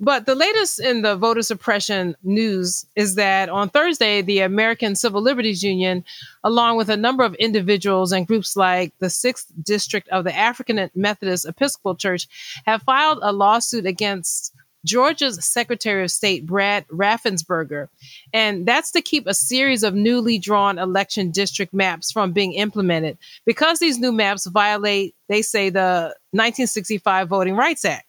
But 0.00 0.26
the 0.26 0.34
latest 0.34 0.78
in 0.80 1.02
the 1.02 1.16
voter 1.16 1.42
suppression 1.42 2.16
news 2.22 2.86
is 2.94 3.16
that 3.16 3.48
on 3.48 3.68
Thursday, 3.68 4.22
the 4.22 4.40
American 4.40 4.94
Civil 4.94 5.22
Liberties 5.22 5.62
Union, 5.62 6.04
along 6.44 6.76
with 6.76 6.88
a 6.88 6.96
number 6.96 7.24
of 7.24 7.34
individuals 7.34 8.12
and 8.12 8.26
groups 8.26 8.56
like 8.56 8.92
the 9.00 9.06
6th 9.06 9.46
District 9.62 10.08
of 10.10 10.24
the 10.24 10.36
African 10.36 10.88
Methodist 10.94 11.46
Episcopal 11.46 11.96
Church, 11.96 12.28
have 12.64 12.82
filed 12.82 13.18
a 13.22 13.32
lawsuit 13.32 13.86
against 13.86 14.54
Georgia's 14.84 15.44
Secretary 15.44 16.04
of 16.04 16.10
State, 16.10 16.46
Brad 16.46 16.86
Raffensperger. 16.88 17.88
And 18.32 18.66
that's 18.66 18.92
to 18.92 19.02
keep 19.02 19.26
a 19.26 19.34
series 19.34 19.82
of 19.82 19.94
newly 19.94 20.38
drawn 20.38 20.78
election 20.78 21.30
district 21.30 21.74
maps 21.74 22.12
from 22.12 22.32
being 22.32 22.54
implemented 22.54 23.18
because 23.44 23.80
these 23.80 23.98
new 23.98 24.12
maps 24.12 24.46
violate, 24.46 25.14
they 25.28 25.42
say, 25.42 25.70
the 25.70 26.14
1965 26.30 27.28
Voting 27.28 27.56
Rights 27.56 27.84
Act. 27.84 28.06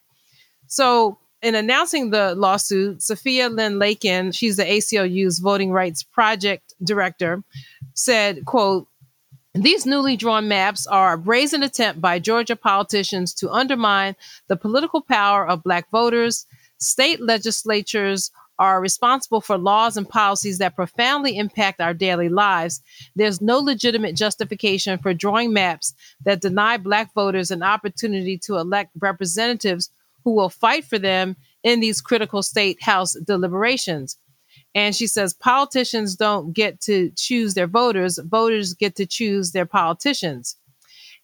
So, 0.67 1.17
in 1.41 1.55
announcing 1.55 2.09
the 2.09 2.35
lawsuit, 2.35 3.01
Sophia 3.01 3.49
Lin 3.49 3.79
Lakin, 3.79 4.31
she's 4.31 4.57
the 4.57 4.63
ACLU's 4.63 5.39
Voting 5.39 5.71
Rights 5.71 6.03
Project 6.03 6.73
Director, 6.83 7.43
said, 7.93 8.45
quote, 8.45 8.87
these 9.55 9.85
newly 9.85 10.15
drawn 10.15 10.47
maps 10.47 10.85
are 10.85 11.13
a 11.13 11.17
brazen 11.17 11.63
attempt 11.63 11.99
by 11.99 12.19
Georgia 12.19 12.55
politicians 12.55 13.33
to 13.35 13.49
undermine 13.49 14.15
the 14.47 14.55
political 14.55 15.01
power 15.01 15.47
of 15.47 15.63
Black 15.63 15.89
voters. 15.89 16.45
State 16.77 17.19
legislatures 17.19 18.31
are 18.59 18.81
responsible 18.81 19.41
for 19.41 19.57
laws 19.57 19.97
and 19.97 20.07
policies 20.07 20.59
that 20.59 20.75
profoundly 20.75 21.37
impact 21.37 21.81
our 21.81 21.93
daily 21.93 22.29
lives. 22.29 22.81
There's 23.15 23.41
no 23.41 23.57
legitimate 23.57 24.15
justification 24.15 24.99
for 24.99 25.13
drawing 25.13 25.51
maps 25.53 25.93
that 26.25 26.41
deny 26.41 26.77
Black 26.77 27.13
voters 27.13 27.51
an 27.51 27.63
opportunity 27.63 28.37
to 28.39 28.57
elect 28.57 28.91
representatives 28.99 29.89
who 30.23 30.33
will 30.33 30.49
fight 30.49 30.85
for 30.85 30.99
them 30.99 31.35
in 31.63 31.79
these 31.79 32.01
critical 32.01 32.43
state 32.43 32.81
house 32.81 33.13
deliberations. 33.13 34.17
And 34.75 34.95
she 34.95 35.07
says 35.07 35.33
politicians 35.33 36.15
don't 36.15 36.53
get 36.53 36.79
to 36.81 37.11
choose 37.15 37.53
their 37.53 37.67
voters, 37.67 38.19
voters 38.23 38.73
get 38.73 38.95
to 38.97 39.05
choose 39.05 39.51
their 39.51 39.65
politicians. 39.65 40.55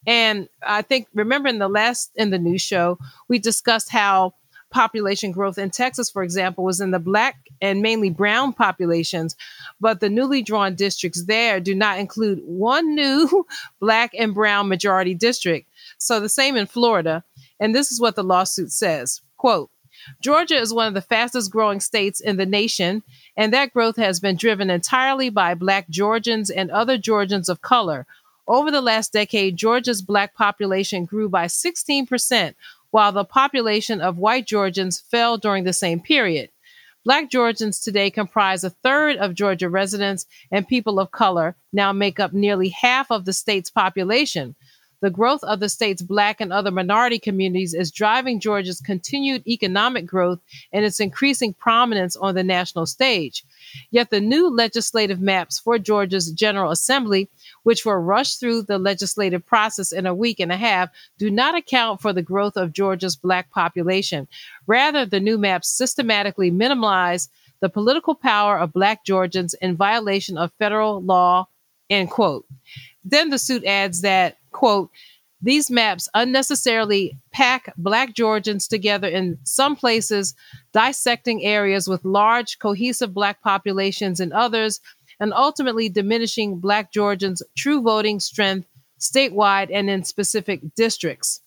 And 0.06 0.48
I 0.62 0.82
think, 0.82 1.08
remember 1.14 1.48
in 1.48 1.58
the 1.58 1.68
last, 1.68 2.12
in 2.14 2.30
the 2.30 2.38
news 2.38 2.62
show, 2.62 2.98
we 3.28 3.38
discussed 3.38 3.90
how 3.90 4.34
population 4.70 5.32
growth 5.32 5.58
in 5.58 5.70
Texas, 5.70 6.10
for 6.10 6.22
example, 6.22 6.64
was 6.64 6.80
in 6.80 6.90
the 6.90 6.98
black 6.98 7.36
and 7.60 7.80
mainly 7.80 8.10
brown 8.10 8.52
populations, 8.52 9.36
but 9.80 10.00
the 10.00 10.10
newly 10.10 10.42
drawn 10.42 10.74
districts 10.74 11.24
there 11.24 11.60
do 11.60 11.74
not 11.74 11.98
include 11.98 12.40
one 12.44 12.94
new 12.94 13.46
black 13.80 14.10
and 14.18 14.34
brown 14.34 14.68
majority 14.68 15.14
district. 15.14 15.68
So 15.98 16.20
the 16.20 16.28
same 16.28 16.56
in 16.56 16.66
Florida. 16.66 17.24
And 17.58 17.74
this 17.74 17.90
is 17.90 18.00
what 18.00 18.16
the 18.16 18.24
lawsuit 18.24 18.72
says 18.72 19.22
quote, 19.36 19.70
Georgia 20.20 20.56
is 20.56 20.72
one 20.72 20.88
of 20.88 20.94
the 20.94 21.00
fastest 21.00 21.50
growing 21.50 21.80
states 21.80 22.20
in 22.20 22.36
the 22.36 22.46
nation, 22.46 23.02
and 23.36 23.52
that 23.52 23.72
growth 23.72 23.96
has 23.96 24.20
been 24.20 24.36
driven 24.36 24.70
entirely 24.70 25.30
by 25.30 25.54
Black 25.54 25.88
Georgians 25.88 26.50
and 26.50 26.70
other 26.70 26.98
Georgians 26.98 27.48
of 27.48 27.62
color. 27.62 28.06
Over 28.46 28.70
the 28.70 28.80
last 28.80 29.12
decade, 29.12 29.56
Georgia's 29.56 30.02
Black 30.02 30.34
population 30.34 31.04
grew 31.04 31.28
by 31.28 31.46
16%, 31.46 32.54
while 32.90 33.12
the 33.12 33.24
population 33.24 34.00
of 34.00 34.18
white 34.18 34.46
Georgians 34.46 35.00
fell 35.00 35.38
during 35.38 35.64
the 35.64 35.72
same 35.72 36.00
period. 36.00 36.50
Black 37.04 37.30
Georgians 37.30 37.78
today 37.78 38.10
comprise 38.10 38.64
a 38.64 38.70
third 38.70 39.16
of 39.16 39.34
Georgia 39.34 39.68
residents, 39.68 40.26
and 40.50 40.66
people 40.66 40.98
of 40.98 41.10
color 41.10 41.56
now 41.72 41.92
make 41.92 42.18
up 42.18 42.32
nearly 42.32 42.68
half 42.68 43.10
of 43.10 43.24
the 43.24 43.32
state's 43.32 43.70
population. 43.70 44.54
The 45.02 45.10
growth 45.10 45.44
of 45.44 45.60
the 45.60 45.68
state's 45.68 46.02
Black 46.02 46.40
and 46.40 46.52
other 46.52 46.70
minority 46.70 47.18
communities 47.18 47.74
is 47.74 47.90
driving 47.90 48.40
Georgia's 48.40 48.80
continued 48.80 49.46
economic 49.46 50.06
growth 50.06 50.40
and 50.72 50.84
its 50.84 51.00
increasing 51.00 51.52
prominence 51.52 52.16
on 52.16 52.34
the 52.34 52.42
national 52.42 52.86
stage. 52.86 53.44
Yet 53.90 54.10
the 54.10 54.20
new 54.20 54.48
legislative 54.48 55.20
maps 55.20 55.58
for 55.58 55.78
Georgia's 55.78 56.32
General 56.32 56.70
Assembly, 56.70 57.28
which 57.62 57.84
were 57.84 58.00
rushed 58.00 58.40
through 58.40 58.62
the 58.62 58.78
legislative 58.78 59.44
process 59.44 59.92
in 59.92 60.06
a 60.06 60.14
week 60.14 60.40
and 60.40 60.50
a 60.50 60.56
half, 60.56 60.88
do 61.18 61.30
not 61.30 61.54
account 61.54 62.00
for 62.00 62.12
the 62.12 62.22
growth 62.22 62.56
of 62.56 62.72
Georgia's 62.72 63.16
Black 63.16 63.50
population. 63.50 64.26
Rather, 64.66 65.04
the 65.04 65.20
new 65.20 65.36
maps 65.36 65.68
systematically 65.68 66.50
minimize 66.50 67.28
the 67.60 67.68
political 67.68 68.14
power 68.14 68.58
of 68.58 68.72
Black 68.72 69.04
Georgians 69.04 69.54
in 69.54 69.76
violation 69.76 70.38
of 70.38 70.52
federal 70.58 71.02
law. 71.02 71.48
End 71.88 72.10
quote. 72.10 72.44
Then 73.04 73.30
the 73.30 73.38
suit 73.38 73.64
adds 73.64 74.00
that 74.00 74.38
quote, 74.56 74.90
these 75.42 75.70
maps 75.70 76.08
unnecessarily 76.14 77.18
pack 77.30 77.72
Black 77.76 78.14
Georgians 78.14 78.66
together 78.66 79.06
in 79.06 79.38
some 79.44 79.76
places, 79.76 80.34
dissecting 80.72 81.44
areas 81.44 81.86
with 81.86 82.04
large, 82.04 82.58
cohesive 82.58 83.12
Black 83.12 83.42
populations 83.42 84.18
in 84.18 84.32
others, 84.32 84.80
and 85.20 85.34
ultimately 85.34 85.90
diminishing 85.90 86.58
Black 86.58 86.90
Georgians' 86.90 87.42
true 87.56 87.82
voting 87.82 88.18
strength 88.18 88.66
statewide 88.98 89.68
and 89.70 89.90
in 89.90 90.04
specific 90.04 90.60
districts. 90.74 91.42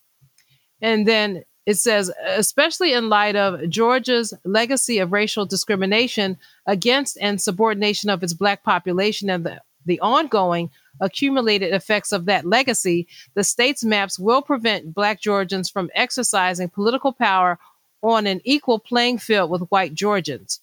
And 0.82 1.08
then 1.08 1.44
it 1.66 1.78
says, 1.78 2.12
especially 2.28 2.94
in 2.94 3.10
light 3.10 3.36
of 3.36 3.70
Georgia's 3.70 4.34
legacy 4.46 5.00
of 5.00 5.12
racial 5.12 5.46
discrimination 5.46 6.38
against 6.68 7.18
and 7.20 7.42
subordination 7.42 8.10
of 8.10 8.22
its 8.24 8.34
Black 8.34 8.64
population 8.64 9.30
and 9.30 9.46
the, 9.46 9.62
the 9.90 10.00
ongoing 10.00 10.70
accumulated 11.02 11.74
effects 11.74 12.12
of 12.12 12.26
that 12.26 12.46
legacy, 12.46 13.08
the 13.34 13.44
state's 13.44 13.84
maps 13.84 14.18
will 14.18 14.42
prevent 14.42 14.94
Black 14.94 15.22
Georgians 15.22 15.70
from 15.70 15.90
exercising 15.96 16.70
political 16.70 17.12
power 17.12 17.60
on 18.02 18.28
an 18.28 18.42
equal 18.44 18.80
playing 18.80 19.18
field 19.18 19.50
with 19.50 19.68
white 19.70 19.94
Georgians. 19.94 20.62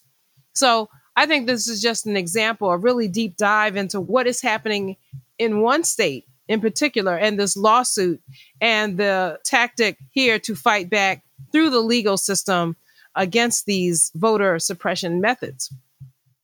So 0.53 0.89
I 1.15 1.25
think 1.25 1.47
this 1.47 1.67
is 1.67 1.81
just 1.81 2.05
an 2.05 2.17
example, 2.17 2.69
a 2.69 2.77
really 2.77 3.07
deep 3.07 3.37
dive 3.37 3.75
into 3.75 3.99
what 3.99 4.27
is 4.27 4.41
happening 4.41 4.95
in 5.37 5.61
one 5.61 5.83
state 5.83 6.25
in 6.47 6.61
particular, 6.61 7.15
and 7.15 7.37
this 7.37 7.57
lawsuit 7.57 8.21
and 8.61 8.97
the 8.97 9.37
tactic 9.43 9.97
here 10.11 10.39
to 10.39 10.55
fight 10.55 10.89
back 10.89 11.23
through 11.51 11.69
the 11.69 11.81
legal 11.81 12.17
system 12.17 12.75
against 13.15 13.65
these 13.65 14.11
voter 14.15 14.57
suppression 14.59 15.19
methods. 15.19 15.73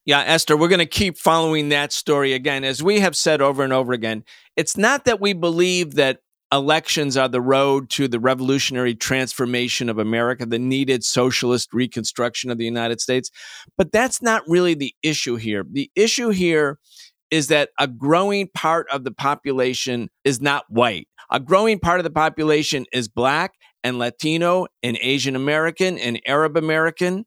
Yeah, 0.06 0.20
Esther, 0.20 0.56
we're 0.56 0.68
going 0.68 0.80
to 0.80 0.86
keep 0.86 1.16
following 1.16 1.70
that 1.70 1.90
story 1.90 2.34
again. 2.34 2.62
As 2.62 2.82
we 2.82 3.00
have 3.00 3.16
said 3.16 3.40
over 3.40 3.62
and 3.64 3.72
over 3.72 3.94
again, 3.94 4.24
it's 4.54 4.76
not 4.76 5.06
that 5.06 5.18
we 5.18 5.32
believe 5.32 5.94
that 5.94 6.18
elections 6.52 7.16
are 7.16 7.28
the 7.28 7.40
road 7.40 7.88
to 7.90 8.06
the 8.06 8.20
revolutionary 8.20 8.94
transformation 8.94 9.88
of 9.88 9.98
America, 9.98 10.44
the 10.44 10.58
needed 10.58 11.04
socialist 11.04 11.72
reconstruction 11.72 12.50
of 12.50 12.58
the 12.58 12.66
United 12.66 13.00
States, 13.00 13.30
but 13.78 13.92
that's 13.92 14.20
not 14.20 14.42
really 14.46 14.74
the 14.74 14.94
issue 15.02 15.36
here. 15.36 15.64
The 15.70 15.90
issue 15.96 16.28
here 16.28 16.78
is 17.30 17.48
that 17.48 17.70
a 17.80 17.88
growing 17.88 18.48
part 18.54 18.86
of 18.92 19.04
the 19.04 19.10
population 19.10 20.10
is 20.22 20.40
not 20.40 20.64
white. 20.68 21.08
A 21.30 21.40
growing 21.40 21.78
part 21.80 21.98
of 21.98 22.04
the 22.04 22.10
population 22.10 22.84
is 22.92 23.08
black 23.08 23.54
and 23.82 23.98
Latino 23.98 24.66
and 24.82 24.98
Asian 25.00 25.34
American 25.34 25.98
and 25.98 26.20
Arab 26.26 26.58
American. 26.58 27.24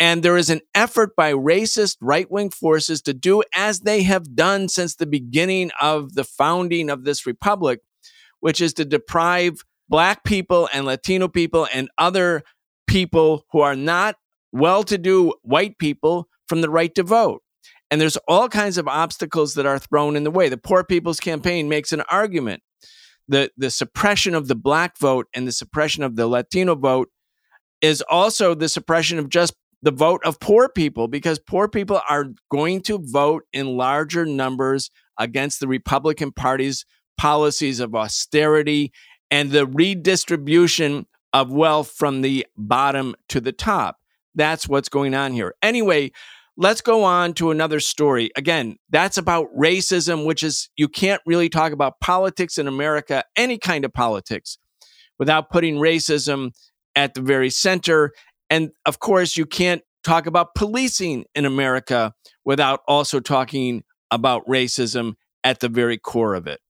And 0.00 0.22
there 0.22 0.36
is 0.36 0.48
an 0.48 0.60
effort 0.74 1.16
by 1.16 1.32
racist 1.32 1.96
right 2.00 2.30
wing 2.30 2.50
forces 2.50 3.02
to 3.02 3.14
do 3.14 3.42
as 3.54 3.80
they 3.80 4.02
have 4.04 4.36
done 4.36 4.68
since 4.68 4.94
the 4.94 5.06
beginning 5.06 5.70
of 5.80 6.14
the 6.14 6.24
founding 6.24 6.88
of 6.88 7.04
this 7.04 7.26
republic, 7.26 7.80
which 8.40 8.60
is 8.60 8.72
to 8.74 8.84
deprive 8.84 9.64
Black 9.88 10.22
people 10.22 10.68
and 10.72 10.86
Latino 10.86 11.28
people 11.28 11.66
and 11.72 11.88
other 11.98 12.42
people 12.86 13.44
who 13.50 13.60
are 13.60 13.76
not 13.76 14.16
well 14.52 14.82
to 14.84 14.98
do 14.98 15.34
white 15.42 15.78
people 15.78 16.28
from 16.46 16.60
the 16.60 16.70
right 16.70 16.94
to 16.94 17.02
vote. 17.02 17.42
And 17.90 18.00
there's 18.00 18.18
all 18.28 18.48
kinds 18.48 18.78
of 18.78 18.86
obstacles 18.86 19.54
that 19.54 19.66
are 19.66 19.78
thrown 19.78 20.14
in 20.14 20.24
the 20.24 20.30
way. 20.30 20.48
The 20.48 20.58
Poor 20.58 20.84
People's 20.84 21.20
Campaign 21.20 21.68
makes 21.68 21.92
an 21.92 22.02
argument. 22.02 22.62
The, 23.28 23.50
the 23.56 23.70
suppression 23.70 24.34
of 24.34 24.48
the 24.48 24.54
black 24.54 24.98
vote 24.98 25.26
and 25.34 25.46
the 25.46 25.52
suppression 25.52 26.02
of 26.02 26.16
the 26.16 26.26
Latino 26.26 26.74
vote 26.74 27.10
is 27.80 28.02
also 28.08 28.54
the 28.54 28.68
suppression 28.68 29.18
of 29.18 29.28
just 29.28 29.54
the 29.82 29.90
vote 29.90 30.20
of 30.24 30.40
poor 30.40 30.68
people 30.68 31.08
because 31.08 31.38
poor 31.38 31.68
people 31.68 32.00
are 32.08 32.26
going 32.50 32.80
to 32.82 32.98
vote 33.00 33.44
in 33.52 33.76
larger 33.76 34.26
numbers 34.26 34.90
against 35.18 35.60
the 35.60 35.68
Republican 35.68 36.32
Party's 36.32 36.84
policies 37.16 37.80
of 37.80 37.94
austerity 37.94 38.92
and 39.30 39.50
the 39.50 39.66
redistribution 39.66 41.06
of 41.32 41.52
wealth 41.52 41.92
from 41.96 42.22
the 42.22 42.46
bottom 42.56 43.14
to 43.28 43.40
the 43.40 43.52
top. 43.52 43.98
That's 44.34 44.68
what's 44.68 44.88
going 44.88 45.14
on 45.14 45.32
here. 45.32 45.54
Anyway, 45.62 46.12
let's 46.56 46.80
go 46.80 47.04
on 47.04 47.34
to 47.34 47.50
another 47.50 47.80
story. 47.80 48.30
Again, 48.36 48.76
that's 48.90 49.16
about 49.16 49.46
racism, 49.56 50.24
which 50.24 50.42
is 50.42 50.70
you 50.76 50.88
can't 50.88 51.22
really 51.26 51.48
talk 51.48 51.72
about 51.72 52.00
politics 52.00 52.58
in 52.58 52.68
America, 52.68 53.24
any 53.36 53.58
kind 53.58 53.84
of 53.84 53.92
politics, 53.92 54.58
without 55.18 55.50
putting 55.50 55.76
racism 55.76 56.50
at 56.94 57.14
the 57.14 57.20
very 57.20 57.50
center. 57.50 58.12
And 58.50 58.70
of 58.86 58.98
course, 58.98 59.36
you 59.36 59.46
can't 59.46 59.82
talk 60.04 60.26
about 60.26 60.54
policing 60.54 61.24
in 61.34 61.44
America 61.44 62.14
without 62.44 62.80
also 62.88 63.20
talking 63.20 63.84
about 64.10 64.46
racism 64.46 65.14
at 65.44 65.60
the 65.60 65.68
very 65.68 65.98
core 65.98 66.34
of 66.34 66.46
it. 66.46 66.60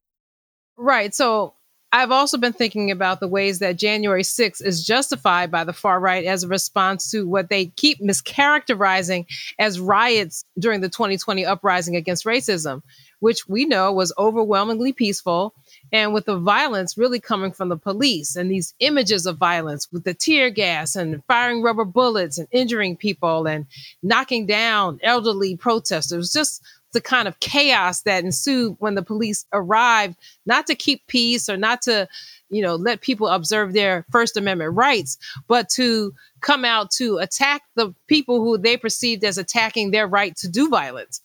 Right. 0.77 1.15
So 1.15 1.55
I've 1.91 2.11
also 2.11 2.37
been 2.37 2.53
thinking 2.53 2.91
about 2.91 3.21
the 3.21 3.29
ways 3.29 3.61
that 3.61 3.79
January 3.79 4.23
6th 4.23 4.63
is 4.65 4.85
justified 4.85 5.51
by 5.51 5.65
the 5.65 5.73
far 5.73 5.99
right 5.99 6.25
as 6.25 6.45
a 6.45 6.49
response 6.49 7.11
to 7.13 7.27
what 7.27 7.49
they 7.49 7.67
keep 7.67 8.01
mischaracterizing 8.01 9.25
as 9.59 9.81
riots 9.81 10.45
during 10.59 10.83
the 10.83 10.91
2020 10.91 11.47
uprising 11.47 11.97
against 11.97 12.27
racism, 12.27 12.83
which 13.21 13.49
we 13.49 13.65
know 13.65 13.93
was 13.93 14.13
overwhelmingly 14.19 14.93
peaceful 14.93 15.55
and 15.93 16.13
with 16.13 16.27
the 16.27 16.39
violence 16.39 16.99
really 16.99 17.21
coming 17.21 17.53
from 17.53 17.69
the 17.69 17.77
police 17.77 18.37
and 18.37 18.51
these 18.51 18.75
images 18.81 19.27
of 19.27 19.39
violence 19.39 19.89
with 19.93 20.05
the 20.05 20.15
tear 20.15 20.51
gas 20.51 20.97
and 20.97 21.23
firing 21.25 21.63
rubber 21.63 21.85
bullets 21.85 22.39
and 22.39 22.49
injuring 22.51 22.97
people 22.97 23.47
and 23.47 23.67
knocking 24.03 24.47
down 24.47 25.01
elderly 25.03 25.57
protesters, 25.57 26.33
just 26.33 26.63
the 26.93 27.01
kind 27.01 27.29
of 27.29 27.41
chaos 27.41 28.03
that 28.03 28.25
ensued 28.25 28.77
when 28.79 28.95
the 28.95 29.03
police 29.03 29.45
arrived, 29.53 30.17
not 30.47 30.67
to 30.67 30.75
keep 30.75 31.07
peace 31.07 31.49
or 31.49 31.57
not 31.57 31.83
to, 31.83 32.09
you 32.51 32.63
know, 32.63 32.77
let 32.77 33.01
people 33.01 33.29
observe 33.29 33.73
their 33.73 34.07
First 34.11 34.37
Amendment 34.37 34.75
rights, 34.75 35.19
but 35.49 35.69
to 35.71 36.15
come 36.41 36.65
out 36.65 36.91
to 36.93 37.19
attack 37.19 37.63
the 37.75 37.95
people 38.07 38.43
who 38.43 38.57
they 38.57 38.77
perceived 38.77 39.25
as 39.25 39.39
attacking 39.39 39.91
their 39.91 40.07
right 40.07 40.35
to 40.37 40.49
do 40.49 40.69
violence. 40.69 41.21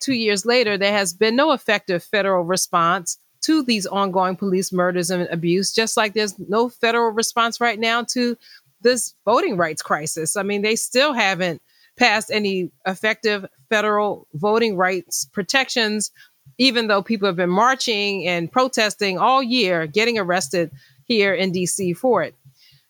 Two 0.00 0.14
years 0.14 0.44
later, 0.44 0.76
there 0.76 0.92
has 0.92 1.12
been 1.12 1.36
no 1.36 1.52
effective 1.52 2.02
federal 2.02 2.42
response 2.42 3.18
to 3.42 3.62
these 3.62 3.86
ongoing 3.86 4.36
police 4.36 4.72
murders 4.72 5.10
and 5.10 5.28
abuse, 5.30 5.72
just 5.72 5.96
like 5.96 6.14
there's 6.14 6.38
no 6.38 6.68
federal 6.68 7.10
response 7.10 7.60
right 7.60 7.78
now 7.78 8.04
to 8.04 8.36
this 8.80 9.14
voting 9.24 9.56
rights 9.56 9.82
crisis. 9.82 10.36
I 10.36 10.42
mean, 10.42 10.62
they 10.62 10.76
still 10.76 11.12
haven't 11.12 11.62
passed 11.96 12.30
any 12.30 12.70
effective 12.86 13.46
federal 13.68 14.26
voting 14.34 14.76
rights 14.76 15.24
protections, 15.32 16.10
even 16.58 16.88
though 16.88 17.02
people 17.02 17.26
have 17.26 17.36
been 17.36 17.50
marching 17.50 18.26
and 18.26 18.50
protesting 18.50 19.18
all 19.18 19.42
year, 19.42 19.86
getting 19.86 20.18
arrested 20.18 20.70
here 21.04 21.34
in 21.34 21.52
DC 21.52 21.96
for 21.96 22.22
it. 22.22 22.34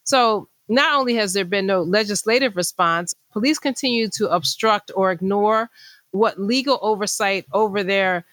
So, 0.04 0.48
not 0.68 0.98
only 0.98 1.14
has 1.16 1.32
there 1.32 1.44
been 1.44 1.66
no 1.66 1.82
legislative 1.82 2.56
response, 2.56 3.14
police 3.32 3.58
continue 3.58 4.08
to 4.10 4.28
obstruct 4.28 4.90
or 4.94 5.10
ignore 5.10 5.68
what 6.12 6.40
legal 6.40 6.78
oversight 6.82 7.44
over 7.52 7.82
their 7.82 8.24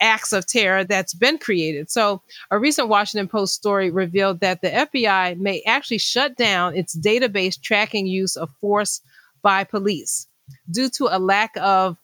acts 0.00 0.32
of 0.32 0.46
terror 0.46 0.84
that's 0.84 1.14
been 1.14 1.38
created. 1.38 1.90
So, 1.90 2.22
a 2.50 2.58
recent 2.58 2.88
Washington 2.88 3.28
Post 3.28 3.54
story 3.54 3.90
revealed 3.90 4.40
that 4.40 4.60
the 4.60 4.68
FBI 4.68 5.38
may 5.38 5.62
actually 5.66 5.98
shut 5.98 6.36
down 6.36 6.76
its 6.76 6.96
database 6.96 7.60
tracking 7.60 8.06
use 8.06 8.36
of 8.36 8.50
force 8.60 9.00
by 9.42 9.64
police 9.64 10.26
due 10.70 10.88
to 10.90 11.08
a 11.10 11.18
lack 11.18 11.56
of 11.56 11.96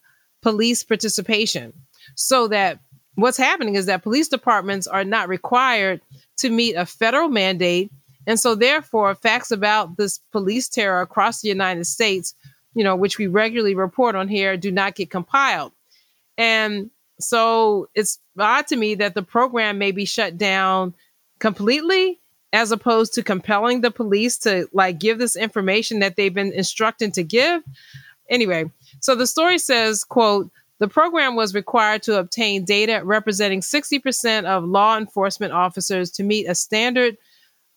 police 0.42 0.82
participation. 0.82 1.72
So, 2.14 2.48
that 2.48 2.80
what's 3.14 3.36
happening 3.36 3.74
is 3.74 3.86
that 3.86 4.02
police 4.02 4.28
departments 4.28 4.86
are 4.86 5.04
not 5.04 5.28
required 5.28 6.00
to 6.38 6.50
meet 6.50 6.74
a 6.74 6.86
federal 6.86 7.28
mandate. 7.28 7.90
And 8.26 8.38
so, 8.38 8.54
therefore, 8.54 9.14
facts 9.14 9.50
about 9.50 9.96
this 9.96 10.18
police 10.30 10.68
terror 10.68 11.00
across 11.00 11.40
the 11.40 11.48
United 11.48 11.86
States, 11.86 12.34
you 12.74 12.84
know, 12.84 12.96
which 12.96 13.18
we 13.18 13.26
regularly 13.26 13.74
report 13.74 14.14
on 14.14 14.28
here, 14.28 14.56
do 14.56 14.70
not 14.70 14.94
get 14.94 15.10
compiled. 15.10 15.72
And 16.38 16.90
so 17.20 17.88
it's 17.94 18.18
odd 18.38 18.66
to 18.68 18.76
me 18.76 18.94
that 18.96 19.14
the 19.14 19.22
program 19.22 19.78
may 19.78 19.92
be 19.92 20.04
shut 20.04 20.36
down 20.36 20.94
completely 21.38 22.20
as 22.52 22.70
opposed 22.70 23.14
to 23.14 23.22
compelling 23.22 23.80
the 23.80 23.90
police 23.90 24.36
to 24.38 24.68
like 24.72 24.98
give 24.98 25.18
this 25.18 25.36
information 25.36 26.00
that 26.00 26.16
they've 26.16 26.34
been 26.34 26.52
instructed 26.52 27.14
to 27.14 27.22
give. 27.22 27.62
Anyway, 28.28 28.70
so 29.00 29.14
the 29.14 29.26
story 29.26 29.58
says, 29.58 30.04
quote, 30.04 30.50
the 30.78 30.88
program 30.88 31.36
was 31.36 31.54
required 31.54 32.02
to 32.02 32.18
obtain 32.18 32.64
data 32.64 33.02
representing 33.04 33.60
60% 33.60 34.44
of 34.44 34.64
law 34.64 34.98
enforcement 34.98 35.52
officers 35.52 36.10
to 36.12 36.24
meet 36.24 36.46
a 36.46 36.54
standard 36.54 37.16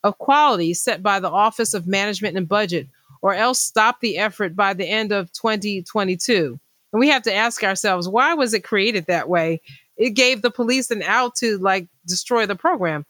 of 0.02 0.18
quality 0.18 0.74
set 0.74 1.02
by 1.02 1.20
the 1.20 1.30
Office 1.30 1.72
of 1.72 1.86
Management 1.86 2.36
and 2.36 2.48
Budget, 2.48 2.88
or 3.22 3.34
else 3.34 3.58
stop 3.58 4.00
the 4.00 4.18
effort 4.18 4.54
by 4.56 4.74
the 4.74 4.86
end 4.86 5.12
of 5.12 5.32
2022. 5.32 6.58
And 6.96 7.00
we 7.00 7.10
have 7.10 7.24
to 7.24 7.34
ask 7.34 7.62
ourselves, 7.62 8.08
why 8.08 8.32
was 8.32 8.54
it 8.54 8.64
created 8.64 9.04
that 9.04 9.28
way? 9.28 9.60
It 9.98 10.14
gave 10.14 10.40
the 10.40 10.50
police 10.50 10.90
an 10.90 11.02
out 11.02 11.34
to 11.34 11.58
like 11.58 11.88
destroy 12.06 12.46
the 12.46 12.56
program. 12.56 13.04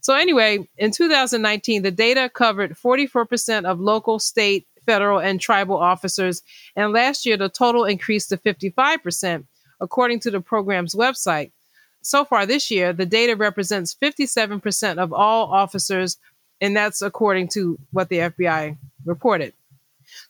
So, 0.00 0.16
anyway, 0.16 0.68
in 0.76 0.90
2019, 0.90 1.82
the 1.82 1.92
data 1.92 2.28
covered 2.28 2.76
44% 2.76 3.66
of 3.66 3.78
local, 3.78 4.18
state, 4.18 4.66
federal, 4.84 5.20
and 5.20 5.40
tribal 5.40 5.76
officers. 5.76 6.42
And 6.74 6.92
last 6.92 7.24
year, 7.24 7.36
the 7.36 7.48
total 7.48 7.84
increased 7.84 8.30
to 8.30 8.36
55%, 8.36 9.44
according 9.80 10.18
to 10.20 10.32
the 10.32 10.40
program's 10.40 10.96
website. 10.96 11.52
So 12.02 12.24
far 12.24 12.46
this 12.46 12.68
year, 12.68 12.92
the 12.92 13.06
data 13.06 13.36
represents 13.36 13.94
57% 13.94 14.98
of 14.98 15.12
all 15.12 15.52
officers, 15.52 16.18
and 16.60 16.76
that's 16.76 17.00
according 17.00 17.46
to 17.50 17.78
what 17.92 18.08
the 18.08 18.18
FBI 18.18 18.76
reported. 19.04 19.54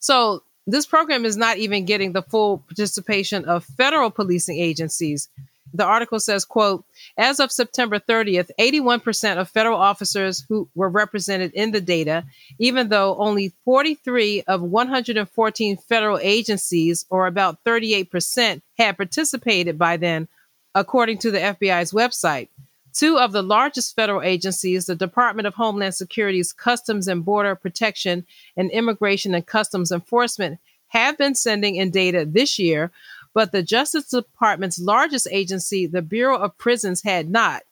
So, 0.00 0.42
this 0.66 0.86
program 0.86 1.24
is 1.24 1.36
not 1.36 1.58
even 1.58 1.84
getting 1.84 2.12
the 2.12 2.22
full 2.22 2.58
participation 2.58 3.44
of 3.44 3.64
federal 3.64 4.10
policing 4.10 4.58
agencies. 4.58 5.28
The 5.72 5.84
article 5.84 6.18
says, 6.18 6.44
quote, 6.44 6.84
as 7.16 7.38
of 7.38 7.52
September 7.52 7.98
30th, 8.00 8.50
81% 8.58 9.36
of 9.36 9.48
federal 9.48 9.78
officers 9.78 10.44
who 10.48 10.68
were 10.74 10.88
represented 10.88 11.52
in 11.54 11.70
the 11.70 11.80
data, 11.80 12.24
even 12.58 12.88
though 12.88 13.16
only 13.16 13.52
43 13.64 14.42
of 14.48 14.62
114 14.62 15.76
federal 15.76 16.18
agencies, 16.20 17.06
or 17.08 17.26
about 17.26 17.62
38%, 17.64 18.62
had 18.78 18.96
participated 18.96 19.78
by 19.78 19.96
then, 19.96 20.26
according 20.74 21.18
to 21.18 21.30
the 21.30 21.38
FBI's 21.38 21.92
website. 21.92 22.48
Two 22.92 23.18
of 23.18 23.32
the 23.32 23.42
largest 23.42 23.94
federal 23.94 24.22
agencies, 24.22 24.86
the 24.86 24.96
Department 24.96 25.46
of 25.46 25.54
Homeland 25.54 25.94
Security's 25.94 26.52
Customs 26.52 27.08
and 27.08 27.24
Border 27.24 27.54
Protection 27.54 28.26
and 28.56 28.70
Immigration 28.70 29.34
and 29.34 29.46
Customs 29.46 29.92
Enforcement, 29.92 30.58
have 30.88 31.16
been 31.16 31.34
sending 31.34 31.76
in 31.76 31.90
data 31.90 32.26
this 32.26 32.58
year, 32.58 32.90
but 33.32 33.52
the 33.52 33.62
Justice 33.62 34.10
Department's 34.10 34.80
largest 34.80 35.28
agency, 35.30 35.86
the 35.86 36.02
Bureau 36.02 36.36
of 36.36 36.56
Prisons, 36.58 37.02
had 37.02 37.30
not. 37.30 37.62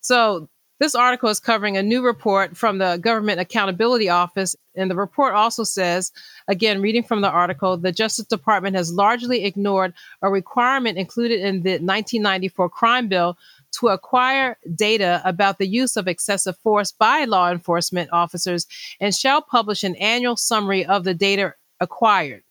So, 0.00 0.48
this 0.80 0.94
article 0.96 1.28
is 1.28 1.38
covering 1.38 1.76
a 1.76 1.82
new 1.82 2.04
report 2.04 2.56
from 2.56 2.78
the 2.78 2.96
Government 2.96 3.40
Accountability 3.40 4.08
Office. 4.08 4.56
And 4.74 4.90
the 4.90 4.96
report 4.96 5.32
also 5.32 5.62
says, 5.62 6.10
again, 6.48 6.82
reading 6.82 7.04
from 7.04 7.20
the 7.20 7.30
article, 7.30 7.76
the 7.76 7.92
Justice 7.92 8.26
Department 8.26 8.74
has 8.74 8.92
largely 8.92 9.44
ignored 9.44 9.94
a 10.20 10.28
requirement 10.28 10.98
included 10.98 11.40
in 11.40 11.62
the 11.62 11.78
1994 11.78 12.68
crime 12.70 13.06
bill 13.06 13.38
to 13.78 13.88
acquire 13.88 14.56
data 14.74 15.20
about 15.24 15.58
the 15.58 15.66
use 15.66 15.96
of 15.96 16.08
excessive 16.08 16.56
force 16.58 16.92
by 16.92 17.24
law 17.24 17.50
enforcement 17.50 18.10
officers 18.12 18.66
and 19.00 19.14
shall 19.14 19.42
publish 19.42 19.84
an 19.84 19.96
annual 19.96 20.36
summary 20.36 20.84
of 20.84 21.04
the 21.04 21.14
data 21.14 21.54
acquired. 21.80 22.42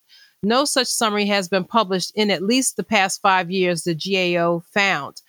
No 0.43 0.65
such 0.65 0.87
summary 0.87 1.25
has 1.27 1.47
been 1.47 1.63
published 1.63 2.11
in 2.15 2.29
at 2.29 2.43
least 2.43 2.75
the 2.75 2.83
past 2.83 3.21
five 3.21 3.49
years, 3.49 3.83
the 3.83 3.95
GAO 3.95 4.63
found. 4.73 5.21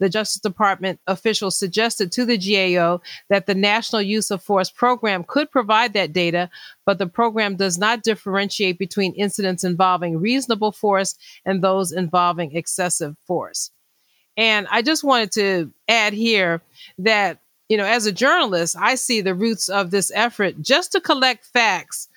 The 0.00 0.08
Justice 0.08 0.40
Department 0.40 1.00
officials 1.06 1.56
suggested 1.56 2.10
to 2.12 2.24
the 2.24 2.36
GAO 2.36 3.00
that 3.30 3.46
the 3.46 3.54
National 3.54 4.02
Use 4.02 4.30
of 4.30 4.42
Force 4.42 4.70
program 4.70 5.24
could 5.24 5.50
provide 5.50 5.92
that 5.92 6.12
data, 6.12 6.50
but 6.84 6.98
the 6.98 7.06
program 7.06 7.56
does 7.56 7.78
not 7.78 8.02
differentiate 8.02 8.78
between 8.78 9.14
incidents 9.14 9.64
involving 9.64 10.18
reasonable 10.18 10.72
force 10.72 11.16
and 11.44 11.62
those 11.62 11.92
involving 11.92 12.56
excessive 12.56 13.16
force. 13.26 13.70
And 14.36 14.66
I 14.70 14.82
just 14.82 15.04
wanted 15.04 15.32
to 15.32 15.72
add 15.88 16.12
here 16.12 16.60
that, 16.98 17.38
you 17.68 17.76
know, 17.76 17.84
as 17.84 18.06
a 18.06 18.12
journalist, 18.12 18.76
I 18.78 18.94
see 18.96 19.20
the 19.20 19.34
roots 19.34 19.68
of 19.68 19.90
this 19.90 20.10
effort 20.14 20.60
just 20.60 20.92
to 20.92 21.00
collect 21.00 21.46
facts 21.46 22.08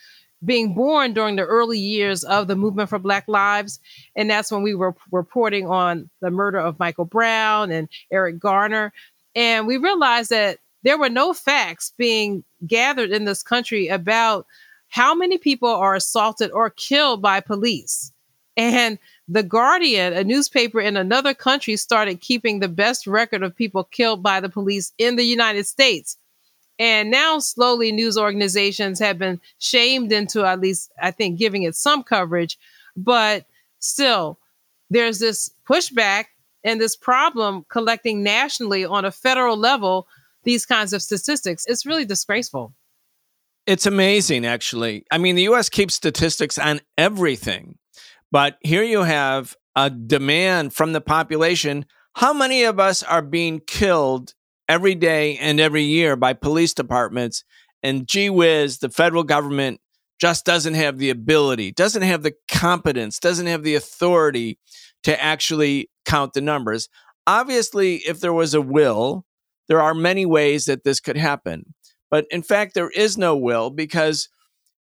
being 0.46 0.74
born 0.74 1.14
during 1.14 1.36
the 1.36 1.46
early 1.46 1.80
years 1.80 2.24
of 2.24 2.48
the 2.48 2.56
movement 2.56 2.90
for 2.90 3.00
Black 3.00 3.28
Lives. 3.28 3.80
And 4.16 4.30
that's 4.30 4.52
when 4.52 4.62
we 4.62 4.76
were 4.76 4.96
reporting 5.12 5.68
on 5.68 6.10
the 6.22 6.30
murder 6.30 6.60
of 6.60 6.80
Michael 6.80 7.06
Brown 7.06 7.72
and 7.72 7.90
Eric 8.12 8.40
Garner. 8.40 8.94
And 9.36 9.68
we 9.68 9.78
realized 9.78 10.30
that 10.30 10.60
there 10.84 10.98
were 10.98 11.10
no 11.10 11.34
facts 11.34 11.94
being 11.98 12.44
gathered 12.66 13.10
in 13.10 13.26
this 13.26 13.44
country 13.44 13.88
about 13.88 14.46
how 14.90 15.14
many 15.16 15.38
people 15.38 15.70
are 15.70 15.96
assaulted 15.96 16.52
or 16.52 16.70
killed 16.70 17.22
by 17.22 17.40
police. 17.40 18.12
And 18.56 18.98
the 19.28 19.44
Guardian, 19.44 20.14
a 20.14 20.24
newspaper 20.24 20.80
in 20.80 20.96
another 20.96 21.34
country, 21.34 21.76
started 21.76 22.22
keeping 22.22 22.60
the 22.60 22.70
best 22.70 23.08
record 23.08 23.44
of 23.44 23.56
people 23.56 23.84
killed 23.86 24.24
by 24.24 24.40
the 24.40 24.50
police 24.50 24.94
in 24.98 25.16
the 25.16 25.26
United 25.26 25.66
States. 25.66 26.18
And 26.80 27.10
now, 27.10 27.40
slowly, 27.40 27.92
news 27.92 28.18
organizations 28.18 29.00
have 29.00 29.18
been 29.18 29.42
shamed 29.60 30.12
into 30.12 30.46
at 30.46 30.62
least, 30.62 30.92
I 31.02 31.12
think, 31.12 31.38
giving 31.38 31.64
it 31.64 31.76
some 31.76 32.04
coverage. 32.04 32.58
But 32.96 33.46
still, 33.80 34.38
there's 34.90 35.20
this 35.20 35.52
pushback 35.68 36.26
and 36.64 36.80
this 36.80 36.96
problem 36.96 37.66
collecting 37.70 38.24
nationally 38.24 38.86
on 38.86 39.06
a 39.06 39.12
federal 39.12 39.58
level 39.58 40.08
these 40.44 40.66
kinds 40.66 40.94
of 40.94 41.02
statistics. 41.02 41.66
It's 41.68 41.86
really 41.86 42.06
disgraceful. 42.06 42.74
It's 43.66 43.86
amazing, 43.86 44.46
actually. 44.46 45.06
I 45.12 45.18
mean, 45.18 45.36
the 45.36 45.44
US 45.50 45.68
keeps 45.68 45.96
statistics 45.96 46.58
on 46.58 46.80
everything, 46.98 47.78
but 48.32 48.58
here 48.62 48.84
you 48.84 49.04
have 49.04 49.56
a 49.76 49.90
demand 49.90 50.74
from 50.74 50.94
the 50.94 51.02
population. 51.02 51.86
How 52.16 52.34
many 52.34 52.64
of 52.64 52.80
us 52.80 53.04
are 53.04 53.22
being 53.22 53.60
killed 53.60 54.34
every 54.68 54.96
day 54.96 55.38
and 55.38 55.60
every 55.60 55.84
year 55.84 56.16
by 56.16 56.34
police 56.34 56.74
departments. 56.74 57.44
And 57.84 58.08
gee 58.08 58.30
whiz, 58.30 58.80
the 58.80 58.90
federal 58.90 59.24
government 59.24 59.80
just 60.20 60.46
doesn't 60.46 60.74
have 60.74 60.98
the 60.98 61.10
ability, 61.10 61.72
doesn't 61.72 62.02
have 62.02 62.24
the 62.24 62.34
competence, 62.52 63.20
doesn't 63.20 63.46
have 63.46 63.64
the 63.64 63.76
authority 63.76 64.60
to 65.04 65.24
actually 65.24 65.90
count 66.06 66.34
the 66.34 66.42
numbers. 66.42 66.90
obviously, 67.28 67.98
if 68.08 68.22
there 68.22 68.34
was 68.34 68.54
a 68.54 68.62
will, 68.62 69.26
there 69.68 69.82
are 69.82 69.94
many 69.94 70.26
ways 70.26 70.66
that 70.66 70.86
this 70.86 71.02
could 71.02 71.18
happen. 71.18 71.74
But 72.10 72.26
in 72.32 72.42
fact, 72.42 72.74
there 72.74 72.90
is 72.90 73.18
no 73.18 73.36
will 73.36 73.70
because 73.70 74.30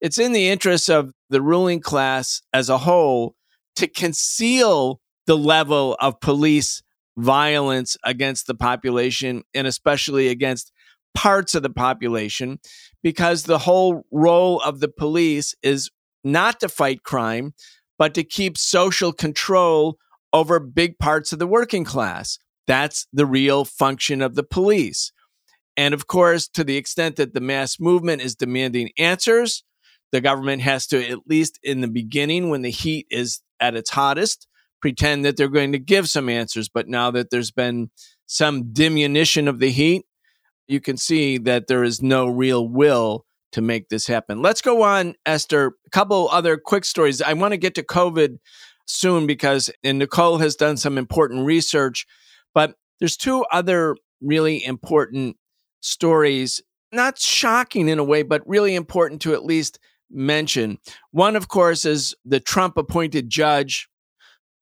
it's 0.05 0.19
in 0.19 0.33
the 0.33 0.51
interest 0.51 0.91
of 0.91 1.13
the 1.31 1.41
ruling 1.41 1.81
class 1.81 2.43
as 2.53 2.69
a 2.69 2.77
whole 2.77 3.35
to 3.75 3.89
conceal 3.89 5.01
the 5.27 5.37
level 5.37 5.97
of 5.99 6.21
police 6.21 6.83
violence 7.17 7.97
against 8.05 8.47
the 8.47 8.55
population 8.55 9.43
and 9.55 9.67
especially 9.67 10.29
against 10.29 10.71
parts 11.15 11.55
of 11.55 11.63
the 11.63 11.71
population 11.71 12.59
because 13.03 13.45
the 13.45 13.61
whole 13.61 14.05
role 14.13 14.61
of 14.61 14.81
the 14.81 14.89
police 14.89 15.55
is 15.63 15.89
not 16.23 16.61
to 16.61 16.69
fight 16.69 17.03
crime, 17.03 17.55
but 17.99 18.13
to 18.13 18.23
keep 18.23 18.59
social 18.59 19.11
control 19.11 19.97
over 20.35 20.61
big 20.61 20.99
parts 20.99 21.33
of 21.33 21.39
the 21.39 21.47
working 21.47 21.85
class. 21.85 22.39
That's 22.67 23.07
the 23.11 23.25
real 23.25 23.65
function 23.65 24.21
of 24.21 24.35
the 24.35 24.43
police. 24.45 25.13
And 25.79 25.95
of 25.95 26.07
course, 26.07 26.47
to 26.49 26.63
the 26.63 26.77
extent 26.77 27.17
that 27.17 27.33
the 27.33 27.41
mass 27.41 27.81
movement 27.81 28.21
is 28.21 28.35
demanding 28.35 28.91
answers, 28.99 29.65
the 30.13 30.21
government 30.21 30.63
has 30.63 30.87
to, 30.89 31.07
at 31.09 31.27
least 31.27 31.59
in 31.63 31.81
the 31.81 31.89
beginning, 31.89 32.49
when 32.51 32.63
the 32.63 32.71
heat 32.71 33.07
is 33.11 33.41
at 33.61 33.75
its 33.75 33.91
hottest, 33.91 34.47
pretend 34.81 35.25
that 35.25 35.37
they're 35.37 35.49
going 35.49 35.73
to 35.73 35.79
give 35.79 36.09
some 36.09 36.29
answers. 36.29 36.69
But 36.69 36.89
now 36.89 37.11
that 37.13 37.31
there's 37.31 37.51
been 37.51 37.91
some 38.27 38.73
diminution 38.73 39.49
of 39.49 39.59
the 39.59 39.71
heat, 39.71 40.05
you 40.67 40.81
can 40.81 40.97
see 40.97 41.39
that 41.39 41.67
there 41.67 41.85
is 41.85 42.03
no 42.03 42.27
real 42.27 42.67
will 42.67 43.25
to 43.53 43.61
make 43.61 43.89
this 43.89 44.07
happen. 44.07 44.43
Let's 44.43 44.61
go 44.61 44.83
on, 44.83 45.15
Esther. 45.25 45.75
A 45.87 45.91
couple 45.91 46.29
other 46.31 46.57
quick 46.57 46.85
stories. 46.85 47.23
I 47.23 47.35
want 47.35 47.53
to 47.53 47.57
get 47.57 47.75
to 47.77 47.83
COVID 47.83 48.39
soon 48.87 49.27
because 49.27 49.71
and 49.83 49.99
Nicole 49.99 50.39
has 50.39 50.57
done 50.57 50.77
some 50.77 50.99
important 50.99 51.47
research, 51.47 52.07
but 52.53 52.75
there's 52.99 53.17
two 53.17 53.45
other 53.53 53.97
really 54.21 54.65
important 54.65 55.37
stories, 55.81 56.63
not 56.93 57.19
shocking 57.19 57.89
in 57.89 57.99
a 57.99 58.05
way, 58.05 58.23
but 58.23 58.47
really 58.47 58.75
important 58.75 59.23
to 59.23 59.35
at 59.35 59.45
least 59.45 59.79
mention. 60.15 60.79
One, 61.11 61.37
of 61.37 61.49
course, 61.49 61.85
is 61.85 62.15
the 62.25 62.41
Trump 62.41 62.77
appointed 62.77 63.29
judge 63.29 63.89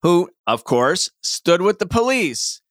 who, 0.01 0.29
of 0.47 0.63
course, 0.63 1.09
stood 1.21 1.61
with 1.61 1.79
the 1.79 1.85
police 1.85 2.61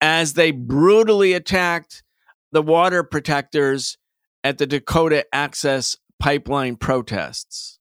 as 0.00 0.34
they 0.34 0.50
brutally 0.50 1.32
attacked 1.32 2.02
the 2.50 2.62
water 2.62 3.04
protectors 3.04 3.96
at 4.42 4.58
the 4.58 4.66
Dakota 4.66 5.24
Access 5.32 5.96
Pipeline 6.18 6.76
protests. 6.76 7.78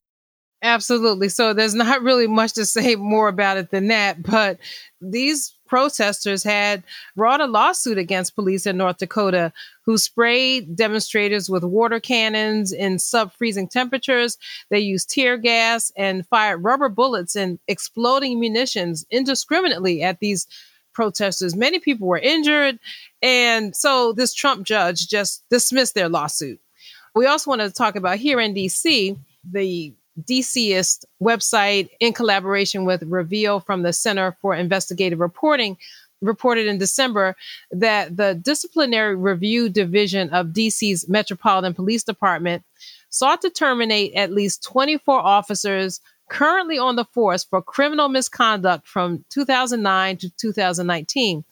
Absolutely. 0.64 1.30
So 1.30 1.54
there's 1.54 1.74
not 1.74 2.04
really 2.04 2.28
much 2.28 2.54
to 2.54 2.66
say 2.66 2.96
more 2.96 3.28
about 3.28 3.58
it 3.58 3.72
than 3.72 3.88
that. 3.88 4.22
But 4.22 4.60
these 5.02 5.56
protesters 5.72 6.44
had 6.44 6.84
brought 7.16 7.40
a 7.40 7.46
lawsuit 7.46 7.98
against 7.98 8.36
police 8.36 8.66
in 8.66 8.76
North 8.76 8.98
Dakota 8.98 9.54
who 9.86 9.98
sprayed 9.98 10.76
demonstrators 10.76 11.50
with 11.50 11.64
water 11.64 12.02
cannons 12.02 12.74
in 12.74 13.00
sub 13.00 13.32
freezing 13.32 13.70
temperatures. 13.70 14.38
They 14.70 14.80
used 14.80 15.10
tear 15.10 15.38
gas 15.38 15.90
and 15.96 16.28
fired 16.28 16.58
rubber 16.58 16.90
bullets 16.90 17.38
and 17.38 17.58
exploding 17.70 18.38
munitions 18.38 19.06
indiscriminately 19.10 20.04
at 20.04 20.20
these 20.20 20.46
protesters. 20.92 21.56
Many 21.56 21.80
people 21.80 22.06
were 22.06 22.20
injured. 22.20 22.78
And 23.22 23.74
so 23.74 24.12
this 24.12 24.34
Trump 24.34 24.66
judge 24.66 25.08
just 25.08 25.42
dismissed 25.50 25.96
their 25.96 26.10
lawsuit. 26.10 26.60
We 27.16 27.28
also 27.28 27.50
want 27.50 27.62
to 27.62 27.72
talk 27.72 27.96
about 27.96 28.18
here 28.18 28.42
in 28.42 28.54
DC, 28.54 29.18
the 29.50 29.94
DCist 30.26 31.06
website, 31.22 31.90
in 32.00 32.14
collaboration 32.14 32.86
with 32.86 33.04
Reveal 33.04 33.60
from 33.60 33.84
the 33.84 33.94
Center 33.94 34.38
for 34.42 34.56
Investigative 34.56 35.20
Reporting, 35.20 35.78
reported 36.22 36.68
in 36.68 36.78
December 36.78 37.36
that 37.72 38.16
the 38.16 38.36
Disciplinary 38.36 39.16
Review 39.16 39.70
Division 39.70 40.30
of 40.30 40.48
DC's 40.48 41.10
Metropolitan 41.10 41.74
Police 41.74 42.04
Department 42.04 42.64
sought 43.10 43.42
to 43.42 43.50
terminate 43.50 44.14
at 44.14 44.32
least 44.32 44.64
24 44.64 45.20
officers 45.20 46.00
currently 46.30 46.78
on 46.78 46.96
the 46.96 47.06
force 47.06 47.44
for 47.44 47.62
criminal 47.62 48.08
misconduct 48.08 48.88
from 48.88 49.26
2009 49.30 50.18
to 50.18 50.30
2019. 50.30 51.44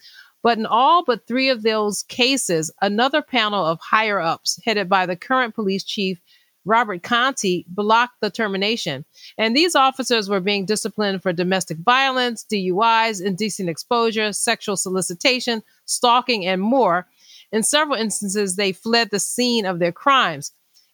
But 0.41 0.57
in 0.57 0.65
all 0.65 1.03
but 1.03 1.27
three 1.27 1.49
of 1.49 1.63
those 1.63 2.03
cases, 2.03 2.71
another 2.81 3.21
panel 3.21 3.65
of 3.65 3.79
higher 3.81 4.21
ups, 4.21 4.57
headed 4.63 4.87
by 4.87 5.05
the 5.05 5.17
current 5.17 5.53
police 5.53 5.83
chief, 5.83 6.21
Robert 6.69 7.03
Contee, 7.03 7.65
blocked 7.67 8.21
the 8.21 8.29
termination. 8.29 9.03
And 9.37 9.55
these 9.55 9.75
officers 9.75 10.29
were 10.29 10.39
being 10.39 10.65
disciplined 10.65 11.21
for 11.21 11.33
domestic 11.33 11.79
violence, 11.79 12.45
DUIs, 12.49 13.21
indecent 13.21 13.69
exposure, 13.69 14.31
sexual 14.31 14.77
solicitation, 14.77 15.63
stalking, 15.85 16.45
and 16.45 16.61
more. 16.61 17.07
In 17.51 17.63
several 17.63 17.97
instances, 17.97 18.55
they 18.55 18.71
fled 18.71 19.09
the 19.09 19.19
scene 19.19 19.65
of 19.65 19.79
their 19.79 19.91
crimes. 19.91 20.51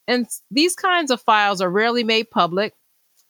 And 0.08 0.28
these 0.50 0.76
kinds 0.76 1.12
of 1.12 1.22
files 1.22 1.62
are 1.62 1.70
rarely 1.70 2.04
made 2.04 2.32
public 2.32 2.74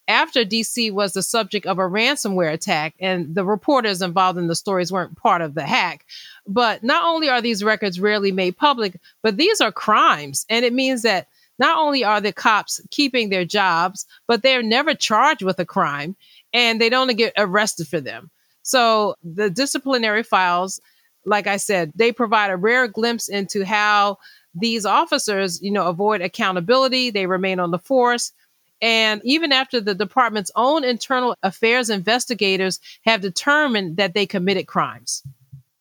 after 0.08 0.46
DC 0.46 0.91
was 0.91 1.14
the 1.14 1.24
subject 1.24 1.66
of 1.66 1.80
a 1.80 1.84
ransomware 1.84 2.54
attack, 2.54 2.93
and 3.00 3.34
the 3.34 3.43
reporters 3.43 4.02
involved 4.02 4.38
in 4.38 4.48
the 4.48 4.56
stories 4.56 4.91
weren't 4.91 5.18
part 5.18 5.41
of 5.41 5.56
the 5.56 5.64
hack. 5.64 6.06
But 6.46 6.84
not 6.84 7.06
only 7.06 7.30
are 7.30 7.41
these 7.41 7.64
records 7.64 8.00
rarely 8.00 8.32
made 8.32 8.58
public, 8.58 9.00
but 9.24 9.38
these 9.38 9.62
are 9.62 9.72
crimes. 9.72 10.46
And 10.50 10.64
it 10.64 10.74
means 10.74 11.02
that 11.02 11.28
not 11.60 11.78
only 11.78 12.03
are 12.03 12.22
the 12.22 12.34
cops 12.34 12.82
keeping 12.91 13.30
their 13.30 13.45
jobs, 13.45 14.06
but 14.28 14.41
they're 14.41 14.64
never 14.64 14.93
charged 14.93 15.41
with 15.41 15.60
a 15.60 15.66
crime 15.66 16.16
and 16.53 16.80
they 16.80 16.89
don't 16.89 17.16
get 17.16 17.34
arrested 17.38 17.88
for 17.88 18.01
them. 18.01 18.30
So 18.64 19.16
the 19.24 19.49
disciplinary 19.49 20.24
files, 20.24 20.80
like 21.26 21.47
I 21.47 21.58
said, 21.58 21.91
they 21.95 22.12
provide 22.12 22.51
a 22.51 22.58
rare 22.58 22.88
glimpse 22.88 23.30
into 23.30 23.64
how 23.66 24.18
these 24.53 24.86
officers, 24.86 25.62
you 25.62 25.72
know, 25.72 25.88
avoid 25.88 26.22
accountability, 26.22 27.10
they 27.10 27.28
remain 27.28 27.60
on 27.60 27.72
the 27.72 27.80
force 27.80 28.32
and 28.82 29.22
even 29.24 29.51
after 29.51 29.80
the 29.80 29.95
department's 29.95 30.51
own 30.56 30.84
internal 30.84 31.36
affairs 31.43 31.89
investigators 31.89 32.80
have 33.06 33.22
determined 33.22 33.97
that 33.97 34.14
they 34.14 34.26
committed 34.26 34.68
crimes. 34.68 35.24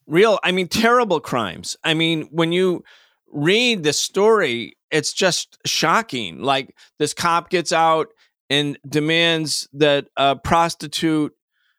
Real, 0.06 0.38
I 0.44 0.52
mean, 0.52 0.68
terrible 0.68 1.20
crimes. 1.20 1.76
I 1.82 1.94
mean, 1.94 2.28
when 2.30 2.52
you 2.52 2.84
read 3.32 3.82
the 3.82 3.92
story, 3.92 4.76
it's 4.94 5.12
just 5.12 5.58
shocking. 5.66 6.40
Like 6.40 6.74
this 6.98 7.12
cop 7.12 7.50
gets 7.50 7.72
out 7.72 8.08
and 8.48 8.78
demands 8.88 9.68
that 9.72 10.06
a 10.16 10.36
prostitute 10.36 11.32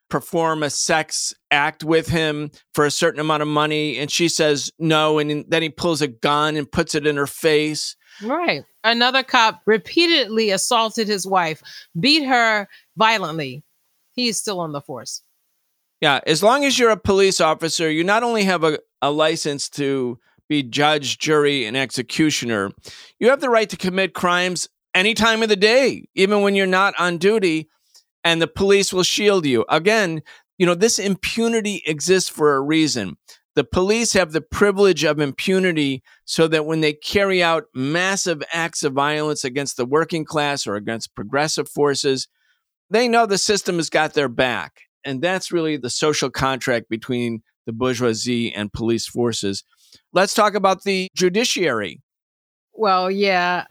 perform 0.09 0.61
a 0.61 0.69
sex 0.69 1.33
act 1.49 1.83
with 1.83 2.07
him 2.07 2.51
for 2.73 2.85
a 2.85 2.91
certain 2.91 3.19
amount 3.19 3.41
of 3.41 3.47
money 3.47 3.97
and 3.97 4.11
she 4.11 4.29
says 4.29 4.71
no 4.77 5.17
and 5.17 5.45
then 5.47 5.63
he 5.63 5.69
pulls 5.69 5.99
a 5.99 6.07
gun 6.07 6.55
and 6.55 6.71
puts 6.71 6.93
it 6.93 7.07
in 7.07 7.17
her 7.17 7.25
face 7.25 7.95
right 8.21 8.63
another 8.85 9.23
cop 9.23 9.61
repeatedly 9.65 10.51
assaulted 10.51 11.07
his 11.07 11.27
wife, 11.27 11.61
beat 11.99 12.23
her 12.23 12.67
violently. 12.95 13.63
He 14.13 14.29
is 14.29 14.37
still 14.37 14.61
on 14.61 14.71
the 14.71 14.81
force. 14.81 15.21
Yeah, 15.99 16.21
as 16.25 16.41
long 16.41 16.63
as 16.63 16.79
you're 16.79 16.91
a 16.91 16.97
police 16.97 17.41
officer, 17.41 17.89
you 17.89 18.03
not 18.03 18.23
only 18.23 18.43
have 18.43 18.63
a, 18.63 18.79
a 19.01 19.11
license 19.11 19.69
to 19.71 20.19
be 20.47 20.63
judge, 20.63 21.17
jury, 21.17 21.65
and 21.65 21.75
executioner, 21.75 22.71
you 23.19 23.29
have 23.29 23.41
the 23.41 23.49
right 23.49 23.69
to 23.69 23.77
commit 23.77 24.13
crimes 24.13 24.67
any 24.93 25.13
time 25.13 25.43
of 25.43 25.49
the 25.49 25.55
day, 25.55 26.07
even 26.15 26.41
when 26.41 26.55
you're 26.55 26.65
not 26.65 26.93
on 26.99 27.17
duty, 27.17 27.69
and 28.23 28.41
the 28.41 28.47
police 28.47 28.93
will 28.93 29.03
shield 29.03 29.45
you. 29.45 29.65
Again, 29.69 30.21
you 30.57 30.65
know, 30.65 30.75
this 30.75 30.99
impunity 30.99 31.83
exists 31.85 32.29
for 32.29 32.55
a 32.55 32.61
reason. 32.61 33.17
The 33.55 33.63
police 33.63 34.13
have 34.13 34.33
the 34.33 34.41
privilege 34.41 35.03
of 35.03 35.19
impunity 35.19 36.03
so 36.25 36.47
that 36.49 36.65
when 36.65 36.81
they 36.81 36.93
carry 36.93 37.41
out 37.41 37.65
massive 37.73 38.43
acts 38.51 38.83
of 38.83 38.93
violence 38.93 39.43
against 39.45 39.77
the 39.77 39.85
working 39.85 40.25
class 40.25 40.67
or 40.67 40.75
against 40.75 41.15
progressive 41.15 41.69
forces, 41.69 42.27
they 42.89 43.07
know 43.07 43.25
the 43.25 43.37
system 43.37 43.77
has 43.77 43.89
got 43.89 44.13
their 44.13 44.27
back. 44.27 44.81
And 45.05 45.21
that's 45.21 45.51
really 45.51 45.77
the 45.77 45.89
social 45.89 46.29
contract 46.29 46.89
between 46.89 47.43
the 47.65 47.71
bourgeoisie 47.71 48.53
and 48.53 48.73
police 48.73 49.07
forces. 49.07 49.63
Let's 50.13 50.33
talk 50.33 50.55
about 50.55 50.83
the 50.83 51.09
judiciary. 51.15 52.01
Well, 52.73 53.09
yeah. 53.09 53.65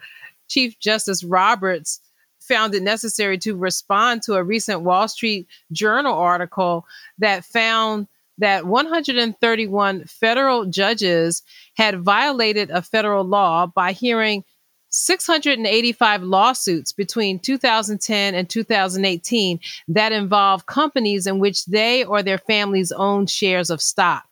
Chief 0.48 0.78
Justice 0.78 1.24
Roberts 1.24 2.00
found 2.40 2.74
it 2.74 2.82
necessary 2.82 3.38
to 3.38 3.56
respond 3.56 4.22
to 4.22 4.34
a 4.34 4.44
recent 4.44 4.82
Wall 4.82 5.08
Street 5.08 5.46
Journal 5.72 6.14
article 6.14 6.86
that 7.18 7.44
found 7.44 8.06
that 8.38 8.66
131 8.66 10.04
federal 10.04 10.66
judges 10.66 11.42
had 11.76 12.00
violated 12.00 12.70
a 12.70 12.82
federal 12.82 13.24
law 13.24 13.66
by 13.66 13.92
hearing 13.92 14.44
685 14.90 16.22
lawsuits 16.22 16.92
between 16.92 17.38
2010 17.40 18.34
and 18.34 18.48
2018 18.48 19.60
that 19.88 20.12
involve 20.12 20.66
companies 20.66 21.26
in 21.26 21.40
which 21.40 21.64
they 21.66 22.04
or 22.04 22.22
their 22.22 22.38
families 22.38 22.92
own 22.92 23.26
shares 23.26 23.70
of 23.70 23.82
stock. 23.82 24.24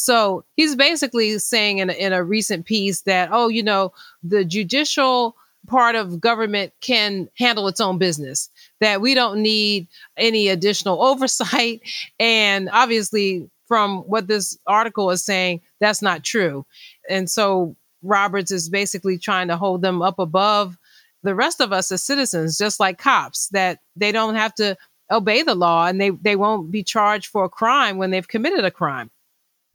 So 0.00 0.44
he's 0.56 0.76
basically 0.76 1.38
saying 1.38 1.78
in 1.78 1.90
a, 1.90 1.92
in 1.92 2.12
a 2.12 2.24
recent 2.24 2.64
piece 2.64 3.02
that, 3.02 3.28
oh, 3.32 3.48
you 3.48 3.62
know, 3.62 3.92
the 4.22 4.44
judicial 4.44 5.36
part 5.66 5.94
of 5.94 6.20
government 6.20 6.72
can 6.80 7.28
handle 7.36 7.68
its 7.68 7.80
own 7.80 7.98
business, 7.98 8.48
that 8.80 9.00
we 9.00 9.14
don't 9.14 9.42
need 9.42 9.88
any 10.16 10.48
additional 10.48 11.02
oversight. 11.04 11.82
And 12.18 12.70
obviously, 12.72 13.50
from 13.68 13.98
what 13.98 14.26
this 14.26 14.58
article 14.66 15.10
is 15.10 15.22
saying, 15.22 15.60
that's 15.80 16.02
not 16.02 16.24
true. 16.24 16.64
And 17.08 17.30
so 17.30 17.76
Roberts 18.02 18.50
is 18.50 18.68
basically 18.68 19.18
trying 19.18 19.48
to 19.48 19.56
hold 19.56 19.82
them 19.82 20.02
up 20.02 20.18
above 20.18 20.76
the 21.22 21.34
rest 21.34 21.60
of 21.60 21.72
us 21.72 21.92
as 21.92 22.02
citizens, 22.02 22.56
just 22.56 22.80
like 22.80 22.98
cops, 22.98 23.48
that 23.48 23.80
they 23.94 24.10
don't 24.12 24.34
have 24.34 24.54
to 24.54 24.76
obey 25.10 25.42
the 25.42 25.54
law 25.54 25.86
and 25.86 26.00
they, 26.00 26.10
they 26.10 26.36
won't 26.36 26.70
be 26.70 26.82
charged 26.82 27.26
for 27.26 27.44
a 27.44 27.50
crime 27.50 27.98
when 27.98 28.10
they've 28.10 28.26
committed 28.26 28.64
a 28.64 28.70
crime. 28.70 29.10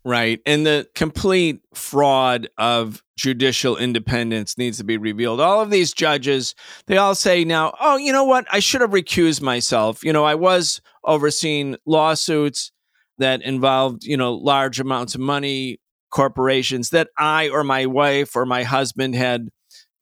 Right. 0.08 0.40
And 0.46 0.68
the 0.68 0.88
complete 0.94 1.62
fraud 1.74 2.48
of 2.60 3.04
judicial 3.18 3.76
independence 3.76 4.56
needs 4.56 4.78
to 4.78 4.84
be 4.84 4.98
revealed. 4.98 5.42
All 5.42 5.62
of 5.62 5.72
these 5.72 5.94
judges, 5.94 6.54
they 6.86 6.98
all 6.98 7.16
say 7.16 7.44
now, 7.44 7.74
oh, 7.82 7.98
you 7.98 8.12
know 8.12 8.24
what? 8.24 8.46
I 8.52 8.60
should 8.60 8.82
have 8.82 8.92
recused 8.92 9.42
myself. 9.42 10.04
You 10.04 10.14
know, 10.14 10.24
I 10.24 10.36
was 10.36 10.80
overseeing 11.06 11.78
lawsuits 11.88 12.72
that 13.18 13.42
involved, 13.42 14.04
you 14.04 14.16
know, 14.16 14.36
large 14.36 14.80
amounts 14.80 15.16
of 15.16 15.22
money, 15.22 15.80
corporations 16.12 16.92
that 16.92 17.10
I 17.18 17.50
or 17.50 17.64
my 17.64 17.88
wife 17.88 18.36
or 18.36 18.46
my 18.46 18.62
husband 18.62 19.16
had, 19.16 19.50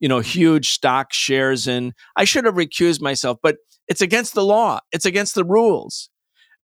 you 0.01 0.09
know, 0.09 0.19
huge 0.19 0.71
stock 0.71 1.13
shares 1.13 1.65
in. 1.65 1.93
I 2.17 2.25
should 2.25 2.43
have 2.43 2.55
recused 2.55 3.01
myself, 3.01 3.37
but 3.41 3.55
it's 3.87 4.01
against 4.01 4.33
the 4.33 4.43
law. 4.43 4.81
It's 4.91 5.05
against 5.05 5.33
the 5.33 5.45
rules. 5.45 6.09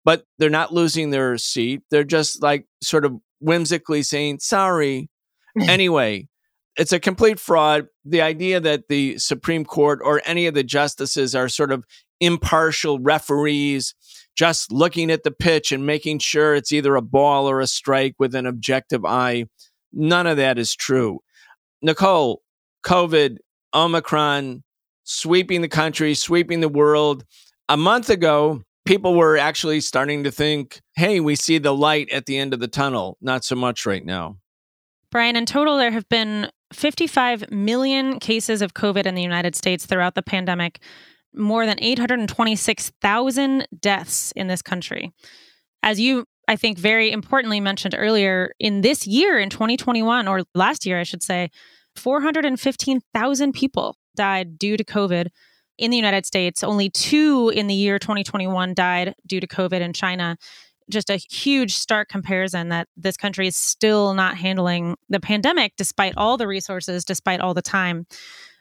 But 0.03 0.23
they're 0.39 0.49
not 0.49 0.73
losing 0.73 1.11
their 1.11 1.37
seat. 1.37 1.83
They're 1.89 2.03
just 2.03 2.41
like 2.41 2.65
sort 2.81 3.05
of 3.05 3.19
whimsically 3.39 4.03
saying, 4.03 4.39
sorry. 4.39 5.09
anyway, 5.61 6.27
it's 6.77 6.93
a 6.93 6.99
complete 6.99 7.39
fraud. 7.39 7.87
The 8.05 8.21
idea 8.21 8.59
that 8.59 8.87
the 8.87 9.17
Supreme 9.17 9.65
Court 9.65 9.99
or 10.03 10.21
any 10.25 10.47
of 10.47 10.53
the 10.53 10.63
justices 10.63 11.35
are 11.35 11.49
sort 11.49 11.71
of 11.71 11.83
impartial 12.19 12.99
referees, 12.99 13.95
just 14.35 14.71
looking 14.71 15.11
at 15.11 15.23
the 15.23 15.31
pitch 15.31 15.71
and 15.71 15.85
making 15.85 16.19
sure 16.19 16.55
it's 16.55 16.71
either 16.71 16.95
a 16.95 17.01
ball 17.01 17.49
or 17.49 17.59
a 17.59 17.67
strike 17.67 18.15
with 18.19 18.35
an 18.35 18.45
objective 18.45 19.05
eye. 19.05 19.45
None 19.91 20.27
of 20.27 20.37
that 20.37 20.57
is 20.57 20.75
true. 20.75 21.19
Nicole, 21.81 22.41
COVID, 22.85 23.37
Omicron, 23.73 24.63
sweeping 25.03 25.61
the 25.61 25.67
country, 25.67 26.13
sweeping 26.13 26.59
the 26.59 26.69
world. 26.69 27.25
A 27.67 27.77
month 27.77 28.09
ago, 28.09 28.63
people 28.85 29.15
were 29.15 29.37
actually 29.37 29.81
starting 29.81 30.23
to 30.23 30.31
think, 30.31 30.81
hey, 30.95 31.19
we 31.19 31.35
see 31.35 31.57
the 31.57 31.73
light 31.73 32.09
at 32.11 32.25
the 32.25 32.37
end 32.37 32.53
of 32.53 32.59
the 32.59 32.67
tunnel. 32.67 33.17
Not 33.21 33.43
so 33.43 33.55
much 33.55 33.85
right 33.85 34.05
now. 34.05 34.37
Brian, 35.11 35.35
in 35.35 35.45
total, 35.45 35.77
there 35.77 35.91
have 35.91 36.07
been 36.09 36.49
55 36.73 37.51
million 37.51 38.19
cases 38.19 38.61
of 38.61 38.73
COVID 38.73 39.05
in 39.05 39.15
the 39.15 39.23
United 39.23 39.55
States 39.55 39.85
throughout 39.85 40.15
the 40.15 40.21
pandemic, 40.21 40.79
more 41.33 41.65
than 41.65 41.77
826,000 41.81 43.67
deaths 43.79 44.31
in 44.33 44.47
this 44.47 44.61
country. 44.61 45.11
As 45.81 45.99
you, 45.99 46.25
I 46.47 46.55
think, 46.55 46.77
very 46.77 47.11
importantly 47.11 47.59
mentioned 47.59 47.95
earlier, 47.97 48.53
in 48.59 48.81
this 48.81 49.07
year, 49.07 49.39
in 49.39 49.49
2021, 49.49 50.27
or 50.27 50.43
last 50.53 50.85
year, 50.85 50.99
I 50.99 51.03
should 51.03 51.23
say, 51.23 51.49
415,000 51.95 53.53
people 53.53 53.97
died 54.15 54.59
due 54.59 54.77
to 54.77 54.83
COVID 54.83 55.27
in 55.79 55.89
the 55.89 55.97
United 55.97 56.25
States. 56.25 56.63
Only 56.63 56.89
two 56.89 57.51
in 57.55 57.67
the 57.67 57.73
year 57.73 57.97
2021 57.97 58.73
died 58.73 59.15
due 59.25 59.39
to 59.39 59.47
COVID 59.47 59.79
in 59.79 59.93
China. 59.93 60.37
Just 60.91 61.09
a 61.09 61.15
huge 61.15 61.75
stark 61.75 62.09
comparison 62.09 62.69
that 62.69 62.87
this 62.97 63.15
country 63.15 63.47
is 63.47 63.55
still 63.55 64.13
not 64.13 64.37
handling 64.37 64.95
the 65.07 65.19
pandemic 65.19 65.73
despite 65.77 66.13
all 66.17 66.37
the 66.37 66.47
resources, 66.47 67.05
despite 67.05 67.39
all 67.39 67.53
the 67.53 67.61
time. 67.61 68.05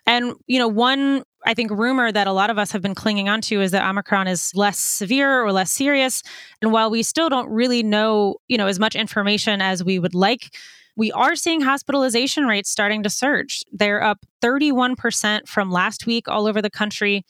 And, 0.06 0.34
you 0.46 0.58
know, 0.58 0.68
one, 0.68 1.24
I 1.44 1.52
think, 1.52 1.70
rumor 1.70 2.10
that 2.10 2.26
a 2.26 2.32
lot 2.32 2.48
of 2.48 2.56
us 2.56 2.72
have 2.72 2.80
been 2.80 2.94
clinging 2.94 3.28
onto 3.28 3.60
is 3.60 3.72
that 3.72 3.86
Omicron 3.86 4.26
is 4.26 4.52
less 4.54 4.78
severe 4.78 5.44
or 5.44 5.52
less 5.52 5.70
serious. 5.70 6.22
And 6.62 6.72
while 6.72 6.90
we 6.90 7.02
still 7.02 7.28
don't 7.28 7.50
really 7.50 7.82
know, 7.82 8.36
you 8.48 8.56
know, 8.56 8.68
as 8.68 8.78
much 8.78 8.94
information 8.94 9.60
as 9.60 9.84
we 9.84 9.98
would 9.98 10.14
like, 10.14 10.54
we 10.98 11.12
are 11.12 11.36
seeing 11.36 11.60
hospitalization 11.60 12.46
rates 12.46 12.68
starting 12.68 13.04
to 13.04 13.08
surge. 13.08 13.62
They're 13.70 14.02
up 14.02 14.26
31% 14.42 15.46
from 15.46 15.70
last 15.70 16.06
week 16.06 16.26
all 16.26 16.48
over 16.48 16.60
the 16.60 16.68
country. 16.68 17.24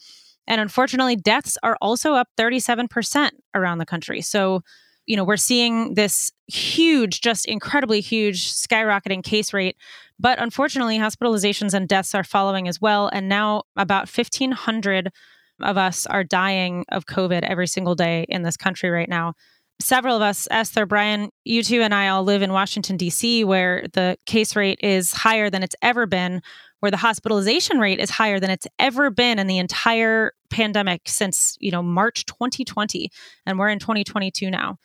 And 0.46 0.58
unfortunately, 0.58 1.16
deaths 1.16 1.58
are 1.62 1.76
also 1.82 2.14
up 2.14 2.28
37% 2.38 3.30
around 3.54 3.76
the 3.76 3.84
country. 3.84 4.22
So, 4.22 4.62
you 5.04 5.16
know, 5.16 5.24
we're 5.24 5.36
seeing 5.36 5.92
this 5.94 6.32
huge, 6.46 7.20
just 7.20 7.44
incredibly 7.44 8.00
huge 8.00 8.50
skyrocketing 8.50 9.22
case 9.22 9.52
rate. 9.52 9.76
But 10.18 10.40
unfortunately, 10.40 10.98
hospitalizations 10.98 11.74
and 11.74 11.86
deaths 11.86 12.14
are 12.14 12.24
following 12.24 12.68
as 12.68 12.80
well. 12.80 13.10
And 13.12 13.28
now 13.28 13.64
about 13.76 14.08
1,500 14.08 15.10
of 15.60 15.76
us 15.76 16.06
are 16.06 16.24
dying 16.24 16.86
of 16.88 17.04
COVID 17.04 17.42
every 17.42 17.66
single 17.66 17.94
day 17.94 18.24
in 18.30 18.44
this 18.44 18.56
country 18.56 18.88
right 18.88 19.10
now 19.10 19.34
several 19.80 20.16
of 20.16 20.22
us, 20.22 20.48
Esther, 20.50 20.86
Brian, 20.86 21.30
you 21.44 21.62
two, 21.62 21.82
and 21.82 21.94
I 21.94 22.08
all 22.08 22.24
live 22.24 22.42
in 22.42 22.52
Washington, 22.52 22.96
D.C., 22.96 23.44
where 23.44 23.86
the 23.92 24.16
case 24.26 24.56
rate 24.56 24.78
is 24.82 25.12
higher 25.12 25.50
than 25.50 25.62
it's 25.62 25.76
ever 25.82 26.06
been, 26.06 26.42
where 26.80 26.90
the 26.90 26.96
hospitalization 26.96 27.78
rate 27.78 28.00
is 28.00 28.10
higher 28.10 28.40
than 28.40 28.50
it's 28.50 28.66
ever 28.78 29.10
been 29.10 29.38
in 29.38 29.46
the 29.46 29.58
entire 29.58 30.32
pandemic 30.50 31.02
since, 31.06 31.56
you 31.60 31.70
know, 31.70 31.82
March 31.82 32.24
2020. 32.26 33.10
And 33.46 33.58
we're 33.58 33.68
in 33.68 33.78
2022 33.78 34.50
now. 34.50 34.78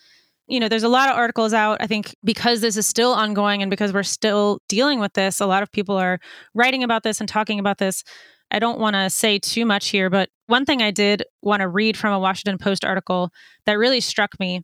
You 0.47 0.59
know, 0.59 0.67
there's 0.67 0.83
a 0.83 0.89
lot 0.89 1.09
of 1.09 1.15
articles 1.15 1.53
out. 1.53 1.77
I 1.79 1.87
think 1.87 2.15
because 2.23 2.61
this 2.61 2.75
is 2.75 2.85
still 2.85 3.13
ongoing 3.13 3.61
and 3.61 3.69
because 3.69 3.93
we're 3.93 4.03
still 4.03 4.59
dealing 4.67 4.99
with 4.99 5.13
this, 5.13 5.39
a 5.39 5.45
lot 5.45 5.63
of 5.63 5.71
people 5.71 5.95
are 5.95 6.19
writing 6.53 6.83
about 6.83 7.03
this 7.03 7.19
and 7.19 7.29
talking 7.29 7.59
about 7.59 7.77
this. 7.77 8.03
I 8.51 8.59
don't 8.59 8.79
want 8.79 8.95
to 8.95 9.09
say 9.09 9.39
too 9.39 9.65
much 9.65 9.89
here, 9.89 10.09
but 10.09 10.29
one 10.47 10.65
thing 10.65 10.81
I 10.81 10.91
did 10.91 11.23
want 11.41 11.61
to 11.61 11.67
read 11.67 11.97
from 11.97 12.13
a 12.13 12.19
Washington 12.19 12.57
Post 12.57 12.83
article 12.85 13.31
that 13.65 13.79
really 13.79 14.01
struck 14.01 14.39
me 14.39 14.63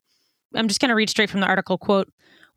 I'm 0.56 0.68
just 0.68 0.80
going 0.80 0.90
to 0.90 0.96
read 0.96 1.10
straight 1.10 1.30
from 1.30 1.42
the 1.42 1.48
article 1.48 1.78
quote 1.78 2.10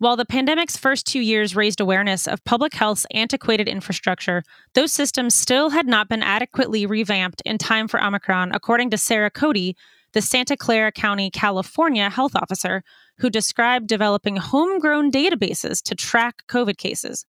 while 0.03 0.17
the 0.17 0.25
pandemic's 0.25 0.77
first 0.77 1.07
two 1.07 1.21
years 1.21 1.55
raised 1.55 1.81
awareness 1.81 2.27
of 2.27 2.43
public 2.43 2.75
health's 2.75 3.07
antiquated 3.13 3.69
infrastructure, 3.69 4.43
those 4.75 4.91
systems 4.91 5.33
still 5.33 5.71
had 5.71 5.87
not 5.87 6.09
been 6.09 6.25
adequately 6.25 6.87
revamped 6.87 7.41
in 7.47 7.57
time 7.57 7.87
for 7.87 8.03
Omicron, 8.03 8.51
according 8.53 8.91
to 8.91 8.99
Sara 8.99 9.31
Cody, 9.31 9.77
the 10.13 10.21
Santa 10.21 10.57
Clara 10.57 10.91
County, 10.91 11.31
California 11.31 12.11
health 12.11 12.35
officer, 12.35 12.83
who 13.19 13.31
described 13.31 13.87
developing 13.87 14.39
homegrown 14.39 15.13
databases 15.13 15.81
to 15.83 15.95
track 15.95 16.43
COVID 16.49 16.79
cases. 16.79 17.25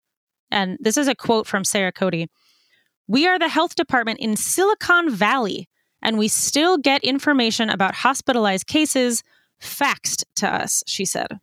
And 0.49 0.78
this 0.80 0.95
is 0.95 1.09
a 1.09 1.16
quote 1.16 1.47
from 1.47 1.66
Sara 1.66 1.91
Cody 1.91 2.30
We 3.05 3.28
are 3.28 3.38
the 3.38 3.49
health 3.49 3.76
department 3.76 4.22
in 4.22 4.38
Silicon 4.38 5.09
Valley, 5.09 5.68
and 6.01 6.18
we 6.18 6.30
still 6.30 6.78
get 6.78 7.03
information 7.03 7.70
about 7.70 7.95
hospitalized 7.95 8.68
cases, 8.68 9.24
faxed 9.62 10.24
to 10.38 10.53
us, 10.53 10.84
she 10.88 11.05
said. 11.05 11.39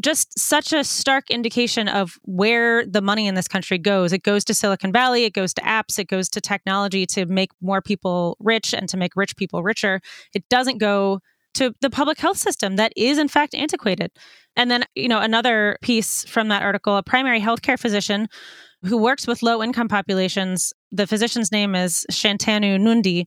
Just 0.00 0.38
such 0.38 0.72
a 0.72 0.84
stark 0.84 1.28
indication 1.28 1.88
of 1.88 2.18
where 2.22 2.86
the 2.86 3.02
money 3.02 3.26
in 3.26 3.34
this 3.34 3.48
country 3.48 3.78
goes. 3.78 4.12
It 4.12 4.22
goes 4.22 4.44
to 4.44 4.54
Silicon 4.54 4.92
Valley, 4.92 5.24
it 5.24 5.32
goes 5.32 5.52
to 5.54 5.62
apps, 5.62 5.98
it 5.98 6.06
goes 6.06 6.28
to 6.30 6.40
technology 6.40 7.04
to 7.06 7.26
make 7.26 7.50
more 7.60 7.82
people 7.82 8.36
rich 8.38 8.72
and 8.72 8.88
to 8.90 8.96
make 8.96 9.16
rich 9.16 9.36
people 9.36 9.62
richer. 9.62 10.00
It 10.34 10.48
doesn't 10.48 10.78
go 10.78 11.20
to 11.54 11.74
the 11.80 11.90
public 11.90 12.20
health 12.20 12.36
system 12.36 12.76
that 12.76 12.92
is, 12.96 13.18
in 13.18 13.26
fact, 13.26 13.54
antiquated. 13.54 14.12
And 14.54 14.70
then, 14.70 14.84
you 14.94 15.08
know, 15.08 15.20
another 15.20 15.78
piece 15.82 16.24
from 16.24 16.48
that 16.48 16.62
article 16.62 16.96
a 16.96 17.02
primary 17.02 17.40
healthcare 17.40 17.78
physician 17.78 18.28
who 18.84 18.96
works 18.96 19.26
with 19.26 19.42
low 19.42 19.62
income 19.62 19.88
populations, 19.88 20.72
the 20.92 21.06
physician's 21.06 21.50
name 21.50 21.74
is 21.74 22.06
Shantanu 22.12 22.78
Nundy 22.80 23.26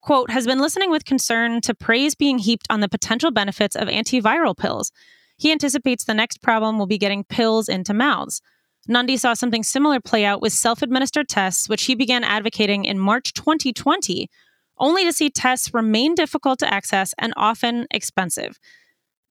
quote, 0.00 0.30
has 0.30 0.46
been 0.46 0.60
listening 0.60 0.90
with 0.90 1.04
concern 1.04 1.60
to 1.62 1.74
praise 1.74 2.14
being 2.14 2.38
heaped 2.38 2.66
on 2.70 2.80
the 2.80 2.88
potential 2.88 3.30
benefits 3.30 3.76
of 3.76 3.88
antiviral 3.88 4.56
pills. 4.56 4.92
He 5.36 5.52
anticipates 5.52 6.04
the 6.04 6.14
next 6.14 6.42
problem 6.42 6.78
will 6.78 6.86
be 6.86 6.98
getting 6.98 7.24
pills 7.24 7.68
into 7.68 7.94
mouths. 7.94 8.42
Nundy 8.88 9.16
saw 9.16 9.34
something 9.34 9.62
similar 9.62 10.00
play 10.00 10.24
out 10.24 10.40
with 10.40 10.52
self 10.52 10.82
administered 10.82 11.28
tests, 11.28 11.68
which 11.68 11.84
he 11.84 11.94
began 11.94 12.24
advocating 12.24 12.84
in 12.84 12.98
March 12.98 13.34
2020, 13.34 14.30
only 14.78 15.04
to 15.04 15.12
see 15.12 15.30
tests 15.30 15.74
remain 15.74 16.14
difficult 16.14 16.58
to 16.60 16.72
access 16.72 17.14
and 17.18 17.34
often 17.36 17.86
expensive. 17.90 18.58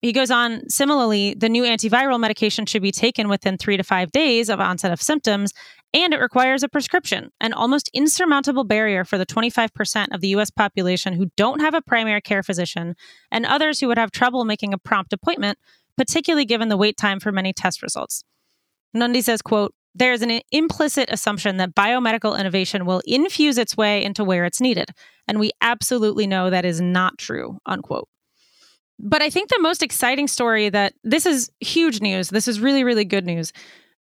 He 0.01 0.13
goes 0.13 0.29
on, 0.29 0.69
similarly, 0.69 1.33
the 1.33 1.49
new 1.49 1.63
antiviral 1.63 2.19
medication 2.19 2.67
should 2.67 2.83
be 2.83 2.91
taken 2.91 3.29
within 3.29 3.57
three 3.57 3.77
to 3.77 3.83
five 3.83 4.11
days 4.11 4.47
of 4.47 4.59
onset 4.59 4.91
of 4.91 5.01
symptoms, 5.01 5.53
and 5.93 6.13
it 6.13 6.19
requires 6.19 6.63
a 6.63 6.69
prescription, 6.69 7.31
an 7.39 7.53
almost 7.53 7.89
insurmountable 7.93 8.63
barrier 8.63 9.05
for 9.05 9.17
the 9.17 9.25
25% 9.25 10.07
of 10.13 10.21
the 10.21 10.29
US 10.29 10.49
population 10.49 11.13
who 11.13 11.31
don't 11.37 11.61
have 11.61 11.73
a 11.73 11.81
primary 11.81 12.21
care 12.21 12.43
physician 12.43 12.95
and 13.31 13.45
others 13.45 13.79
who 13.79 13.87
would 13.87 13.97
have 13.97 14.11
trouble 14.11 14.45
making 14.45 14.73
a 14.73 14.77
prompt 14.77 15.13
appointment, 15.13 15.57
particularly 15.95 16.45
given 16.45 16.69
the 16.69 16.77
wait 16.77 16.97
time 16.97 17.19
for 17.19 17.31
many 17.31 17.53
test 17.53 17.81
results. 17.81 18.23
Nundy 18.93 19.21
says, 19.21 19.41
quote, 19.41 19.73
there 19.95 20.13
is 20.13 20.21
an 20.21 20.41
implicit 20.51 21.09
assumption 21.11 21.57
that 21.57 21.73
biomedical 21.73 22.39
innovation 22.39 22.85
will 22.85 23.01
infuse 23.05 23.57
its 23.57 23.75
way 23.75 24.03
into 24.03 24.23
where 24.23 24.45
it's 24.45 24.61
needed. 24.61 24.91
And 25.27 25.39
we 25.39 25.51
absolutely 25.61 26.27
know 26.27 26.49
that 26.49 26.65
is 26.65 26.79
not 26.79 27.17
true, 27.17 27.57
unquote. 27.65 28.07
But 28.99 29.21
I 29.21 29.29
think 29.29 29.49
the 29.49 29.59
most 29.59 29.81
exciting 29.81 30.27
story 30.27 30.69
that 30.69 30.93
this 31.03 31.25
is 31.25 31.49
huge 31.59 32.01
news, 32.01 32.29
this 32.29 32.47
is 32.47 32.59
really, 32.59 32.83
really 32.83 33.05
good 33.05 33.25
news. 33.25 33.53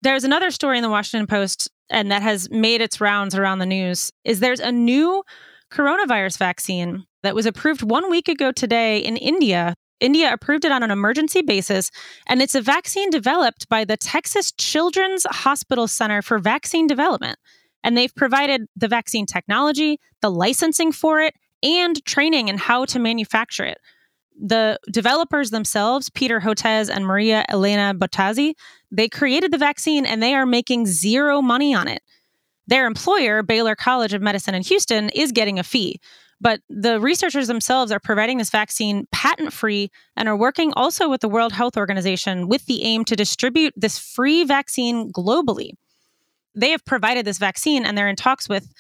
There's 0.03 0.25
another 0.25 0.51
story 0.51 0.79
in 0.79 0.83
the 0.83 0.91
Washington 0.91 1.27
Post, 1.27 1.71
and 1.91 2.11
that 2.11 2.23
has 2.23 2.51
made 2.51 2.81
its 2.81 3.01
rounds 3.01 3.35
around 3.35 3.59
the 3.59 3.67
news, 3.67 4.13
is 4.25 4.41
there's 4.41 4.61
a 4.61 4.73
new 4.73 5.23
coronavirus 5.71 6.39
vaccine 6.39 7.05
that 7.23 7.35
was 7.35 7.47
approved 7.47 7.83
one 7.83 8.11
week 8.11 8.29
ago 8.29 8.53
today 8.53 8.99
in 8.99 9.17
India 9.17 9.75
India 10.01 10.33
approved 10.33 10.65
it 10.65 10.73
on 10.73 10.83
an 10.83 10.91
emergency 10.91 11.41
basis, 11.41 11.91
and 12.27 12.43
it's 12.43 12.55
a 12.55 12.61
vaccine 12.61 13.11
developed 13.11 13.69
by 13.69 13.85
the 13.85 13.97
Texas 13.97 14.53
Children's 14.53 15.25
Hospital 15.31 15.87
Center 15.89 16.21
for 16.21 16.39
Vaccine 16.39 16.87
Development. 16.87 17.39
And 17.83 17.97
they've 17.97 18.15
provided 18.15 18.67
the 18.77 18.89
vaccine 18.89 19.25
technology, 19.25 19.99
the 20.21 20.31
licensing 20.31 20.91
for 20.93 21.21
it, 21.21 21.35
and 21.63 22.05
training 22.05 22.49
in 22.49 22.59
how 22.59 22.85
to 22.87 22.99
manufacture 22.99 23.65
it. 23.65 23.79
The 24.41 24.79
developers 24.91 25.51
themselves, 25.51 26.11
Peter 26.11 26.41
Hotez 26.41 26.91
and 26.91 27.07
Maria 27.07 27.45
Elena 27.49 27.95
Bottazzi, 27.97 28.55
they 28.91 29.09
created 29.09 29.53
the 29.53 29.59
vaccine 29.59 30.05
and 30.05 30.23
they 30.23 30.35
are 30.35 30.47
making 30.47 30.87
zero 30.87 31.41
money 31.41 31.75
on 31.75 31.89
it. 31.89 32.03
Their 32.67 32.87
employer, 32.87 33.43
Baylor 33.43 33.77
College 33.77 34.15
of 34.15 34.23
Medicine 34.23 34.55
in 34.55 34.63
Houston, 34.63 35.11
is 35.11 35.33
getting 35.33 35.59
a 35.59 35.63
fee. 35.63 36.01
But 36.41 36.61
the 36.69 37.01
researchers 37.01 37.47
themselves 37.47 37.93
are 37.93 38.01
providing 38.01 38.39
this 38.39 38.51
vaccine 38.51 39.07
patent 39.13 39.53
free 39.53 39.91
and 40.17 40.29
are 40.29 40.37
working 40.37 40.73
also 40.75 41.09
with 41.09 41.21
the 41.21 41.29
World 41.29 41.53
Health 41.53 41.77
Organization 41.77 42.49
with 42.49 42.67
the 42.67 42.83
aim 42.83 43.05
to 43.07 43.17
distribute 43.17 43.73
this 43.77 43.99
free 43.99 44.45
vaccine 44.45 45.13
globally. 45.13 45.71
They 46.55 46.71
have 46.71 46.85
provided 46.85 47.25
this 47.25 47.39
vaccine 47.39 47.85
and 47.85 47.97
they're 47.97 48.09
in 48.09 48.17
talks 48.17 48.49
with 48.49 48.73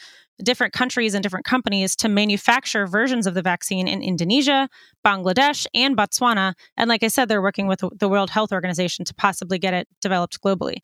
different 0.42 0.72
countries 0.72 1.14
and 1.14 1.22
different 1.22 1.44
companies 1.44 1.94
to 1.96 2.08
manufacture 2.08 2.86
versions 2.86 3.26
of 3.26 3.34
the 3.34 3.42
vaccine 3.42 3.86
in 3.86 4.02
Indonesia, 4.02 4.68
Bangladesh, 5.04 5.66
and 5.74 5.96
Botswana. 5.96 6.54
And 6.76 6.88
like 6.88 7.02
I 7.02 7.08
said, 7.08 7.28
they're 7.28 7.42
working 7.42 7.66
with 7.66 7.82
the 7.98 8.08
World 8.08 8.30
Health 8.30 8.52
Organization 8.52 9.04
to 9.04 9.14
possibly 9.14 9.58
get 9.58 9.74
it 9.74 9.88
developed 10.00 10.40
globally. 10.42 10.78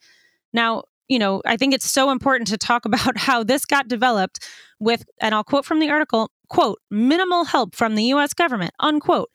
Now, 0.53 0.85
you 1.09 1.19
know, 1.19 1.43
I 1.45 1.57
think 1.57 1.75
it's 1.75 1.91
so 1.91 2.11
important 2.11 2.49
to 2.49 2.57
talk 2.57 2.85
about 2.87 3.19
how 3.19 3.43
this 3.43 3.65
got 3.65 3.89
developed 3.89 4.47
with, 4.79 5.05
and 5.21 5.35
I'll 5.35 5.45
quote 5.45 5.65
from 5.65 5.81
the 5.81 5.91
article, 5.91 6.31
quote, 6.49 6.79
minimal 6.91 7.45
help 7.45 7.75
from 7.75 7.97
the 7.97 8.05
US 8.05 8.33
government, 8.33 8.73
unquote. 8.81 9.31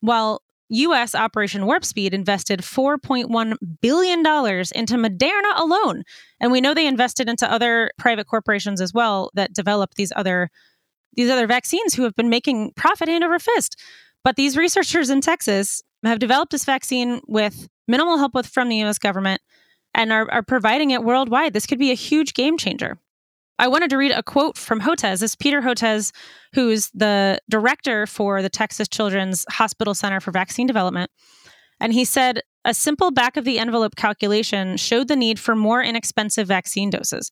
While 0.00 0.42
US 0.70 1.14
Operation 1.14 1.66
Warp 1.66 1.84
Speed 1.84 2.14
invested 2.14 2.60
$4.1 2.60 3.56
billion 3.80 4.20
into 4.20 4.94
Moderna 4.96 5.58
alone. 5.58 6.02
And 6.40 6.50
we 6.50 6.60
know 6.60 6.74
they 6.74 6.86
invested 6.86 7.28
into 7.28 7.50
other 7.50 7.90
private 7.98 8.26
corporations 8.26 8.80
as 8.80 8.92
well 8.92 9.30
that 9.34 9.52
developed 9.52 9.96
these 9.96 10.12
other 10.16 10.50
these 11.16 11.30
other 11.30 11.46
vaccines 11.46 11.94
who 11.94 12.02
have 12.02 12.16
been 12.16 12.28
making 12.28 12.72
profit 12.72 13.08
hand 13.08 13.22
over 13.22 13.38
fist. 13.38 13.80
But 14.24 14.34
these 14.34 14.56
researchers 14.56 15.10
in 15.10 15.20
Texas 15.20 15.80
have 16.02 16.18
developed 16.18 16.50
this 16.50 16.64
vaccine 16.64 17.20
with 17.28 17.68
minimal 17.86 18.18
help 18.18 18.34
with 18.34 18.46
from 18.46 18.68
the 18.68 18.82
US 18.82 18.98
government 18.98 19.40
and 19.94 20.12
are, 20.12 20.28
are 20.30 20.42
providing 20.42 20.90
it 20.90 21.04
worldwide. 21.04 21.52
This 21.52 21.66
could 21.66 21.78
be 21.78 21.92
a 21.92 21.94
huge 21.94 22.34
game 22.34 22.58
changer. 22.58 22.98
I 23.58 23.68
wanted 23.68 23.90
to 23.90 23.96
read 23.96 24.10
a 24.10 24.22
quote 24.22 24.58
from 24.58 24.80
Hotez. 24.80 25.20
This 25.20 25.36
Peter 25.36 25.60
Hotez, 25.60 26.12
who's 26.54 26.90
the 26.90 27.38
director 27.48 28.06
for 28.06 28.42
the 28.42 28.48
Texas 28.48 28.88
Children's 28.88 29.46
Hospital 29.48 29.94
Center 29.94 30.20
for 30.20 30.32
Vaccine 30.32 30.66
Development. 30.66 31.10
And 31.80 31.92
he 31.92 32.04
said, 32.04 32.40
a 32.64 32.74
simple 32.74 33.10
back 33.10 33.36
of 33.36 33.44
the 33.44 33.58
envelope 33.58 33.94
calculation 33.94 34.76
showed 34.76 35.08
the 35.08 35.16
need 35.16 35.38
for 35.38 35.54
more 35.54 35.82
inexpensive 35.82 36.48
vaccine 36.48 36.90
doses. 36.90 37.30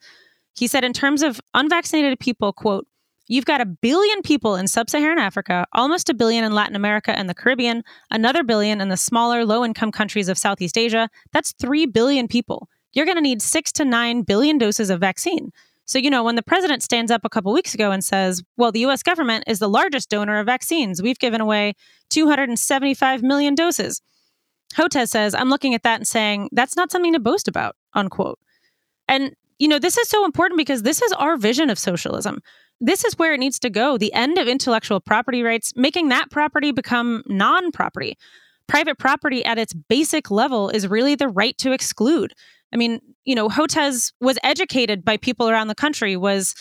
He 0.55 0.67
said, 0.67 0.85
in 0.85 0.93
terms 0.93 1.23
of 1.23 1.41
unvaccinated 1.55 2.21
people, 2.21 2.53
quote, 2.53 2.87
You've 3.29 3.45
got 3.47 3.61
a 3.61 3.67
billion 3.67 4.21
people 4.21 4.57
in 4.57 4.67
sub 4.67 4.91
Saharan 4.91 5.19
Africa, 5.19 5.65
almost 5.73 6.11
a 6.11 6.15
billion 6.15 6.45
in 6.45 6.53
Latin 6.53 6.77
America 6.77 7.17
and 7.17 7.31
the 7.31 7.35
Caribbean, 7.35 7.83
another 8.11 8.43
billion 8.43 8.81
in 8.81 8.89
the 8.89 8.97
smaller, 8.97 9.47
low 9.47 9.65
income 9.65 9.93
countries 9.93 10.29
of 10.29 10.37
Southeast 10.37 10.77
Asia. 10.77 11.09
That's 11.33 11.55
3 11.61 11.87
billion 11.87 12.29
people. 12.29 12.69
You're 12.93 13.07
going 13.07 13.17
to 13.17 13.23
need 13.23 13.41
6 13.41 13.73
to 13.73 13.85
9 13.85 14.23
billion 14.23 14.59
doses 14.59 14.91
of 14.91 15.01
vaccine. 15.01 15.51
So, 15.85 15.99
you 15.99 16.11
know, 16.11 16.23
when 16.23 16.37
the 16.37 16.43
president 16.43 16.83
stands 16.83 17.11
up 17.11 17.23
a 17.25 17.29
couple 17.29 17.53
weeks 17.53 17.75
ago 17.75 17.91
and 17.91 18.05
says, 18.05 18.43
well, 18.57 18.73
the 18.73 18.85
US 18.87 19.03
government 19.03 19.45
is 19.47 19.59
the 19.59 19.69
largest 19.69 20.09
donor 20.11 20.39
of 20.39 20.47
vaccines, 20.47 21.03
we've 21.03 21.19
given 21.19 21.41
away 21.41 21.75
275 22.11 23.23
million 23.23 23.55
doses. 23.55 24.01
Hotez 24.75 25.09
says, 25.09 25.35
I'm 25.35 25.51
looking 25.51 25.75
at 25.75 25.83
that 25.83 25.97
and 25.97 26.09
saying, 26.09 26.49
that's 26.53 26.77
not 26.77 26.91
something 26.91 27.13
to 27.13 27.21
boast 27.21 27.49
about, 27.49 27.77
unquote. 27.95 28.39
And, 29.09 29.35
you 29.59 29.69
know, 29.69 29.79
this 29.79 29.99
is 29.99 30.09
so 30.09 30.25
important 30.25 30.57
because 30.57 30.83
this 30.83 31.03
is 31.03 31.13
our 31.13 31.37
vision 31.37 31.69
of 31.69 31.79
socialism 31.79 32.41
this 32.83 33.05
is 33.05 33.17
where 33.17 33.33
it 33.33 33.39
needs 33.39 33.61
to 33.61 33.71
go 33.71 33.97
the 33.97 34.13
end 34.13 34.39
of 34.39 34.49
intellectual 34.49 35.01
property 35.01 35.43
rights, 35.43 35.73
making 35.77 36.09
that 36.09 36.31
property 36.31 36.73
become 36.73 37.23
non 37.27 37.71
property. 37.71 38.19
Private 38.67 38.99
property 38.99 39.45
at 39.45 39.59
its 39.59 39.73
basic 39.73 40.31
level 40.31 40.69
is 40.69 40.89
really 40.89 41.15
the 41.15 41.29
right 41.29 41.57
to 41.59 41.73
exclude. 41.73 42.35
I 42.73 42.77
mean, 42.77 43.01
you 43.25 43.35
know, 43.35 43.49
Hotez 43.49 44.13
was 44.21 44.39
educated 44.43 45.05
by 45.05 45.17
people 45.17 45.49
around 45.49 45.69
the 45.69 45.75
country, 45.75 46.17
was, 46.17 46.55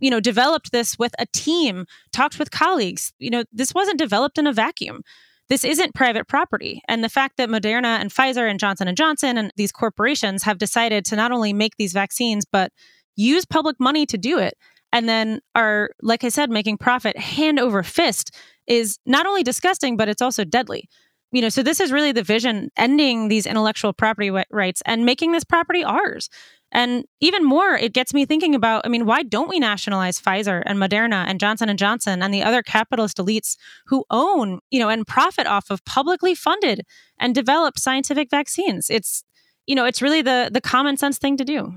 you 0.00 0.10
know, 0.10 0.20
developed 0.20 0.72
this 0.72 0.98
with 0.98 1.12
a 1.18 1.26
team, 1.32 1.86
talked 2.12 2.38
with 2.38 2.50
colleagues. 2.50 3.12
You 3.18 3.30
know, 3.30 3.44
this 3.52 3.74
wasn't 3.74 3.98
developed 3.98 4.38
in 4.38 4.46
a 4.46 4.52
vacuum. 4.52 5.02
This 5.48 5.64
isn't 5.64 5.94
private 5.94 6.28
property. 6.28 6.82
And 6.88 7.02
the 7.02 7.08
fact 7.08 7.36
that 7.38 7.48
Moderna 7.48 7.98
and 8.00 8.12
Pfizer 8.12 8.48
and 8.48 8.60
Johnson 8.60 8.86
and 8.86 8.96
Johnson 8.96 9.38
and 9.38 9.52
these 9.56 9.72
corporations 9.72 10.42
have 10.42 10.58
decided 10.58 11.04
to 11.06 11.16
not 11.16 11.32
only 11.32 11.52
make 11.52 11.76
these 11.78 11.92
vaccines 11.92 12.44
but 12.50 12.70
use 13.16 13.44
public 13.44 13.76
money 13.80 14.06
to 14.06 14.18
do 14.18 14.38
it 14.38 14.54
and 14.92 15.08
then 15.08 15.40
are, 15.54 15.90
like 16.02 16.24
I 16.24 16.28
said, 16.28 16.50
making 16.50 16.78
profit 16.78 17.16
hand 17.16 17.58
over 17.58 17.82
fist 17.82 18.34
is 18.66 18.98
not 19.06 19.26
only 19.26 19.42
disgusting, 19.42 19.96
but 19.96 20.08
it's 20.08 20.22
also 20.22 20.44
deadly. 20.44 20.88
You 21.30 21.42
know, 21.42 21.50
so 21.50 21.62
this 21.62 21.80
is 21.80 21.92
really 21.92 22.12
the 22.12 22.22
vision 22.22 22.70
ending 22.76 23.28
these 23.28 23.44
intellectual 23.44 23.92
property 23.92 24.30
rights 24.50 24.82
and 24.86 25.04
making 25.04 25.32
this 25.32 25.44
property 25.44 25.84
ours. 25.84 26.30
And 26.72 27.04
even 27.20 27.44
more, 27.44 27.74
it 27.74 27.94
gets 27.94 28.12
me 28.12 28.26
thinking 28.26 28.54
about, 28.54 28.84
I 28.84 28.88
mean, 28.88 29.06
why 29.06 29.22
don't 29.22 29.48
we 29.48 29.58
nationalize 29.58 30.20
Pfizer 30.20 30.62
and 30.66 30.78
Moderna 30.78 31.24
and 31.26 31.40
Johnson 31.40 31.68
and 31.68 31.78
Johnson 31.78 32.22
and 32.22 32.32
the 32.32 32.42
other 32.42 32.62
capitalist 32.62 33.16
elites 33.16 33.56
who 33.86 34.04
own, 34.10 34.60
you 34.70 34.78
know, 34.78 34.90
and 34.90 35.06
profit 35.06 35.46
off 35.46 35.70
of 35.70 35.84
publicly 35.84 36.34
funded 36.34 36.82
and 37.18 37.34
developed 37.34 37.78
scientific 37.78 38.28
vaccines? 38.30 38.90
It's, 38.90 39.24
you 39.66 39.74
know, 39.74 39.86
it's 39.86 40.02
really 40.02 40.22
the 40.22 40.50
the 40.52 40.60
common 40.60 40.96
sense 40.96 41.18
thing 41.18 41.36
to 41.38 41.44
do. 41.44 41.74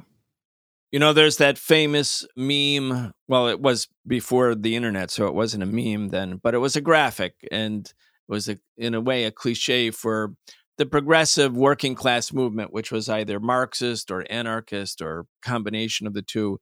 You 0.92 1.00
know, 1.00 1.14
there's 1.14 1.38
that 1.38 1.58
famous 1.58 2.28
meme. 2.36 3.14
Well, 3.30 3.48
it 3.48 3.62
was 3.62 3.88
before 4.06 4.56
the 4.56 4.76
internet, 4.76 5.10
so 5.10 5.26
it 5.28 5.34
wasn't 5.34 5.64
a 5.64 5.66
meme 5.66 6.10
then, 6.10 6.40
but 6.44 6.54
it 6.54 6.58
was 6.58 6.76
a 6.76 6.82
graphic 6.82 7.48
and 7.50 7.92
was, 8.32 8.50
a, 8.50 8.58
in 8.78 8.96
a 8.96 9.02
way, 9.02 9.26
a 9.26 9.32
cliche 9.32 9.92
for 9.92 10.34
the 10.80 10.86
progressive 10.88 11.56
working 11.56 11.94
class 11.94 12.34
movement, 12.34 12.74
which 12.74 12.92
was 12.92 13.08
either 13.08 13.40
Marxist 13.40 14.10
or 14.10 14.26
anarchist 14.32 15.00
or 15.02 15.28
combination 15.44 16.08
of 16.08 16.16
the 16.16 16.24
two. 16.24 16.60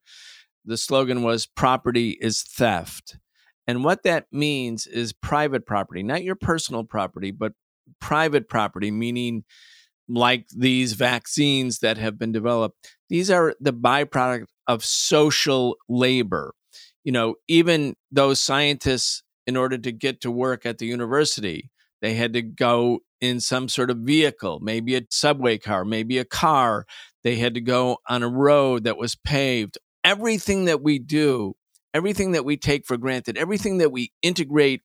The 0.65 0.75
slogan 0.75 1.23
was 1.23 1.45
property 1.45 2.17
is 2.19 2.41
theft. 2.41 3.17
And 3.65 3.83
what 3.83 4.03
that 4.03 4.25
means 4.31 4.87
is 4.87 5.13
private 5.13 5.65
property, 5.65 6.03
not 6.03 6.23
your 6.23 6.35
personal 6.35 6.83
property, 6.83 7.31
but 7.31 7.53
private 8.01 8.49
property, 8.49 8.91
meaning 8.91 9.45
like 10.09 10.47
these 10.49 10.93
vaccines 10.93 11.79
that 11.79 11.97
have 11.97 12.17
been 12.17 12.31
developed, 12.31 12.95
these 13.09 13.29
are 13.29 13.55
the 13.59 13.71
byproduct 13.71 14.47
of 14.67 14.83
social 14.83 15.75
labor. 15.87 16.53
You 17.03 17.11
know, 17.11 17.35
even 17.47 17.95
those 18.11 18.41
scientists, 18.41 19.23
in 19.49 19.57
order 19.57 19.79
to 19.79 19.91
get 19.91 20.21
to 20.21 20.29
work 20.29 20.63
at 20.63 20.77
the 20.77 20.85
university, 20.85 21.71
they 22.03 22.13
had 22.13 22.33
to 22.33 22.41
go 22.43 22.99
in 23.19 23.39
some 23.39 23.67
sort 23.67 23.89
of 23.89 23.97
vehicle, 23.97 24.59
maybe 24.61 24.95
a 24.95 25.01
subway 25.09 25.57
car, 25.57 25.83
maybe 25.83 26.19
a 26.19 26.23
car. 26.23 26.85
They 27.23 27.37
had 27.37 27.55
to 27.55 27.61
go 27.61 27.97
on 28.07 28.21
a 28.21 28.29
road 28.29 28.83
that 28.83 28.99
was 28.99 29.15
paved. 29.15 29.79
Everything 30.03 30.65
that 30.65 30.83
we 30.83 30.99
do, 30.99 31.55
everything 31.95 32.33
that 32.33 32.45
we 32.45 32.57
take 32.57 32.85
for 32.85 32.95
granted, 32.95 33.39
everything 33.39 33.79
that 33.79 33.91
we 33.91 34.13
integrate 34.21 34.83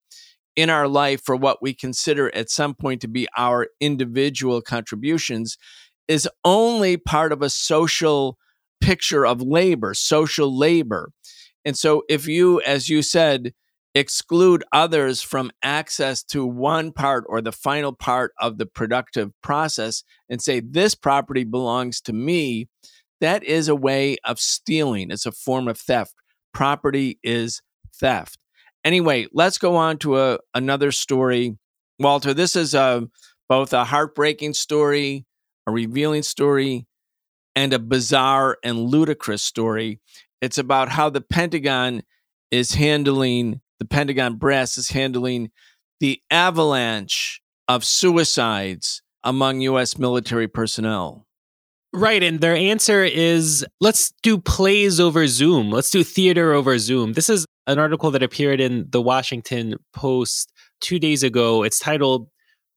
in 0.57 0.71
our 0.71 0.89
life 0.89 1.21
for 1.23 1.37
what 1.37 1.61
we 1.61 1.75
consider 1.75 2.35
at 2.35 2.49
some 2.49 2.75
point 2.75 3.03
to 3.03 3.09
be 3.09 3.29
our 3.37 3.69
individual 3.83 4.62
contributions 4.62 5.59
is 6.09 6.27
only 6.43 6.97
part 6.97 7.33
of 7.33 7.43
a 7.43 7.51
social 7.51 8.39
picture 8.81 9.27
of 9.27 9.43
labor, 9.43 9.93
social 9.93 10.57
labor. 10.57 11.11
And 11.67 11.77
so 11.77 12.03
if 12.09 12.27
you, 12.27 12.62
as 12.62 12.89
you 12.89 13.03
said, 13.03 13.53
exclude 13.95 14.64
others 14.72 15.22
from 15.22 15.51
access 15.62 16.22
to 16.24 16.45
one 16.45 16.90
part 16.92 17.24
or 17.28 17.40
the 17.40 17.53
final 17.53 17.92
part 17.92 18.32
of 18.40 18.59
the 18.59 18.66
productive 18.66 19.30
process 19.42 20.03
and 20.28 20.42
say, 20.42 20.61
this 20.61 20.95
property 20.95 21.45
belongs 21.45 22.01
to 22.01 22.12
me, 22.12 22.68
that 23.20 23.45
is 23.45 23.68
a 23.68 23.76
way 23.76 24.16
of 24.24 24.40
stealing. 24.40 25.11
It's 25.11 25.26
a 25.26 25.32
form 25.32 25.68
of 25.68 25.78
theft. 25.78 26.14
Property 26.53 27.18
is 27.22 27.62
theft. 27.95 28.38
Anyway, 28.84 29.28
let's 29.32 29.59
go 29.59 29.76
on 29.76 29.99
to 29.99 30.18
a, 30.18 30.38
another 30.55 30.90
story. 30.92 31.57
Walter, 31.99 32.34
this 32.34 32.57
is 32.57 32.74
a, 32.74 32.80
uh, 32.80 33.01
both 33.49 33.72
a 33.72 33.84
heartbreaking 33.84 34.55
story, 34.55 35.26
a 35.66 35.70
revealing 35.70 36.22
story, 36.22 36.86
and 37.55 37.72
a 37.72 37.78
bizarre 37.78 38.59
and 38.64 38.78
ludicrous 38.78 39.42
story. 39.42 40.00
It's 40.41 40.58
about 40.58 40.88
how 40.88 41.11
the 41.11 41.21
Pentagon 41.21 42.03
is 42.50 42.75
handling, 42.75 43.61
the 43.79 43.84
Pentagon 43.84 44.37
brass 44.37 44.79
is 44.79 44.91
handling 44.91 45.51
the 46.01 46.21
avalanche 46.30 47.41
of 47.68 47.84
suicides 47.84 49.03
among 49.22 49.61
U.S. 49.63 49.99
military 49.99 50.49
personnel. 50.49 51.26
Right. 51.92 52.22
And 52.22 52.41
their 52.41 52.57
answer 52.57 53.05
is 53.05 53.64
let's 53.80 54.13
do 54.22 54.38
plays 54.38 54.99
over 54.99 55.29
Zoom. 55.29 55.71
Let's 55.71 55.91
do 55.91 56.03
theater 56.03 56.53
over 56.53 56.79
Zoom. 56.79 57.13
This 57.13 57.30
is 57.30 57.46
an 57.68 57.79
article 57.79 58.11
that 58.11 58.22
appeared 58.22 58.61
in 58.61 58.87
the 58.91 59.01
Washington 59.01 59.76
Post 59.92 60.53
two 60.80 60.99
days 60.99 61.22
ago. 61.22 61.63
It's 61.63 61.79
titled 61.79 62.29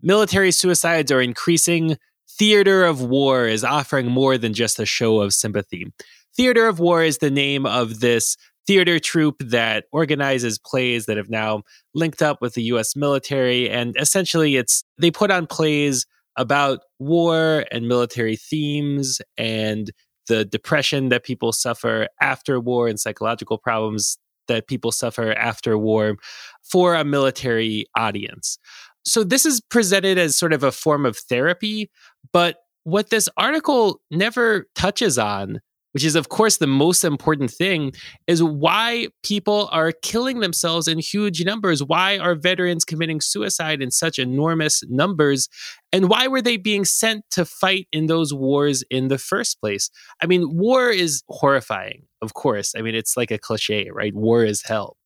military 0.02 0.52
suicides 0.52 1.12
are 1.12 1.22
increasing. 1.22 1.98
Theater 2.38 2.86
of 2.86 3.02
War 3.02 3.48
is 3.48 3.64
offering 3.64 4.06
more 4.06 4.38
than 4.38 4.54
just 4.54 4.80
a 4.80 4.86
show 4.86 5.20
of 5.22 5.34
sympathy. 5.34 5.92
Theater 6.36 6.68
of 6.68 6.80
War 6.80 7.02
is 7.04 7.18
the 7.18 7.32
name 7.32 7.66
of 7.66 8.00
this 8.00 8.38
theater 8.68 9.00
troupe 9.00 9.40
that 9.40 9.86
organizes 9.92 10.60
plays 10.60 11.06
that 11.06 11.18
have 11.18 11.30
now 11.30 11.64
linked 11.96 12.22
up 12.22 12.42
with 12.42 12.54
the 12.54 12.64
US 12.64 12.96
military. 12.96 13.70
And 13.70 13.96
essentially, 13.98 14.58
it's 14.58 14.84
they 14.98 15.10
put 15.10 15.32
on 15.32 15.48
plays 15.48 16.06
about 16.36 16.82
war 17.00 17.66
and 17.72 17.88
military 17.88 18.36
themes 18.36 19.20
and 19.38 19.92
the 20.28 20.46
depression 20.46 21.10
that 21.10 21.24
people 21.24 21.52
suffer 21.52 22.08
after 22.22 22.60
war 22.60 22.88
and 22.88 23.00
psychological 23.00 23.58
problems 23.58 24.18
that 24.48 24.68
people 24.68 24.92
suffer 24.92 25.34
after 25.34 25.78
war 25.78 26.16
for 26.64 26.96
a 26.96 27.04
military 27.04 27.86
audience. 27.96 28.60
So, 29.06 29.24
this 29.24 29.46
is 29.46 29.62
presented 29.62 30.18
as 30.18 30.38
sort 30.38 30.54
of 30.54 30.64
a 30.64 30.72
form 30.72 31.06
of 31.06 31.18
therapy, 31.18 31.90
but 32.34 32.58
what 32.84 33.10
this 33.10 33.30
article 33.38 34.02
never 34.12 34.66
touches 34.76 35.18
on 35.18 35.60
which 35.94 36.04
is, 36.04 36.16
of 36.16 36.30
course, 36.30 36.58
the 36.58 36.68
most 36.68 37.04
important 37.04 37.52
thing, 37.52 37.94
is 38.28 38.44
why 38.44 39.08
people 39.24 39.70
are 39.72 39.92
killing 40.04 40.40
themselves 40.40 40.88
in 40.88 41.00
huge 41.00 41.44
numbers. 41.44 41.84
Why 41.84 42.18
are 42.18 42.36
veterans 42.36 42.86
committing 42.86 43.22
suicide 43.22 43.82
in 43.82 43.92
such 43.92 44.20
enormous 44.20 44.84
numbers? 44.90 45.50
And 45.92 46.10
why 46.10 46.28
were 46.28 46.42
they 46.42 46.58
being 46.58 46.86
sent 46.86 47.24
to 47.32 47.46
fight 47.46 47.88
in 47.92 48.08
those 48.08 48.34
wars 48.34 48.84
in 48.90 49.08
the 49.08 49.18
first 49.18 49.60
place? 49.60 49.90
I 50.22 50.28
mean, 50.28 50.56
war 50.56 50.90
is 50.90 51.24
horrifying, 51.30 52.04
of 52.22 52.34
course. 52.34 52.74
I 52.78 52.82
mean, 52.82 52.96
it's 52.96 53.18
like 53.18 53.32
a 53.32 53.38
cliche, 53.38 53.90
right? 53.92 54.14
War 54.14 54.44
is 54.44 54.62
hell. 54.64 54.98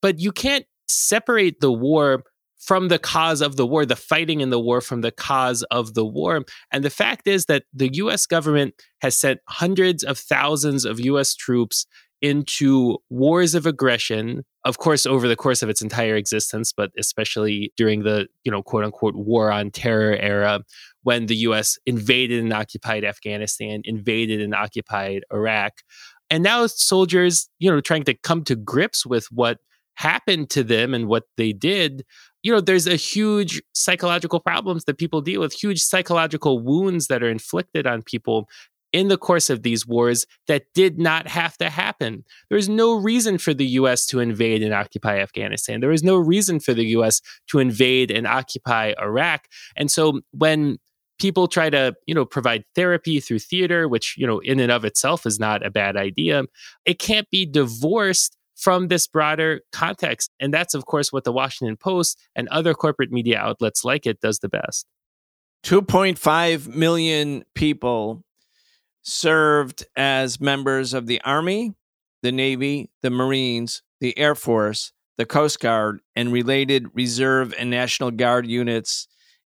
But 0.00 0.18
you 0.18 0.32
can't 0.32 0.64
separate 0.88 1.60
the 1.60 1.72
war 1.72 2.24
from 2.62 2.88
the 2.88 2.98
cause 2.98 3.40
of 3.40 3.56
the 3.56 3.66
war, 3.66 3.84
the 3.84 3.96
fighting 3.96 4.40
in 4.40 4.50
the 4.50 4.60
war 4.60 4.80
from 4.80 5.00
the 5.00 5.10
cause 5.10 5.64
of 5.64 5.94
the 5.94 6.06
war. 6.06 6.44
And 6.70 6.84
the 6.84 6.90
fact 6.90 7.26
is 7.26 7.46
that 7.46 7.64
the 7.74 7.92
US 7.94 8.24
government 8.24 8.74
has 9.00 9.18
sent 9.18 9.40
hundreds 9.48 10.04
of 10.04 10.16
thousands 10.16 10.84
of 10.84 11.00
US 11.00 11.34
troops 11.34 11.86
into 12.22 12.98
wars 13.10 13.52
of 13.56 13.66
aggression 13.66 14.44
of 14.64 14.78
course 14.78 15.06
over 15.06 15.26
the 15.26 15.34
course 15.34 15.60
of 15.60 15.68
its 15.68 15.82
entire 15.82 16.14
existence 16.14 16.72
but 16.72 16.92
especially 16.96 17.72
during 17.76 18.04
the 18.04 18.28
you 18.44 18.52
know 18.52 18.62
quote 18.62 18.84
unquote 18.84 19.16
war 19.16 19.50
on 19.50 19.72
terror 19.72 20.14
era 20.14 20.60
when 21.02 21.26
the 21.26 21.34
US 21.48 21.80
invaded 21.84 22.40
and 22.40 22.52
occupied 22.52 23.02
Afghanistan 23.04 23.82
invaded 23.84 24.40
and 24.40 24.54
occupied 24.54 25.24
Iraq 25.32 25.82
and 26.30 26.44
now 26.44 26.64
soldiers 26.68 27.48
you 27.58 27.68
know 27.68 27.80
trying 27.80 28.04
to 28.04 28.14
come 28.14 28.44
to 28.44 28.54
grips 28.54 29.04
with 29.04 29.26
what 29.32 29.58
happened 29.94 30.48
to 30.50 30.62
them 30.62 30.94
and 30.94 31.06
what 31.06 31.24
they 31.36 31.52
did 31.52 32.04
you 32.42 32.52
know 32.52 32.60
there's 32.60 32.86
a 32.86 32.96
huge 32.96 33.62
psychological 33.74 34.40
problems 34.40 34.84
that 34.84 34.98
people 34.98 35.20
deal 35.20 35.40
with 35.40 35.52
huge 35.52 35.80
psychological 35.80 36.58
wounds 36.60 37.06
that 37.06 37.22
are 37.22 37.30
inflicted 37.30 37.86
on 37.86 38.02
people 38.02 38.48
in 38.92 39.08
the 39.08 39.16
course 39.16 39.48
of 39.48 39.62
these 39.62 39.86
wars 39.86 40.26
that 40.48 40.64
did 40.74 40.98
not 40.98 41.26
have 41.26 41.56
to 41.56 41.70
happen. 41.70 42.24
There's 42.50 42.68
no 42.68 42.94
reason 42.94 43.38
for 43.38 43.54
the 43.54 43.66
US 43.66 44.04
to 44.06 44.20
invade 44.20 44.62
and 44.62 44.74
occupy 44.74 45.18
Afghanistan. 45.18 45.80
There 45.80 45.92
is 45.92 46.02
no 46.02 46.16
reason 46.16 46.60
for 46.60 46.74
the 46.74 46.86
US 46.88 47.20
to 47.48 47.58
invade 47.58 48.10
and 48.10 48.26
occupy 48.26 48.94
Iraq. 49.00 49.46
And 49.76 49.90
so 49.90 50.20
when 50.32 50.78
people 51.18 51.46
try 51.48 51.70
to, 51.70 51.94
you 52.06 52.14
know, 52.14 52.24
provide 52.24 52.64
therapy 52.74 53.20
through 53.20 53.38
theater, 53.38 53.88
which, 53.88 54.14
you 54.18 54.26
know, 54.26 54.40
in 54.40 54.60
and 54.60 54.72
of 54.72 54.84
itself 54.84 55.24
is 55.24 55.38
not 55.38 55.64
a 55.64 55.70
bad 55.70 55.96
idea, 55.96 56.42
it 56.84 56.98
can't 56.98 57.30
be 57.30 57.46
divorced 57.46 58.36
from 58.62 58.86
this 58.86 59.08
broader 59.08 59.60
context. 59.72 60.30
And 60.38 60.54
that's, 60.54 60.72
of 60.72 60.86
course, 60.86 61.12
what 61.12 61.24
the 61.24 61.32
Washington 61.32 61.76
Post 61.76 62.16
and 62.36 62.48
other 62.48 62.74
corporate 62.74 63.10
media 63.10 63.36
outlets 63.36 63.84
like 63.84 64.06
it 64.06 64.20
does 64.20 64.38
the 64.38 64.48
best. 64.48 64.86
2.5 65.64 66.72
million 66.72 67.42
people 67.56 68.22
served 69.02 69.84
as 69.96 70.40
members 70.40 70.94
of 70.94 71.08
the 71.08 71.20
Army, 71.22 71.74
the 72.22 72.30
Navy, 72.30 72.88
the 73.02 73.10
Marines, 73.10 73.82
the 74.00 74.16
Air 74.16 74.36
Force, 74.36 74.92
the 75.18 75.26
Coast 75.26 75.58
Guard, 75.58 75.98
and 76.14 76.32
related 76.32 76.86
reserve 76.94 77.52
and 77.58 77.68
National 77.68 78.12
Guard 78.12 78.46
units 78.46 79.08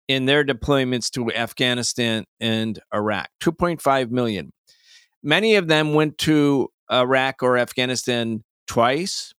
in 0.08 0.24
their 0.24 0.42
deployments 0.42 1.10
to 1.10 1.30
Afghanistan 1.32 2.24
and 2.40 2.78
Iraq. 2.94 3.28
2.5 3.42 4.10
million. 4.10 4.54
Many 5.22 5.56
of 5.56 5.68
them 5.68 5.92
went 5.92 6.16
to 6.18 6.70
Iraq 6.90 7.42
or 7.42 7.58
Afghanistan 7.58 8.42
twice, 8.72 9.34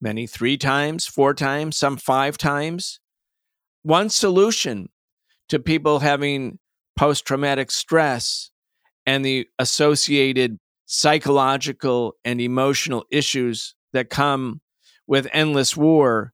many 0.00 0.26
three 0.26 0.56
times, 0.56 1.04
four 1.06 1.34
times, 1.34 1.76
some 1.76 1.98
five 1.98 2.38
times. 2.38 2.98
One 3.82 4.08
solution 4.08 4.88
to 5.50 5.58
people 5.58 5.98
having 5.98 6.58
post 6.96 7.26
traumatic 7.26 7.70
stress 7.70 8.50
and 9.04 9.22
the 9.22 9.46
associated 9.58 10.56
psychological 10.86 12.14
and 12.24 12.40
emotional 12.40 13.04
issues 13.10 13.74
that 13.92 14.08
come 14.08 14.62
with 15.06 15.28
endless 15.30 15.76
war 15.76 16.32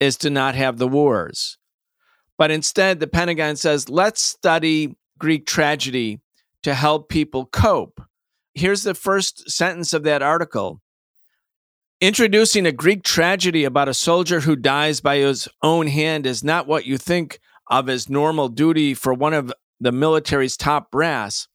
is 0.00 0.16
to 0.16 0.30
not 0.30 0.56
have 0.56 0.78
the 0.78 0.88
wars. 0.88 1.58
But 2.36 2.50
instead, 2.50 2.98
the 2.98 3.06
Pentagon 3.06 3.54
says, 3.54 3.88
let's 3.88 4.20
study 4.20 4.96
Greek 5.16 5.46
tragedy 5.46 6.18
to 6.64 6.74
help 6.74 7.08
people 7.08 7.46
cope. 7.46 8.02
Here's 8.52 8.82
the 8.82 8.94
first 8.94 9.48
sentence 9.48 9.92
of 9.92 10.02
that 10.02 10.22
article 10.22 10.80
Introducing 12.04 12.66
a 12.66 12.70
Greek 12.70 13.02
tragedy 13.02 13.64
about 13.64 13.88
a 13.88 13.94
soldier 13.94 14.40
who 14.40 14.56
dies 14.56 15.00
by 15.00 15.16
his 15.16 15.48
own 15.62 15.86
hand 15.86 16.26
is 16.26 16.44
not 16.44 16.66
what 16.66 16.84
you 16.84 16.98
think 16.98 17.40
of 17.68 17.88
as 17.88 18.10
normal 18.10 18.50
duty 18.50 18.92
for 18.92 19.14
one 19.14 19.32
of 19.32 19.50
the 19.80 19.90
military's 19.90 20.58
top 20.58 20.90
brass, 20.90 21.48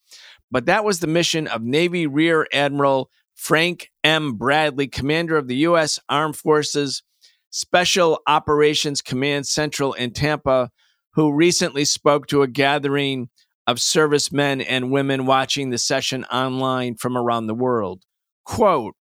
but 0.50 0.66
that 0.66 0.84
was 0.84 1.02
the 1.02 1.06
mission 1.06 1.46
of 1.46 1.62
Navy 1.62 2.08
Rear 2.08 2.48
Admiral 2.52 3.12
Frank 3.36 3.92
M. 4.04 4.38
Bradley, 4.38 4.88
commander 4.88 5.38
of 5.38 5.48
the 5.48 5.58
U.S. 5.58 6.00
Armed 6.10 6.36
Forces 6.36 7.04
Special 7.52 8.20
Operations 8.26 9.04
Command 9.04 9.46
Central 9.46 9.94
in 9.94 10.10
Tampa, 10.10 10.72
who 11.14 11.32
recently 11.32 11.86
spoke 11.86 12.26
to 12.26 12.42
a 12.42 12.48
gathering 12.48 13.30
of 13.68 13.80
servicemen 13.80 14.62
and 14.62 14.90
women 14.90 15.28
watching 15.28 15.70
the 15.70 15.78
session 15.78 16.24
online 16.24 16.96
from 16.96 17.16
around 17.16 17.46
the 17.46 17.54
world. 17.54 18.02
Quote, 18.46 18.96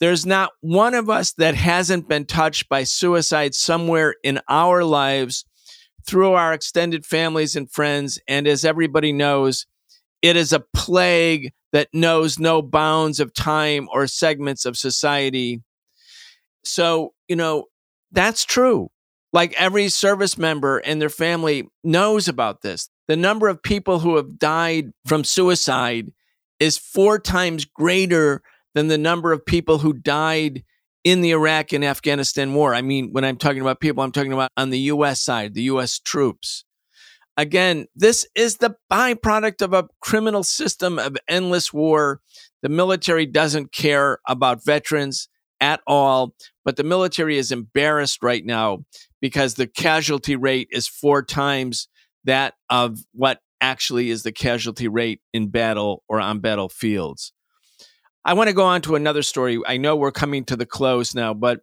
there's 0.00 0.26
not 0.26 0.50
one 0.60 0.94
of 0.94 1.08
us 1.08 1.32
that 1.34 1.54
hasn't 1.54 2.08
been 2.08 2.26
touched 2.26 2.68
by 2.68 2.84
suicide 2.84 3.54
somewhere 3.54 4.14
in 4.22 4.40
our 4.48 4.84
lives 4.84 5.44
through 6.06 6.32
our 6.32 6.52
extended 6.52 7.04
families 7.04 7.56
and 7.56 7.70
friends. 7.70 8.18
And 8.28 8.46
as 8.46 8.64
everybody 8.64 9.12
knows, 9.12 9.66
it 10.22 10.36
is 10.36 10.52
a 10.52 10.64
plague 10.74 11.52
that 11.72 11.88
knows 11.92 12.38
no 12.38 12.62
bounds 12.62 13.20
of 13.20 13.34
time 13.34 13.88
or 13.92 14.06
segments 14.06 14.64
of 14.64 14.76
society. 14.76 15.62
So, 16.64 17.12
you 17.28 17.36
know, 17.36 17.64
that's 18.12 18.44
true. 18.44 18.88
Like 19.32 19.54
every 19.60 19.88
service 19.88 20.38
member 20.38 20.78
and 20.78 21.00
their 21.00 21.10
family 21.10 21.68
knows 21.82 22.28
about 22.28 22.62
this. 22.62 22.88
The 23.08 23.16
number 23.16 23.48
of 23.48 23.62
people 23.62 23.98
who 23.98 24.16
have 24.16 24.38
died 24.38 24.92
from 25.06 25.24
suicide 25.24 26.12
is 26.58 26.78
four 26.78 27.18
times 27.18 27.64
greater 27.64 28.42
than 28.76 28.88
the 28.88 28.98
number 28.98 29.32
of 29.32 29.46
people 29.46 29.78
who 29.78 29.94
died 29.94 30.62
in 31.02 31.22
the 31.22 31.30
Iraq 31.30 31.72
and 31.72 31.82
Afghanistan 31.82 32.52
war. 32.52 32.74
I 32.74 32.82
mean, 32.82 33.08
when 33.10 33.24
I'm 33.24 33.38
talking 33.38 33.62
about 33.62 33.80
people, 33.80 34.04
I'm 34.04 34.12
talking 34.12 34.34
about 34.34 34.50
on 34.54 34.68
the 34.68 34.78
US 34.80 35.22
side, 35.22 35.54
the 35.54 35.62
US 35.62 35.98
troops. 35.98 36.66
Again, 37.38 37.86
this 37.96 38.26
is 38.34 38.58
the 38.58 38.76
byproduct 38.92 39.62
of 39.62 39.72
a 39.72 39.88
criminal 40.02 40.42
system 40.42 40.98
of 40.98 41.16
endless 41.26 41.72
war. 41.72 42.20
The 42.62 42.68
military 42.68 43.24
doesn't 43.24 43.72
care 43.72 44.18
about 44.28 44.62
veterans 44.62 45.30
at 45.58 45.80
all, 45.86 46.34
but 46.62 46.76
the 46.76 46.84
military 46.84 47.38
is 47.38 47.50
embarrassed 47.50 48.22
right 48.22 48.44
now 48.44 48.84
because 49.22 49.54
the 49.54 49.66
casualty 49.66 50.36
rate 50.36 50.68
is 50.70 50.86
four 50.86 51.22
times 51.22 51.88
that 52.24 52.52
of 52.68 52.98
what 53.12 53.40
actually 53.62 54.10
is 54.10 54.22
the 54.22 54.32
casualty 54.32 54.86
rate 54.86 55.22
in 55.32 55.48
battle 55.48 56.02
or 56.10 56.20
on 56.20 56.40
battlefields. 56.40 57.32
I 58.26 58.34
want 58.34 58.48
to 58.48 58.54
go 58.54 58.64
on 58.64 58.82
to 58.82 58.96
another 58.96 59.22
story. 59.22 59.60
I 59.64 59.76
know 59.76 59.94
we're 59.94 60.10
coming 60.10 60.44
to 60.46 60.56
the 60.56 60.66
close 60.66 61.14
now, 61.14 61.32
but 61.32 61.60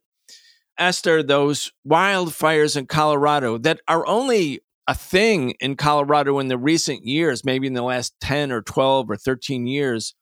Esther, 0.80 1.22
those 1.22 1.73
wildfires 1.85 2.77
in 2.77 2.85
Colorado 2.85 3.57
that 3.57 3.81
are 3.85 4.07
only 4.07 4.61
a 4.88 4.95
thing 4.95 5.52
in 5.60 5.76
Colorado 5.76 6.40
in 6.40 6.48
the 6.48 6.57
recent 6.57 7.06
years, 7.06 7.44
maybe 7.44 7.68
in 7.68 7.73
the 7.73 7.81
last 7.81 8.14
10 8.22 8.53
or 8.53 8.61
12 8.61 9.11
or 9.11 9.18
13 9.18 9.68
years, 9.68 10.15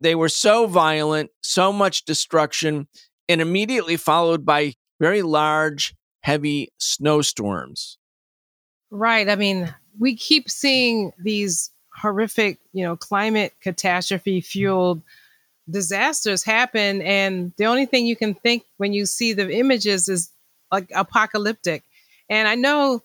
they 0.00 0.16
were 0.16 0.28
so 0.28 0.66
violent, 0.66 1.30
so 1.40 1.72
much 1.72 2.04
destruction, 2.04 2.88
and 3.28 3.40
immediately 3.40 3.96
followed 3.96 4.44
by 4.44 4.74
very 5.00 5.22
large, 5.22 5.94
heavy 6.22 6.72
snowstorms. 6.78 7.96
Right. 8.90 9.28
I 9.28 9.36
mean, 9.36 9.72
we 10.00 10.16
keep 10.16 10.50
seeing 10.50 11.12
these 11.16 11.70
horrific, 11.94 12.58
you 12.72 12.84
know, 12.84 12.96
climate 12.96 13.54
catastrophe 13.60 14.40
fueled 14.40 15.00
disasters 15.68 16.42
happen 16.42 17.00
and 17.02 17.52
the 17.56 17.66
only 17.66 17.86
thing 17.86 18.06
you 18.06 18.16
can 18.16 18.34
think 18.34 18.64
when 18.76 18.92
you 18.92 19.06
see 19.06 19.32
the 19.32 19.50
images 19.50 20.08
is 20.08 20.30
like 20.70 20.90
apocalyptic. 20.94 21.84
And 22.28 22.48
i 22.48 22.54
know 22.54 23.02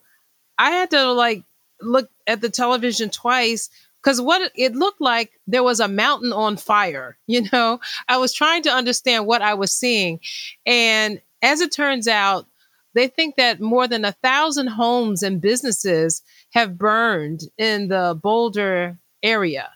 I 0.58 0.70
had 0.70 0.90
to 0.90 1.12
like 1.12 1.44
look 1.80 2.10
at 2.26 2.40
the 2.42 2.50
television 2.50 3.08
twice 3.08 3.70
because 4.02 4.20
what 4.20 4.52
it 4.54 4.74
looked 4.74 5.00
like 5.00 5.32
there 5.46 5.62
was 5.62 5.80
a 5.80 5.88
mountain 5.88 6.32
on 6.32 6.56
fire 6.56 7.16
you 7.26 7.48
know? 7.52 7.80
I 8.08 8.18
was 8.18 8.32
trying 8.32 8.62
to 8.64 8.70
understand 8.70 9.26
what 9.26 9.42
i 9.42 9.54
was 9.54 9.72
seeing. 9.72 10.20
And 10.66 11.20
as 11.42 11.60
it 11.60 11.72
turns 11.72 12.08
out 12.08 12.46
they 12.94 13.08
think 13.08 13.36
that 13.36 13.60
more 13.60 13.86
than 13.86 14.04
a 14.04 14.12
thousand 14.12 14.68
homes 14.68 15.22
and 15.22 15.40
businesses 15.40 16.22
have 16.52 16.78
burned 16.78 17.42
in 17.56 17.88
the 17.88 18.18
boulder 18.20 18.98
area. 19.22 19.70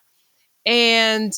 And 0.66 1.32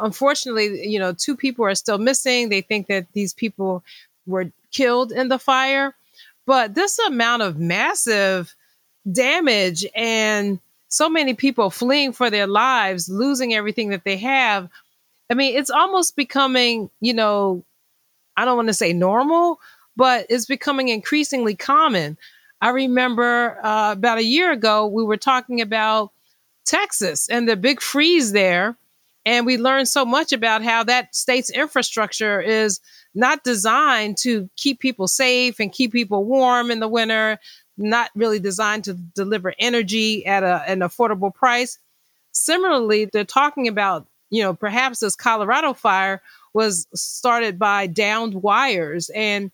unfortunately 0.00 0.86
you 0.88 0.98
know 0.98 1.12
two 1.12 1.36
people 1.36 1.64
are 1.64 1.74
still 1.74 1.98
missing 1.98 2.48
they 2.48 2.60
think 2.60 2.86
that 2.86 3.06
these 3.12 3.32
people 3.34 3.82
were 4.26 4.50
killed 4.72 5.12
in 5.12 5.28
the 5.28 5.38
fire 5.38 5.94
but 6.46 6.74
this 6.74 6.98
amount 6.98 7.42
of 7.42 7.58
massive 7.58 8.54
damage 9.10 9.84
and 9.94 10.60
so 10.88 11.08
many 11.08 11.34
people 11.34 11.70
fleeing 11.70 12.12
for 12.12 12.30
their 12.30 12.46
lives, 12.46 13.08
losing 13.08 13.54
everything 13.54 13.90
that 13.90 14.04
they 14.04 14.16
have. 14.16 14.68
I 15.30 15.34
mean, 15.34 15.56
it's 15.56 15.70
almost 15.70 16.16
becoming, 16.16 16.90
you 17.00 17.12
know, 17.12 17.64
I 18.36 18.44
don't 18.44 18.56
want 18.56 18.68
to 18.68 18.74
say 18.74 18.92
normal, 18.92 19.60
but 19.96 20.26
it's 20.30 20.46
becoming 20.46 20.88
increasingly 20.88 21.54
common. 21.54 22.16
I 22.60 22.70
remember 22.70 23.58
uh, 23.62 23.92
about 23.92 24.18
a 24.18 24.24
year 24.24 24.50
ago, 24.50 24.86
we 24.86 25.04
were 25.04 25.16
talking 25.16 25.60
about 25.60 26.12
Texas 26.64 27.28
and 27.28 27.48
the 27.48 27.56
big 27.56 27.80
freeze 27.80 28.32
there. 28.32 28.76
And 29.28 29.44
we 29.44 29.58
learned 29.58 29.88
so 29.88 30.06
much 30.06 30.32
about 30.32 30.62
how 30.62 30.84
that 30.84 31.14
state's 31.14 31.50
infrastructure 31.50 32.40
is 32.40 32.80
not 33.14 33.44
designed 33.44 34.16
to 34.22 34.48
keep 34.56 34.80
people 34.80 35.06
safe 35.06 35.60
and 35.60 35.70
keep 35.70 35.92
people 35.92 36.24
warm 36.24 36.70
in 36.70 36.80
the 36.80 36.88
winter, 36.88 37.38
not 37.76 38.10
really 38.14 38.40
designed 38.40 38.84
to 38.84 38.94
deliver 38.94 39.52
energy 39.58 40.24
at 40.24 40.44
a, 40.44 40.62
an 40.66 40.78
affordable 40.78 41.32
price. 41.34 41.78
Similarly, 42.32 43.04
they're 43.04 43.24
talking 43.24 43.68
about, 43.68 44.06
you 44.30 44.42
know, 44.42 44.54
perhaps 44.54 45.00
this 45.00 45.14
Colorado 45.14 45.74
fire 45.74 46.22
was 46.54 46.86
started 46.94 47.58
by 47.58 47.86
downed 47.86 48.32
wires 48.32 49.10
and 49.10 49.50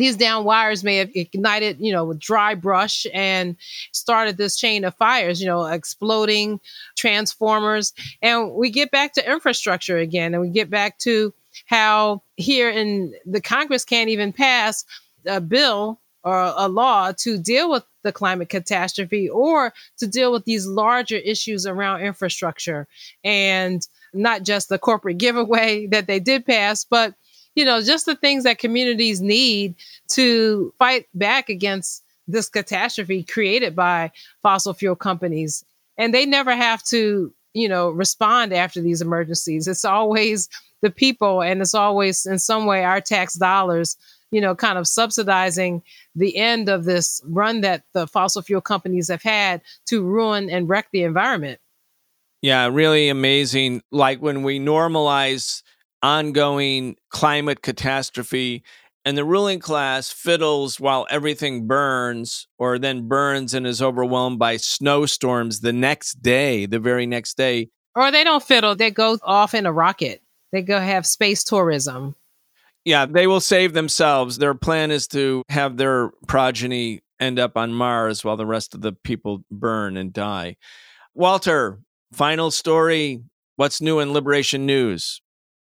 these 0.00 0.16
down 0.16 0.44
wires 0.44 0.84
may 0.84 0.96
have 0.96 1.10
ignited, 1.14 1.78
you 1.80 1.92
know, 1.92 2.04
with 2.04 2.18
dry 2.18 2.54
brush 2.54 3.06
and 3.12 3.56
started 3.92 4.36
this 4.36 4.56
chain 4.56 4.84
of 4.84 4.94
fires, 4.96 5.40
you 5.40 5.46
know, 5.46 5.64
exploding 5.64 6.60
transformers. 6.96 7.92
And 8.22 8.52
we 8.52 8.70
get 8.70 8.90
back 8.90 9.14
to 9.14 9.30
infrastructure 9.30 9.98
again, 9.98 10.34
and 10.34 10.40
we 10.40 10.48
get 10.48 10.70
back 10.70 10.98
to 11.00 11.32
how 11.66 12.22
here 12.36 12.70
in 12.70 13.14
the 13.26 13.40
Congress 13.40 13.84
can't 13.84 14.10
even 14.10 14.32
pass 14.32 14.84
a 15.26 15.40
bill 15.40 16.00
or 16.24 16.52
a 16.56 16.68
law 16.68 17.12
to 17.12 17.38
deal 17.38 17.70
with 17.70 17.84
the 18.02 18.12
climate 18.12 18.48
catastrophe 18.48 19.28
or 19.28 19.72
to 19.98 20.06
deal 20.06 20.32
with 20.32 20.44
these 20.44 20.66
larger 20.66 21.16
issues 21.16 21.66
around 21.66 22.00
infrastructure 22.00 22.86
and 23.22 23.86
not 24.12 24.42
just 24.42 24.68
the 24.68 24.78
corporate 24.78 25.18
giveaway 25.18 25.86
that 25.86 26.06
they 26.06 26.20
did 26.20 26.46
pass, 26.46 26.84
but 26.84 27.14
you 27.54 27.64
know, 27.64 27.82
just 27.82 28.06
the 28.06 28.16
things 28.16 28.44
that 28.44 28.58
communities 28.58 29.20
need 29.20 29.74
to 30.08 30.72
fight 30.78 31.06
back 31.14 31.48
against 31.48 32.02
this 32.26 32.48
catastrophe 32.48 33.22
created 33.22 33.76
by 33.76 34.10
fossil 34.42 34.72
fuel 34.72 34.96
companies. 34.96 35.64
And 35.98 36.12
they 36.12 36.26
never 36.26 36.54
have 36.54 36.82
to, 36.84 37.32
you 37.52 37.68
know, 37.68 37.90
respond 37.90 38.52
after 38.52 38.80
these 38.80 39.00
emergencies. 39.00 39.68
It's 39.68 39.84
always 39.84 40.48
the 40.80 40.90
people 40.90 41.42
and 41.42 41.60
it's 41.60 41.74
always 41.74 42.26
in 42.26 42.38
some 42.38 42.66
way 42.66 42.84
our 42.84 43.00
tax 43.00 43.34
dollars 43.34 43.96
you 44.34 44.40
know, 44.40 44.56
kind 44.56 44.78
of 44.78 44.88
subsidizing 44.88 45.80
the 46.16 46.36
end 46.36 46.68
of 46.68 46.84
this 46.84 47.22
run 47.24 47.60
that 47.60 47.84
the 47.92 48.04
fossil 48.08 48.42
fuel 48.42 48.60
companies 48.60 49.06
have 49.06 49.22
had 49.22 49.62
to 49.86 50.02
ruin 50.02 50.50
and 50.50 50.68
wreck 50.68 50.88
the 50.92 51.04
environment. 51.04 51.60
Yeah, 52.42 52.66
really 52.66 53.08
amazing. 53.08 53.82
Like 53.92 54.20
when 54.20 54.42
we 54.42 54.58
normalize 54.58 55.62
ongoing 56.04 56.96
climate 57.08 57.62
catastrophe 57.62 58.62
and 59.06 59.16
the 59.16 59.24
ruling 59.24 59.58
class 59.58 60.12
fiddles 60.12 60.78
while 60.78 61.06
everything 61.08 61.66
burns 61.66 62.46
or 62.58 62.78
then 62.78 63.08
burns 63.08 63.54
and 63.54 63.66
is 63.66 63.80
overwhelmed 63.80 64.38
by 64.38 64.58
snowstorms 64.58 65.60
the 65.60 65.72
next 65.72 66.22
day, 66.22 66.66
the 66.66 66.78
very 66.78 67.06
next 67.06 67.38
day. 67.38 67.70
Or 67.96 68.10
they 68.10 68.22
don't 68.22 68.42
fiddle, 68.42 68.76
they 68.76 68.90
go 68.90 69.18
off 69.22 69.54
in 69.54 69.64
a 69.64 69.72
rocket. 69.72 70.20
They 70.52 70.60
go 70.60 70.78
have 70.78 71.06
space 71.06 71.42
tourism. 71.42 72.14
Yeah, 72.84 73.06
they 73.06 73.26
will 73.26 73.40
save 73.40 73.72
themselves. 73.72 74.36
Their 74.36 74.54
plan 74.54 74.90
is 74.90 75.08
to 75.08 75.42
have 75.48 75.78
their 75.78 76.10
progeny 76.28 77.00
end 77.18 77.38
up 77.38 77.56
on 77.56 77.72
Mars 77.72 78.22
while 78.22 78.36
the 78.36 78.44
rest 78.44 78.74
of 78.74 78.82
the 78.82 78.92
people 78.92 79.42
burn 79.50 79.96
and 79.96 80.12
die. 80.12 80.56
Walter, 81.14 81.78
final 82.12 82.50
story. 82.50 83.22
What's 83.56 83.80
new 83.80 84.00
in 84.00 84.12
Liberation 84.12 84.66
News? 84.66 85.22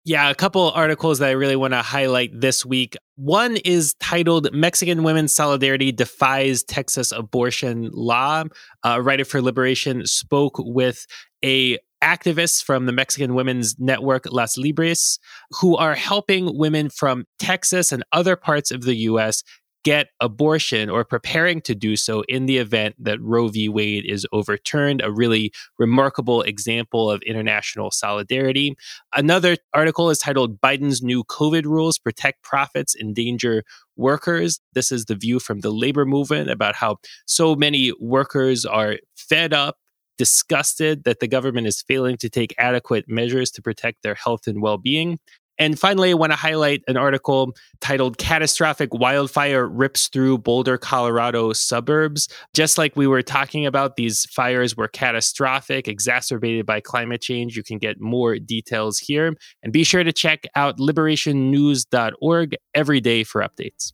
Yeah, 0.10 0.32
a 0.32 0.34
couple 0.34 0.72
articles 0.72 1.20
that 1.20 1.28
I 1.28 1.34
really 1.34 1.56
want 1.56 1.76
to 1.76 1.84
highlight 1.84 2.32
this 2.34 2.66
week. 2.66 2.98
One 3.18 3.58
is 3.58 3.94
titled 4.00 4.52
Mexican 4.52 5.04
Women's 5.04 5.36
Solidarity 5.36 5.92
Defies 5.92 6.64
Texas 6.64 7.12
Abortion 7.12 7.92
Law. 7.94 8.46
Writer 8.84 9.24
for 9.24 9.40
Liberation 9.40 10.08
spoke 10.08 10.56
with 10.58 11.06
a 11.46 11.78
activists 12.04 12.64
from 12.64 12.88
the 12.88 12.92
Mexican 12.92 13.36
Women's 13.36 13.78
Network 13.78 14.26
Las 14.32 14.58
Libres 14.58 15.20
who 15.60 15.78
are 15.78 15.94
helping 15.94 16.58
women 16.58 16.90
from 16.90 17.26
Texas 17.38 17.92
and 17.92 18.04
other 18.12 18.36
parts 18.36 18.72
of 18.72 18.82
the 18.82 18.96
US 18.96 19.44
get 19.84 20.08
abortion 20.20 20.90
or 20.90 21.04
preparing 21.04 21.62
to 21.62 21.74
do 21.74 21.96
so 21.96 22.22
in 22.28 22.46
the 22.46 22.58
event 22.58 22.96
that 23.00 23.22
Roe 23.22 23.48
v. 23.48 23.70
Wade 23.70 24.06
is 24.06 24.28
overturned, 24.32 25.02
a 25.02 25.12
really 25.12 25.52
remarkable 25.78 26.42
example 26.42 27.10
of 27.10 27.22
international 27.24 27.92
solidarity. 27.92 28.76
Another 29.16 29.58
article 29.74 30.10
is 30.10 30.20
titled 30.20 30.60
Biden's 30.60 31.02
New 31.02 31.24
COVID 31.24 31.66
Rules 31.66 31.98
Protect 31.98 32.42
Profits, 32.44 32.96
Endanger 32.96 33.64
Workers. 33.96 34.60
This 34.74 34.92
is 34.92 35.06
the 35.06 35.16
view 35.16 35.40
from 35.40 35.62
the 35.62 35.72
labor 35.72 36.06
movement 36.06 36.50
about 36.50 36.76
how 36.76 36.98
so 37.26 37.56
many 37.56 37.94
workers 38.00 38.66
are 38.66 38.98
fed 39.16 39.54
up 39.54 39.78
disgusted 40.20 41.06
that 41.06 41.22
the 41.22 41.28
government 41.30 41.66
is 41.66 41.82
failing 41.82 42.18
to 42.18 42.30
take 42.30 42.54
adequate 42.58 43.06
measures 43.08 43.50
to 43.50 43.62
protect 43.62 44.04
their 44.04 44.16
health 44.16 44.48
and 44.48 44.62
well 44.62 44.78
being. 44.78 45.18
And 45.60 45.78
finally, 45.78 46.12
I 46.12 46.14
want 46.14 46.32
to 46.32 46.38
highlight 46.38 46.82
an 46.88 46.96
article 46.96 47.54
titled 47.82 48.18
Catastrophic 48.18 48.94
Wildfire 48.94 49.68
Rips 49.68 50.08
Through 50.08 50.40
Boulder, 50.40 50.78
Colorado 50.78 51.52
Suburbs. 51.52 52.30
Just 52.54 52.78
like 52.78 52.96
we 52.96 53.08
were 53.08 53.22
talking 53.22 53.66
about, 53.66 53.98
these 53.98 54.26
fires 54.32 54.78
were 54.78 54.88
catastrophic, 54.88 55.88
exacerbated 55.88 56.66
by 56.66 56.80
climate 56.80 57.22
change. 57.22 57.58
You 57.58 57.64
can 57.64 57.78
get 57.78 58.00
more 58.00 58.38
details 58.38 59.00
here. 59.00 59.36
And 59.62 59.74
be 59.74 59.84
sure 59.84 60.04
to 60.04 60.14
check 60.14 60.46
out 60.56 60.78
liberationnews.org 60.78 62.56
every 62.74 63.02
day 63.02 63.24
for 63.26 63.42
updates. 63.42 63.92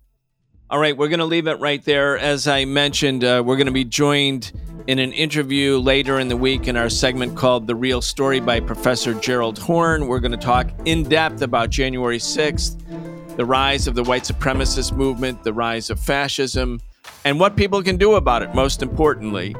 All 0.67 0.79
right, 0.79 0.97
we're 0.97 1.09
going 1.09 1.19
to 1.19 1.25
leave 1.25 1.45
it 1.45 1.59
right 1.59 1.83
there. 1.85 2.17
As 2.17 2.47
I 2.47 2.65
mentioned, 2.65 3.23
uh, 3.23 3.43
we're 3.45 3.55
going 3.55 3.67
to 3.67 3.71
be 3.71 3.83
joined 3.85 4.51
in 4.87 4.97
an 4.97 5.11
interview 5.11 5.77
later 5.77 6.19
in 6.19 6.27
the 6.27 6.35
week 6.35 6.67
in 6.67 6.75
our 6.75 6.89
segment 6.89 7.37
called 7.37 7.67
The 7.67 7.75
Real 7.75 8.01
Story 8.01 8.39
by 8.39 8.59
Professor 8.61 9.13
Gerald 9.13 9.59
Horne. 9.59 10.07
We're 10.07 10.19
going 10.19 10.31
to 10.31 10.37
talk 10.37 10.71
in 10.85 11.03
depth 11.03 11.43
about 11.43 11.69
January 11.69 12.17
6th, 12.17 13.35
the 13.37 13.45
rise 13.45 13.85
of 13.85 13.93
the 13.93 14.01
white 14.01 14.23
supremacist 14.23 14.91
movement, 14.93 15.43
the 15.43 15.53
rise 15.53 15.91
of 15.91 15.99
fascism, 15.99 16.81
and 17.25 17.39
what 17.39 17.55
people 17.55 17.83
can 17.83 17.97
do 17.97 18.15
about 18.15 18.41
it, 18.41 18.55
most 18.55 18.81
importantly. 18.81 19.55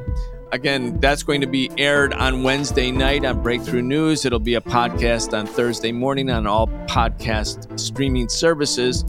Again, 0.50 0.98
that's 0.98 1.22
going 1.22 1.40
to 1.40 1.46
be 1.46 1.70
aired 1.78 2.14
on 2.14 2.42
Wednesday 2.42 2.90
night 2.90 3.24
on 3.24 3.42
Breakthrough 3.44 3.82
News. 3.82 4.24
It'll 4.24 4.40
be 4.40 4.56
a 4.56 4.60
podcast 4.60 5.38
on 5.38 5.46
Thursday 5.46 5.92
morning 5.92 6.30
on 6.30 6.48
all 6.48 6.66
podcast 6.88 7.78
streaming 7.78 8.28
services. 8.28 9.04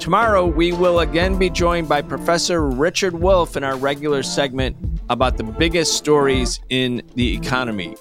Tomorrow, 0.00 0.46
we 0.46 0.72
will 0.72 1.00
again 1.00 1.38
be 1.38 1.48
joined 1.48 1.88
by 1.88 2.02
Professor 2.02 2.68
Richard 2.68 3.14
Wolff 3.14 3.56
in 3.56 3.64
our 3.64 3.76
regular 3.76 4.22
segment 4.22 4.76
about 5.08 5.36
the 5.36 5.44
biggest 5.44 5.94
stories 5.94 6.60
in 6.68 7.02
the 7.14 7.34
economy. 7.34 7.96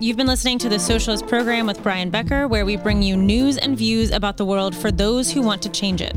You've 0.00 0.16
been 0.16 0.26
listening 0.26 0.58
to 0.60 0.68
the 0.68 0.78
Socialist 0.78 1.26
Program 1.26 1.66
with 1.66 1.82
Brian 1.82 2.10
Becker, 2.10 2.48
where 2.48 2.64
we 2.64 2.76
bring 2.76 3.02
you 3.02 3.16
news 3.16 3.58
and 3.58 3.76
views 3.76 4.10
about 4.10 4.38
the 4.38 4.44
world 4.44 4.74
for 4.74 4.90
those 4.90 5.30
who 5.30 5.42
want 5.42 5.62
to 5.62 5.68
change 5.68 6.00
it. 6.00 6.16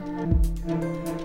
Walker. 0.00 1.21